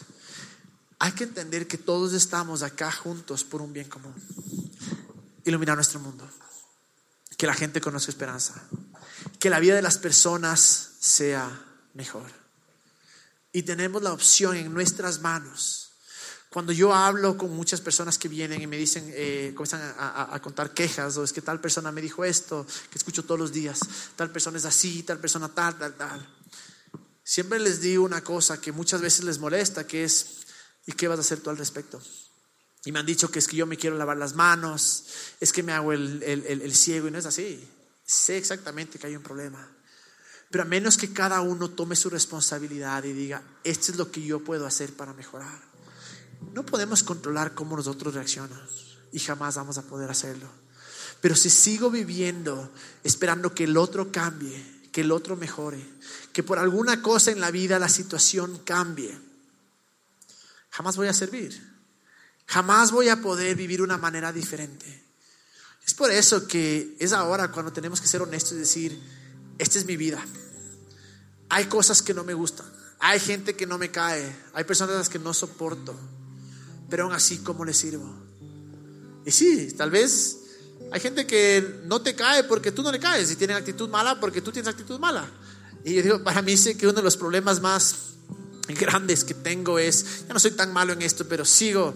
Hay 0.97 1.11
que 1.11 1.25
entender 1.25 1.67
que 1.67 1.77
todos 1.77 2.13
estamos 2.13 2.63
acá 2.63 2.91
juntos 2.91 3.43
por 3.43 3.61
un 3.61 3.73
bien 3.73 3.89
común. 3.89 4.15
Iluminar 5.43 5.75
nuestro 5.75 5.99
mundo. 5.99 6.27
Que 7.37 7.45
la 7.45 7.53
gente 7.53 7.81
conozca 7.81 8.11
esperanza. 8.11 8.63
Que 9.37 9.49
la 9.49 9.59
vida 9.59 9.75
de 9.75 9.81
las 9.81 9.97
personas 9.97 10.91
sea 10.99 11.51
mejor 11.93 12.44
y 13.55 13.63
tenemos 13.63 14.03
la 14.03 14.11
opción 14.11 14.57
en 14.57 14.73
nuestras 14.73 15.21
manos. 15.21 15.91
Cuando 16.49 16.73
yo 16.73 16.93
hablo 16.93 17.37
con 17.37 17.55
muchas 17.55 17.79
personas 17.79 18.17
que 18.17 18.27
vienen 18.27 18.61
y 18.61 18.67
me 18.67 18.75
dicen, 18.75 19.09
eh, 19.15 19.53
comienzan 19.55 19.95
a, 19.97 20.37
contar 20.41 20.73
quejas, 20.73 21.15
o 21.15 21.23
es 21.23 21.31
que 21.31 21.41
tal 21.41 21.61
persona 21.61 21.89
me 21.89 22.01
dijo 22.01 22.25
esto, 22.25 22.67
que 22.89 22.97
escucho 22.97 23.23
todos 23.23 23.39
los 23.39 23.53
días, 23.53 23.79
tal 24.17 24.29
persona 24.29 24.57
es 24.57 24.65
así, 24.65 25.03
tal 25.03 25.19
persona 25.19 25.47
tal, 25.47 25.77
tal, 25.77 25.95
tal. 25.95 26.27
Siempre 27.23 27.57
les 27.59 27.79
digo 27.79 28.03
una 28.03 28.21
cosa 28.21 28.59
que 28.59 28.73
muchas 28.73 28.99
veces 28.99 29.23
les 29.23 29.39
molesta, 29.39 29.87
que 29.87 30.03
es, 30.03 30.39
¿y 30.85 30.91
qué 30.91 31.07
vas 31.07 31.19
a 31.19 31.21
hacer 31.21 31.39
tú 31.39 31.49
al 31.49 31.57
respecto? 31.57 32.01
Y 32.83 32.91
me 32.91 32.99
han 32.99 33.05
dicho 33.05 33.31
que 33.31 33.39
es 33.39 33.47
que 33.47 33.55
yo 33.55 33.65
me 33.65 33.77
quiero 33.77 33.97
lavar 33.97 34.17
las 34.17 34.35
manos, 34.35 35.05
es 35.39 35.53
que 35.53 35.63
me 35.63 35.71
hago 35.71 35.93
el, 35.93 36.21
el 36.21 36.75
ciego 36.75 37.07
y 37.07 37.11
no 37.11 37.19
es 37.19 37.25
así. 37.25 37.65
Sé 38.05 38.35
exactamente 38.35 38.99
que 38.99 39.07
hay 39.07 39.15
un 39.15 39.23
problema. 39.23 39.74
Pero 40.49 40.63
a 40.63 40.67
menos 40.67 40.97
que 40.97 41.11
cada 41.11 41.41
uno 41.41 41.69
tome 41.69 41.95
su 41.95 42.09
responsabilidad 42.09 43.03
y 43.03 43.13
diga, 43.13 43.41
esto 43.63 43.91
es 43.91 43.97
lo 43.97 44.11
que 44.11 44.21
yo 44.21 44.43
puedo 44.43 44.65
hacer 44.65 44.93
para 44.93 45.13
mejorar. 45.13 45.59
No 46.53 46.65
podemos 46.65 47.03
controlar 47.03 47.53
cómo 47.53 47.75
nosotros 47.75 48.13
reaccionamos 48.13 48.97
y 49.11 49.19
jamás 49.19 49.55
vamos 49.55 49.77
a 49.77 49.83
poder 49.83 50.09
hacerlo. 50.09 50.47
Pero 51.21 51.35
si 51.35 51.49
sigo 51.49 51.89
viviendo 51.89 52.71
esperando 53.03 53.53
que 53.53 53.63
el 53.63 53.77
otro 53.77 54.11
cambie, 54.11 54.89
que 54.91 55.01
el 55.01 55.11
otro 55.11 55.35
mejore, 55.35 55.83
que 56.31 56.43
por 56.43 56.59
alguna 56.59 57.01
cosa 57.01 57.31
en 57.31 57.41
la 57.41 57.51
vida 57.51 57.79
la 57.79 57.89
situación 57.89 58.59
cambie, 58.59 59.17
jamás 60.69 60.97
voy 60.97 61.07
a 61.07 61.13
servir. 61.13 61.75
Jamás 62.47 62.91
voy 62.91 63.09
a 63.09 63.21
poder 63.21 63.55
vivir 63.55 63.81
una 63.81 63.97
manera 63.97 64.31
diferente. 64.31 65.03
Es 65.85 65.93
por 65.93 66.11
eso 66.11 66.47
que 66.47 66.95
es 66.99 67.11
ahora 67.11 67.51
cuando 67.51 67.73
tenemos 67.73 68.01
que 68.01 68.07
ser 68.07 68.21
honestos 68.21 68.53
y 68.53 68.59
decir, 68.59 69.01
esta 69.57 69.79
es 69.79 69.85
mi 69.85 69.97
vida. 69.97 70.23
Hay 71.49 71.65
cosas 71.65 72.01
que 72.01 72.13
no 72.13 72.23
me 72.23 72.33
gustan. 72.33 72.65
Hay 72.99 73.19
gente 73.19 73.55
que 73.55 73.65
no 73.65 73.77
me 73.77 73.91
cae. 73.91 74.35
Hay 74.53 74.63
personas 74.63 74.95
a 74.95 74.99
las 74.99 75.09
que 75.09 75.19
no 75.19 75.33
soporto. 75.33 75.95
Pero 76.89 77.03
aún 77.03 77.13
así, 77.13 77.39
¿cómo 77.39 77.65
le 77.65 77.73
sirvo? 77.73 78.09
Y 79.25 79.31
sí, 79.31 79.73
tal 79.77 79.89
vez 79.89 80.37
hay 80.91 80.99
gente 80.99 81.25
que 81.25 81.81
no 81.85 82.01
te 82.01 82.15
cae 82.15 82.43
porque 82.43 82.71
tú 82.71 82.83
no 82.83 82.91
le 82.91 82.99
caes 82.99 83.31
y 83.31 83.35
tienen 83.35 83.57
actitud 83.57 83.89
mala 83.89 84.19
porque 84.19 84.41
tú 84.41 84.51
tienes 84.51 84.69
actitud 84.69 84.99
mala. 84.99 85.29
Y 85.83 85.95
yo 85.95 86.01
digo, 86.01 86.23
para 86.23 86.41
mí 86.41 86.57
sé 86.57 86.77
que 86.77 86.87
uno 86.87 86.95
de 86.95 87.03
los 87.03 87.17
problemas 87.17 87.61
más 87.61 87.95
grandes 88.67 89.23
que 89.23 89.33
tengo 89.33 89.79
es, 89.79 90.25
ya 90.27 90.33
no 90.33 90.39
soy 90.39 90.51
tan 90.51 90.73
malo 90.73 90.93
en 90.93 91.01
esto, 91.01 91.27
pero 91.27 91.45
sigo. 91.45 91.93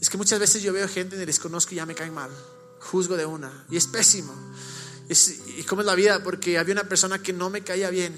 Es 0.00 0.10
que 0.10 0.16
muchas 0.16 0.38
veces 0.38 0.62
yo 0.62 0.72
veo 0.72 0.88
gente 0.88 1.20
y 1.20 1.26
les 1.26 1.38
conozco 1.38 1.72
y 1.72 1.76
ya 1.76 1.86
me 1.86 1.94
caen 1.94 2.14
mal. 2.14 2.30
Juzgo 2.80 3.16
de 3.16 3.26
una. 3.26 3.64
Y 3.70 3.76
es 3.76 3.86
pésimo. 3.86 4.32
¿Y 5.08 5.62
cómo 5.64 5.82
es 5.82 5.86
la 5.86 5.94
vida? 5.94 6.22
Porque 6.22 6.58
había 6.58 6.72
una 6.74 6.84
persona 6.84 7.18
que 7.18 7.32
no 7.32 7.50
me 7.50 7.62
caía 7.62 7.90
bien. 7.90 8.16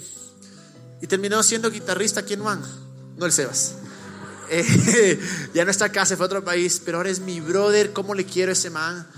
Y 1.00 1.06
terminó 1.06 1.42
siendo 1.42 1.70
guitarrista 1.70 2.20
aquí 2.20 2.34
en 2.34 2.40
Juan. 2.40 2.62
No 3.16 3.26
el 3.26 3.32
Sebas. 3.32 3.76
Eh, 4.50 5.18
ya 5.54 5.64
no 5.64 5.70
está 5.70 5.86
acá, 5.86 6.04
se 6.04 6.18
fue 6.18 6.24
a 6.24 6.26
otro 6.26 6.44
país. 6.44 6.80
Pero 6.84 6.98
ahora 6.98 7.08
es 7.08 7.18
mi 7.18 7.40
brother. 7.40 7.94
¿Cómo 7.94 8.14
le 8.14 8.26
quiero 8.26 8.50
a 8.50 8.52
ese 8.52 8.68
man? 8.68 9.08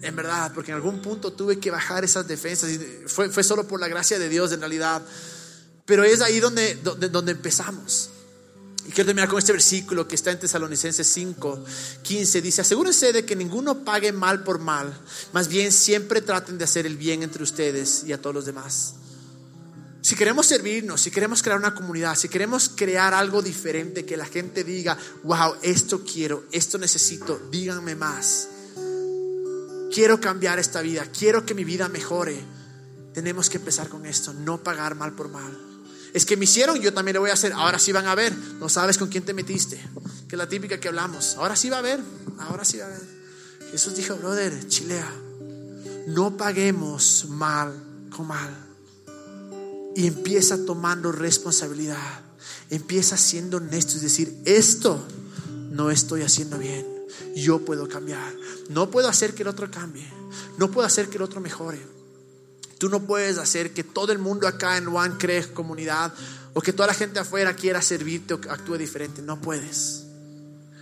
En 0.00 0.14
verdad, 0.14 0.52
porque 0.54 0.70
en 0.70 0.76
algún 0.76 1.02
punto 1.02 1.32
tuve 1.32 1.58
que 1.58 1.72
bajar 1.72 2.04
esas 2.04 2.28
defensas. 2.28 2.70
Y 2.70 2.78
fue, 3.06 3.30
fue 3.30 3.42
solo 3.42 3.66
por 3.66 3.80
la 3.80 3.88
gracia 3.88 4.18
de 4.18 4.28
Dios 4.28 4.52
en 4.52 4.60
realidad. 4.60 5.02
Pero 5.84 6.04
es 6.04 6.20
ahí 6.20 6.38
donde, 6.38 6.76
donde, 6.76 7.08
donde 7.08 7.32
empezamos. 7.32 8.10
Y 8.88 8.90
quiero 8.90 9.08
terminar 9.08 9.28
con 9.28 9.38
este 9.38 9.52
versículo 9.52 10.08
que 10.08 10.14
está 10.14 10.30
en 10.30 10.38
Tesalonicenses 10.38 11.06
5, 11.06 11.62
15. 12.00 12.40
Dice, 12.40 12.62
asegúrense 12.62 13.12
de 13.12 13.22
que 13.26 13.36
ninguno 13.36 13.84
pague 13.84 14.12
mal 14.12 14.42
por 14.44 14.60
mal. 14.60 14.98
Más 15.34 15.48
bien 15.48 15.72
siempre 15.72 16.22
traten 16.22 16.56
de 16.56 16.64
hacer 16.64 16.86
el 16.86 16.96
bien 16.96 17.22
entre 17.22 17.42
ustedes 17.42 18.04
y 18.04 18.14
a 18.14 18.22
todos 18.22 18.34
los 18.34 18.46
demás. 18.46 18.94
Si 20.00 20.16
queremos 20.16 20.46
servirnos, 20.46 21.02
si 21.02 21.10
queremos 21.10 21.42
crear 21.42 21.58
una 21.58 21.74
comunidad, 21.74 22.16
si 22.16 22.30
queremos 22.30 22.70
crear 22.70 23.12
algo 23.12 23.42
diferente, 23.42 24.06
que 24.06 24.16
la 24.16 24.24
gente 24.24 24.64
diga, 24.64 24.96
wow, 25.22 25.56
esto 25.60 26.02
quiero, 26.02 26.46
esto 26.50 26.78
necesito, 26.78 27.38
díganme 27.50 27.94
más. 27.94 28.48
Quiero 29.92 30.18
cambiar 30.18 30.58
esta 30.58 30.80
vida, 30.80 31.04
quiero 31.12 31.44
que 31.44 31.52
mi 31.52 31.64
vida 31.64 31.90
mejore. 31.90 32.42
Tenemos 33.12 33.50
que 33.50 33.58
empezar 33.58 33.90
con 33.90 34.06
esto, 34.06 34.32
no 34.32 34.62
pagar 34.62 34.94
mal 34.94 35.12
por 35.12 35.28
mal. 35.28 35.67
Es 36.14 36.24
que 36.24 36.36
me 36.36 36.44
hicieron, 36.44 36.80
yo 36.80 36.92
también 36.92 37.14
lo 37.14 37.20
voy 37.20 37.30
a 37.30 37.34
hacer. 37.34 37.52
Ahora 37.52 37.78
sí 37.78 37.92
van 37.92 38.06
a 38.06 38.14
ver. 38.14 38.34
No 38.58 38.68
sabes 38.68 38.98
con 38.98 39.08
quién 39.08 39.24
te 39.24 39.34
metiste. 39.34 39.80
Que 40.28 40.36
es 40.36 40.38
la 40.38 40.48
típica 40.48 40.78
que 40.80 40.88
hablamos. 40.88 41.36
Ahora 41.36 41.56
sí 41.56 41.68
va 41.70 41.78
a 41.78 41.82
ver. 41.82 42.00
Ahora 42.38 42.64
sí 42.64 42.78
va 42.78 42.86
a 42.86 42.88
ver. 42.88 43.00
Jesús 43.70 43.94
dijo, 43.96 44.16
brother, 44.16 44.66
chilea. 44.68 45.10
No 46.08 46.36
paguemos 46.36 47.26
mal 47.28 47.74
con 48.14 48.26
mal. 48.26 48.50
Y 49.94 50.06
empieza 50.06 50.64
tomando 50.64 51.12
responsabilidad. 51.12 52.22
Empieza 52.70 53.16
siendo 53.16 53.58
honesto 53.58 53.96
y 53.98 54.00
decir, 54.00 54.42
esto 54.44 55.02
no 55.70 55.90
estoy 55.90 56.22
haciendo 56.22 56.58
bien. 56.58 56.86
Yo 57.34 57.64
puedo 57.64 57.88
cambiar. 57.88 58.34
No 58.70 58.90
puedo 58.90 59.08
hacer 59.08 59.34
que 59.34 59.42
el 59.42 59.48
otro 59.48 59.70
cambie. 59.70 60.06
No 60.56 60.70
puedo 60.70 60.86
hacer 60.86 61.08
que 61.08 61.16
el 61.16 61.22
otro 61.22 61.40
mejore 61.40 61.97
Tú 62.78 62.88
no 62.88 63.02
puedes 63.02 63.38
hacer 63.38 63.72
que 63.74 63.84
todo 63.84 64.12
el 64.12 64.18
mundo 64.18 64.46
acá 64.46 64.76
en 64.76 64.88
One 64.88 65.16
cree 65.18 65.52
comunidad 65.52 66.12
o 66.54 66.60
que 66.60 66.72
toda 66.72 66.86
la 66.86 66.94
gente 66.94 67.18
afuera 67.18 67.54
quiera 67.54 67.82
servirte 67.82 68.34
o 68.34 68.40
actúe 68.48 68.78
diferente. 68.78 69.20
No 69.20 69.40
puedes. 69.40 70.04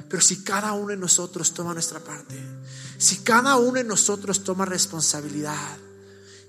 Pero 0.08 0.22
si 0.22 0.42
cada 0.42 0.72
uno 0.72 0.88
de 0.88 0.96
nosotros 0.96 1.52
toma 1.52 1.72
nuestra 1.72 2.00
parte, 2.00 2.36
si 2.98 3.18
cada 3.18 3.56
uno 3.56 3.72
de 3.74 3.84
nosotros 3.84 4.44
toma 4.44 4.64
responsabilidad, 4.64 5.78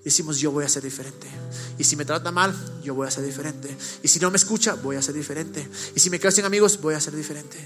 decimos 0.03 0.37
yo 0.37 0.51
voy 0.51 0.65
a 0.65 0.69
ser 0.69 0.83
diferente. 0.83 1.27
Y 1.77 1.83
si 1.83 1.95
me 1.95 2.05
trata 2.05 2.31
mal, 2.31 2.53
yo 2.83 2.93
voy 2.93 3.07
a 3.07 3.11
ser 3.11 3.25
diferente. 3.25 3.75
Y 4.03 4.07
si 4.07 4.19
no 4.19 4.29
me 4.29 4.37
escucha, 4.37 4.75
voy 4.75 4.95
a 4.95 5.01
ser 5.01 5.15
diferente. 5.15 5.67
Y 5.95 5.99
si 5.99 6.09
me 6.09 6.19
quedo 6.19 6.31
sin 6.31 6.45
amigos, 6.45 6.79
voy 6.79 6.93
a 6.93 7.01
ser 7.01 7.15
diferente. 7.15 7.57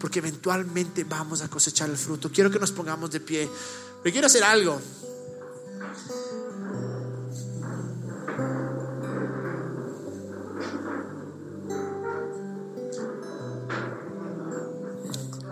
Porque 0.00 0.20
eventualmente 0.20 1.04
vamos 1.04 1.42
a 1.42 1.48
cosechar 1.48 1.90
el 1.90 1.96
fruto. 1.96 2.30
Quiero 2.32 2.50
que 2.50 2.58
nos 2.58 2.72
pongamos 2.72 3.10
de 3.10 3.20
pie. 3.20 3.48
Pero 4.02 4.12
quiero 4.12 4.26
hacer 4.26 4.44
algo. 4.44 4.80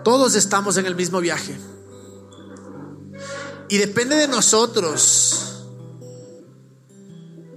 Todos 0.03 0.35
estamos 0.35 0.77
en 0.77 0.85
el 0.85 0.95
mismo 0.95 1.19
viaje. 1.21 1.57
Y 3.69 3.77
depende 3.77 4.15
de 4.15 4.27
nosotros 4.27 5.63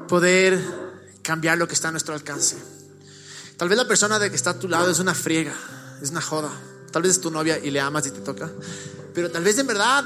poder 0.09 0.63
cambiar 1.23 1.59
lo 1.59 1.67
que 1.67 1.75
está 1.75 1.89
a 1.89 1.91
nuestro 1.91 2.15
alcance. 2.15 2.57
Tal 3.57 3.69
vez 3.69 3.77
la 3.77 3.89
persona 3.89 4.19
de 4.19 4.31
que 4.31 4.37
está 4.37 4.51
a 4.51 4.59
tu 4.59 4.69
lado 4.69 4.91
es 4.91 4.99
una 4.99 5.15
friega, 5.15 5.55
es 6.01 6.11
una 6.11 6.23
joda. 6.23 6.53
Tal 6.93 7.03
vez 7.03 7.13
es 7.13 7.21
tu 7.21 7.31
novia 7.31 7.59
y 7.59 7.71
le 7.71 7.81
amas 7.81 8.07
y 8.07 8.11
te 8.11 8.21
toca. 8.21 8.51
Pero 9.13 9.31
tal 9.31 9.43
vez 9.43 9.59
en 9.59 9.67
verdad 9.67 10.05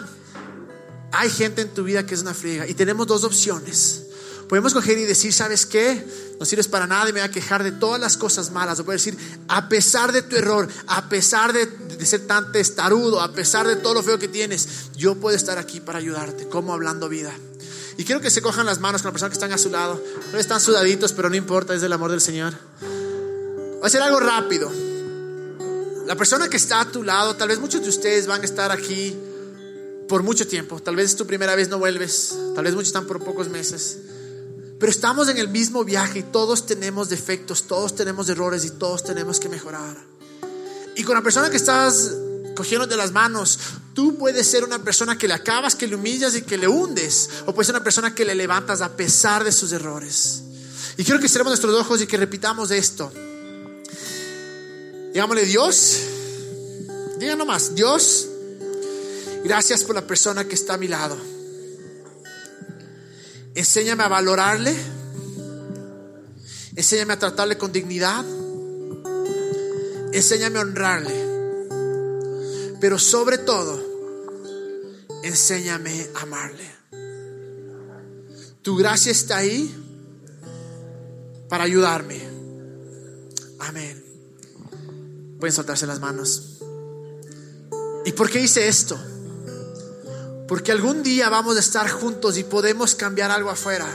hay 1.12 1.30
gente 1.30 1.62
en 1.62 1.68
tu 1.68 1.84
vida 1.84 2.07
que 2.07 2.14
es 2.14 2.22
una 2.22 2.34
friega. 2.34 2.66
Y 2.66 2.74
tenemos 2.74 3.07
dos 3.07 3.24
opciones. 3.24 4.07
Podemos 4.49 4.72
coger 4.72 4.99
y 4.99 5.05
decir, 5.05 5.32
¿sabes 5.32 5.66
qué? 5.66 6.05
No 6.41 6.47
sirves 6.47 6.68
para 6.68 6.86
nada 6.86 7.11
y 7.11 7.12
me 7.12 7.20
voy 7.20 7.28
a 7.28 7.30
quejar 7.30 7.62
de 7.62 7.70
todas 7.70 8.01
las 8.01 8.16
cosas 8.16 8.51
malas. 8.51 8.80
O 8.80 8.84
puedes 8.86 9.05
decir, 9.05 9.20
a 9.47 9.68
pesar 9.68 10.11
de 10.11 10.22
tu 10.22 10.36
error, 10.36 10.66
a 10.86 11.07
pesar 11.11 11.53
de, 11.53 11.66
de, 11.66 12.07
ser 12.07 12.26
tan 12.26 12.51
testarudo, 12.51 13.20
a 13.20 13.30
pesar 13.32 13.68
de 13.68 13.76
todo 13.76 13.93
lo 13.93 14.03
feo 14.03 14.18
que 14.18 14.26
tienes, 14.26 14.91
yo 14.97 15.16
puedo 15.16 15.36
estar 15.36 15.59
aquí 15.59 15.80
para 15.80 15.99
ayudarte, 15.99 16.49
como 16.49 16.72
hablando 16.72 17.11
vida. 17.11 17.30
Y 17.99 18.07
quiero 18.07 18.22
que 18.22 18.30
se 18.30 18.41
cojan 18.41 18.64
las 18.64 18.80
manos 18.80 19.03
con 19.03 19.11
la 19.11 19.12
persona 19.12 19.28
que 19.28 19.34
están 19.34 19.53
a 19.53 19.59
su 19.59 19.68
lado. 19.68 20.03
No 20.32 20.38
están 20.38 20.62
sudaditos, 20.62 21.12
pero 21.12 21.28
no 21.28 21.36
importa, 21.36 21.74
es 21.74 21.82
del 21.82 21.93
amor 21.93 22.11
del 22.11 22.22
Señor. 22.22 22.55
Voy 22.80 23.82
a 23.82 23.86
hacer 23.86 24.01
algo 24.01 24.18
rápido. 24.18 24.72
La 26.07 26.16
persona 26.16 26.49
que 26.49 26.57
está 26.57 26.80
a 26.80 26.91
tu 26.91 27.03
lado, 27.03 27.36
tal 27.36 27.49
vez 27.49 27.59
muchos 27.59 27.82
de 27.82 27.91
ustedes 27.91 28.26
van 28.26 28.41
a 28.41 28.45
estar 28.47 28.72
aquí 28.72 29.14
por 30.09 30.22
mucho 30.22 30.47
tiempo. 30.49 30.80
Tal 30.80 30.97
vez 30.97 31.11
es 31.11 31.16
tu 31.16 31.26
primera 31.26 31.55
vez, 31.55 31.68
no 31.68 31.78
vuelves. 31.78 32.34
Tal 32.55 32.64
vez 32.64 32.72
muchos 32.72 32.88
están 32.88 33.07
por 33.07 33.22
pocos 33.22 33.51
meses. 33.51 33.99
Pero 34.81 34.91
estamos 34.91 35.28
en 35.28 35.37
el 35.37 35.49
mismo 35.49 35.85
viaje 35.85 36.20
y 36.20 36.22
todos 36.22 36.64
tenemos 36.64 37.11
defectos, 37.11 37.64
todos 37.64 37.95
tenemos 37.95 38.31
errores 38.31 38.64
y 38.64 38.70
todos 38.70 39.05
tenemos 39.05 39.39
que 39.39 39.51
mejorar. 39.51 39.95
Y 40.97 41.05
con 41.05 41.14
la 41.14 41.22
persona 41.22 41.51
que 41.51 41.59
estás 41.59 42.14
cogiendo 42.57 42.87
de 42.87 42.97
las 42.97 43.12
manos, 43.12 43.59
tú 43.93 44.16
puedes 44.16 44.47
ser 44.47 44.64
una 44.64 44.83
persona 44.83 45.18
que 45.18 45.28
le 45.28 45.35
acabas, 45.35 45.74
que 45.74 45.87
le 45.87 45.97
humillas 45.97 46.35
y 46.35 46.43
que 46.43 46.57
le 46.57 46.66
hundes, 46.66 47.28
o 47.45 47.55
puedes 47.55 47.66
ser 47.66 47.76
una 47.76 47.85
persona 47.85 48.14
que 48.14 48.24
le 48.24 48.35
levantas 48.35 48.81
a 48.81 48.97
pesar 48.97 49.45
de 49.45 49.53
sus 49.53 49.70
errores. 49.72 50.45
Y 50.97 51.05
quiero 51.05 51.20
que 51.20 51.28
cerremos 51.28 51.51
nuestros 51.51 51.74
ojos 51.74 52.01
y 52.01 52.07
que 52.07 52.16
repitamos 52.16 52.70
esto. 52.70 53.12
Digámosle, 55.12 55.45
Dios, 55.45 55.99
diga 57.18 57.37
nomás, 57.37 57.74
Dios, 57.74 58.28
gracias 59.45 59.85
por 59.85 59.95
la 59.95 60.07
persona 60.07 60.49
que 60.49 60.55
está 60.55 60.74
a 60.74 60.78
mi 60.78 60.89
lado. 60.89 61.18
Enséñame 63.55 64.05
a 64.05 64.09
valorarle. 64.09 64.74
Enséñame 66.76 67.14
a 67.14 67.18
tratarle 67.18 67.59
con 67.59 67.72
dignidad. 67.72 68.24
Enséñame 70.12 70.59
a 70.59 70.62
honrarle. 70.62 71.30
Pero 72.80 72.98
sobre 72.98 73.38
todo, 73.38 73.80
enséñame 75.22 76.09
a 76.14 76.22
amarle. 76.22 76.70
Tu 78.62 78.76
gracia 78.76 79.12
está 79.12 79.38
ahí 79.38 79.74
para 81.48 81.64
ayudarme. 81.64 82.20
Amén. 83.59 84.05
Pueden 85.38 85.55
soltarse 85.55 85.86
las 85.86 86.01
manos. 86.01 86.59
¿Y 88.05 88.12
por 88.12 88.30
qué 88.30 88.40
hice 88.40 88.68
esto? 88.68 88.98
Porque 90.51 90.72
algún 90.72 91.05
día 91.05 91.28
vamos 91.28 91.57
a 91.57 91.61
estar 91.61 91.88
juntos 91.88 92.36
y 92.36 92.42
podemos 92.42 92.96
cambiar 92.96 93.30
algo 93.30 93.51
afuera. 93.51 93.86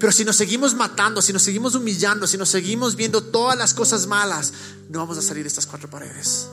Pero 0.00 0.10
si 0.10 0.24
nos 0.24 0.34
seguimos 0.34 0.74
matando, 0.74 1.22
si 1.22 1.32
nos 1.32 1.42
seguimos 1.42 1.76
humillando, 1.76 2.26
si 2.26 2.36
nos 2.36 2.48
seguimos 2.48 2.96
viendo 2.96 3.22
todas 3.22 3.56
las 3.56 3.72
cosas 3.72 4.08
malas, 4.08 4.52
no 4.88 4.98
vamos 4.98 5.16
a 5.16 5.22
salir 5.22 5.44
de 5.44 5.48
estas 5.48 5.64
cuatro 5.64 5.88
paredes. 5.88 6.48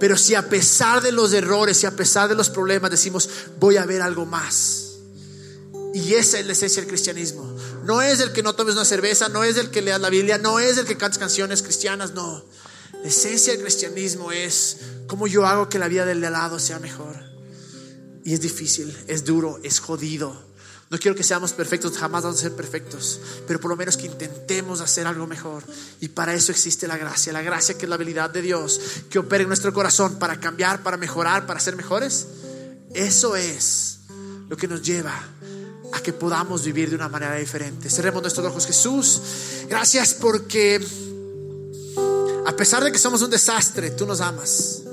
Pero 0.00 0.16
si 0.16 0.34
a 0.34 0.48
pesar 0.48 1.00
de 1.00 1.12
los 1.12 1.32
errores 1.32 1.80
y 1.84 1.86
a 1.86 1.94
pesar 1.94 2.28
de 2.28 2.34
los 2.34 2.50
problemas 2.50 2.90
decimos, 2.90 3.30
voy 3.60 3.76
a 3.76 3.86
ver 3.86 4.02
algo 4.02 4.26
más. 4.26 4.94
Y 5.94 6.14
esa 6.14 6.40
es 6.40 6.46
la 6.46 6.54
esencia 6.54 6.82
del 6.82 6.88
cristianismo. 6.88 7.56
No 7.84 8.02
es 8.02 8.18
el 8.18 8.32
que 8.32 8.42
no 8.42 8.56
tomes 8.56 8.74
una 8.74 8.84
cerveza, 8.84 9.28
no 9.28 9.44
es 9.44 9.58
el 9.58 9.70
que 9.70 9.80
leas 9.80 10.00
la 10.00 10.10
Biblia, 10.10 10.38
no 10.38 10.58
es 10.58 10.76
el 10.76 10.86
que 10.86 10.96
cantes 10.96 11.20
canciones 11.20 11.62
cristianas, 11.62 12.14
no. 12.14 12.44
La 13.00 13.08
esencia 13.08 13.52
del 13.52 13.62
cristianismo 13.62 14.32
es 14.32 14.78
cómo 15.06 15.28
yo 15.28 15.46
hago 15.46 15.68
que 15.68 15.78
la 15.78 15.86
vida 15.86 16.04
del 16.04 16.20
de 16.20 16.26
al 16.26 16.32
lado 16.32 16.58
sea 16.58 16.80
mejor. 16.80 17.33
Y 18.24 18.32
es 18.32 18.40
difícil, 18.40 18.96
es 19.06 19.24
duro, 19.24 19.60
es 19.62 19.78
jodido. 19.80 20.34
No 20.90 20.98
quiero 20.98 21.16
que 21.16 21.22
seamos 21.22 21.52
perfectos, 21.52 21.96
jamás 21.98 22.22
vamos 22.22 22.38
a 22.38 22.42
ser 22.42 22.52
perfectos, 22.52 23.20
pero 23.46 23.58
por 23.58 23.70
lo 23.70 23.76
menos 23.76 23.96
que 23.96 24.06
intentemos 24.06 24.80
hacer 24.80 25.06
algo 25.06 25.26
mejor. 25.26 25.62
Y 26.00 26.08
para 26.08 26.34
eso 26.34 26.52
existe 26.52 26.86
la 26.86 26.96
gracia, 26.96 27.32
la 27.32 27.42
gracia 27.42 27.76
que 27.76 27.84
es 27.84 27.88
la 27.88 27.96
habilidad 27.96 28.30
de 28.30 28.42
Dios 28.42 28.80
que 29.10 29.18
opera 29.18 29.42
en 29.42 29.48
nuestro 29.48 29.72
corazón 29.72 30.18
para 30.18 30.40
cambiar, 30.40 30.82
para 30.82 30.96
mejorar, 30.96 31.46
para 31.46 31.60
ser 31.60 31.76
mejores. 31.76 32.26
Eso 32.94 33.34
es 33.36 33.98
lo 34.48 34.56
que 34.56 34.68
nos 34.68 34.82
lleva 34.82 35.20
a 35.92 36.00
que 36.00 36.12
podamos 36.12 36.64
vivir 36.64 36.90
de 36.90 36.96
una 36.96 37.08
manera 37.08 37.34
diferente. 37.36 37.90
Cerremos 37.90 38.22
nuestros 38.22 38.46
ojos, 38.46 38.66
Jesús. 38.66 39.20
Gracias 39.68 40.14
porque 40.14 40.80
a 42.46 42.56
pesar 42.56 42.84
de 42.84 42.92
que 42.92 42.98
somos 42.98 43.20
un 43.20 43.30
desastre, 43.30 43.90
tú 43.90 44.06
nos 44.06 44.20
amas. 44.20 44.83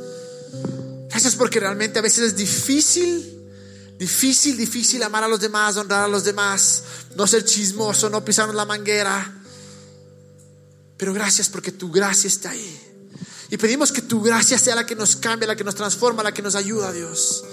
Gracias 1.12 1.36
porque 1.36 1.60
realmente 1.60 2.00
a 2.00 2.02
veces 2.02 2.24
es 2.24 2.36
difícil 2.36 3.42
Difícil, 4.02 4.58
difícil 4.58 5.04
amar 5.04 5.24
a 5.26 5.28
los 5.28 5.40
demás, 5.40 5.78
honrar 5.78 6.06
a 6.06 6.08
los 6.08 6.24
demás, 6.24 6.82
no 7.16 7.28
ser 7.28 7.46
chismoso, 7.46 8.10
no 8.10 8.26
pisarnos 8.26 8.56
la 8.56 8.66
manguera. 8.66 9.32
Pero 10.98 11.14
gracias 11.14 11.50
porque 11.50 11.72
tu 11.72 11.92
gracia 11.92 12.28
está 12.28 12.50
ahí. 12.50 12.82
Y 13.52 13.58
pedimos 13.58 13.92
que 13.92 14.02
tu 14.02 14.20
gracia 14.20 14.58
sea 14.58 14.74
la 14.74 14.88
que 14.88 14.96
nos 14.96 15.18
cambie, 15.18 15.48
la 15.48 15.56
que 15.56 15.64
nos 15.64 15.76
transforma, 15.76 16.24
la 16.24 16.34
que 16.34 16.42
nos 16.42 16.56
ayuda, 16.56 16.92
Dios. 16.92 17.44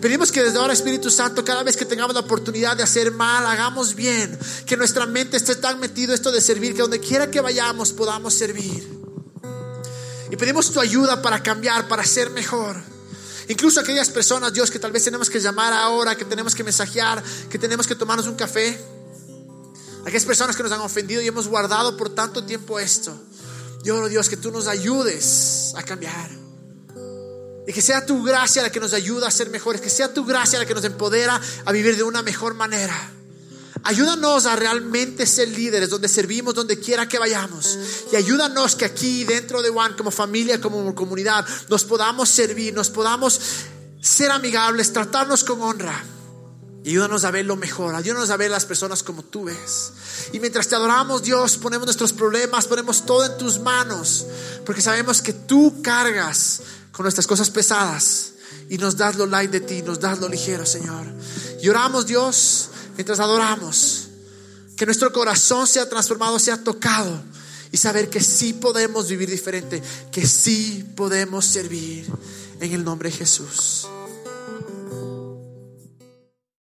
Pedimos 0.00 0.32
que 0.32 0.42
desde 0.42 0.56
ahora, 0.56 0.72
Espíritu 0.72 1.10
Santo, 1.10 1.44
cada 1.44 1.62
vez 1.62 1.76
que 1.76 1.84
tengamos 1.84 2.14
la 2.14 2.20
oportunidad 2.20 2.74
de 2.74 2.84
hacer 2.84 3.12
mal, 3.12 3.44
hagamos 3.44 3.94
bien. 3.94 4.38
Que 4.64 4.78
nuestra 4.78 5.04
mente 5.04 5.36
esté 5.36 5.56
tan 5.56 5.78
metido 5.78 6.14
esto 6.14 6.32
de 6.32 6.40
servir, 6.40 6.72
que 6.72 6.80
donde 6.80 7.00
quiera 7.00 7.30
que 7.30 7.42
vayamos 7.42 7.92
podamos 7.92 8.32
servir. 8.32 9.01
Y 10.32 10.36
pedimos 10.36 10.72
tu 10.72 10.80
ayuda 10.80 11.20
para 11.20 11.42
cambiar, 11.42 11.86
para 11.88 12.06
ser 12.06 12.30
mejor. 12.30 12.74
Incluso 13.48 13.80
aquellas 13.80 14.08
personas, 14.08 14.50
Dios, 14.54 14.70
que 14.70 14.78
tal 14.78 14.90
vez 14.90 15.04
tenemos 15.04 15.28
que 15.28 15.38
llamar 15.38 15.74
ahora, 15.74 16.16
que 16.16 16.24
tenemos 16.24 16.54
que 16.54 16.64
mensajear, 16.64 17.22
que 17.50 17.58
tenemos 17.58 17.86
que 17.86 17.94
tomarnos 17.94 18.26
un 18.26 18.34
café. 18.34 18.82
Aquellas 20.06 20.24
personas 20.24 20.56
que 20.56 20.62
nos 20.62 20.72
han 20.72 20.80
ofendido 20.80 21.20
y 21.20 21.26
hemos 21.26 21.48
guardado 21.48 21.98
por 21.98 22.14
tanto 22.14 22.44
tiempo 22.44 22.80
esto. 22.80 23.14
Yo 23.84 23.98
oro, 23.98 24.08
Dios, 24.08 24.30
que 24.30 24.38
tú 24.38 24.50
nos 24.50 24.68
ayudes 24.68 25.74
a 25.76 25.82
cambiar. 25.82 26.30
Y 27.68 27.72
que 27.74 27.82
sea 27.82 28.06
tu 28.06 28.22
gracia 28.22 28.62
la 28.62 28.72
que 28.72 28.80
nos 28.80 28.94
ayuda 28.94 29.28
a 29.28 29.30
ser 29.30 29.50
mejores, 29.50 29.82
que 29.82 29.90
sea 29.90 30.14
tu 30.14 30.24
gracia 30.24 30.58
la 30.58 30.64
que 30.64 30.72
nos 30.72 30.84
empodera 30.84 31.38
a 31.66 31.72
vivir 31.72 31.94
de 31.94 32.04
una 32.04 32.22
mejor 32.22 32.54
manera. 32.54 32.96
Ayúdanos 33.84 34.46
a 34.46 34.54
realmente 34.54 35.26
ser 35.26 35.48
líderes 35.48 35.90
donde 35.90 36.08
servimos, 36.08 36.54
donde 36.54 36.78
quiera 36.78 37.08
que 37.08 37.18
vayamos. 37.18 37.78
Y 38.12 38.16
ayúdanos 38.16 38.76
que 38.76 38.84
aquí 38.84 39.24
dentro 39.24 39.60
de 39.60 39.70
One, 39.70 39.96
como 39.96 40.10
familia, 40.10 40.60
como 40.60 40.94
comunidad, 40.94 41.44
nos 41.68 41.84
podamos 41.84 42.28
servir, 42.28 42.72
nos 42.72 42.90
podamos 42.90 43.40
ser 44.00 44.30
amigables, 44.30 44.92
tratarnos 44.92 45.42
con 45.42 45.60
honra. 45.62 46.04
Ayúdanos 46.84 47.24
a 47.24 47.30
ver 47.30 47.46
lo 47.46 47.56
mejor, 47.56 47.94
ayúdanos 47.94 48.30
a 48.30 48.36
ver 48.36 48.50
las 48.50 48.66
personas 48.66 49.02
como 49.02 49.22
tú 49.22 49.44
ves. 49.44 49.92
Y 50.32 50.40
mientras 50.40 50.66
te 50.66 50.74
adoramos, 50.74 51.22
Dios, 51.22 51.56
ponemos 51.56 51.86
nuestros 51.86 52.12
problemas, 52.12 52.66
ponemos 52.66 53.06
todo 53.06 53.24
en 53.24 53.38
tus 53.38 53.60
manos, 53.60 54.26
porque 54.66 54.82
sabemos 54.82 55.22
que 55.22 55.32
tú 55.32 55.80
cargas 55.80 56.60
con 56.90 57.04
nuestras 57.04 57.26
cosas 57.26 57.50
pesadas 57.50 58.32
y 58.68 58.78
nos 58.78 58.96
das 58.96 59.16
lo 59.16 59.26
light 59.26 59.50
de 59.50 59.60
ti, 59.60 59.82
nos 59.82 60.00
das 60.00 60.18
lo 60.18 60.28
ligero, 60.28 60.66
Señor. 60.66 61.06
Y 61.60 61.68
oramos, 61.68 62.06
Dios 62.06 62.70
mientras 62.94 63.20
adoramos, 63.20 64.08
que 64.76 64.86
nuestro 64.86 65.12
corazón 65.12 65.66
sea 65.66 65.88
transformado, 65.88 66.38
sea 66.38 66.62
tocado 66.62 67.22
y 67.70 67.76
saber 67.76 68.10
que 68.10 68.20
sí 68.20 68.52
podemos 68.52 69.08
vivir 69.08 69.30
diferente, 69.30 69.82
que 70.10 70.26
sí 70.26 70.84
podemos 70.96 71.44
servir 71.44 72.06
en 72.60 72.72
el 72.72 72.84
nombre 72.84 73.10
de 73.10 73.16
Jesús. 73.16 73.86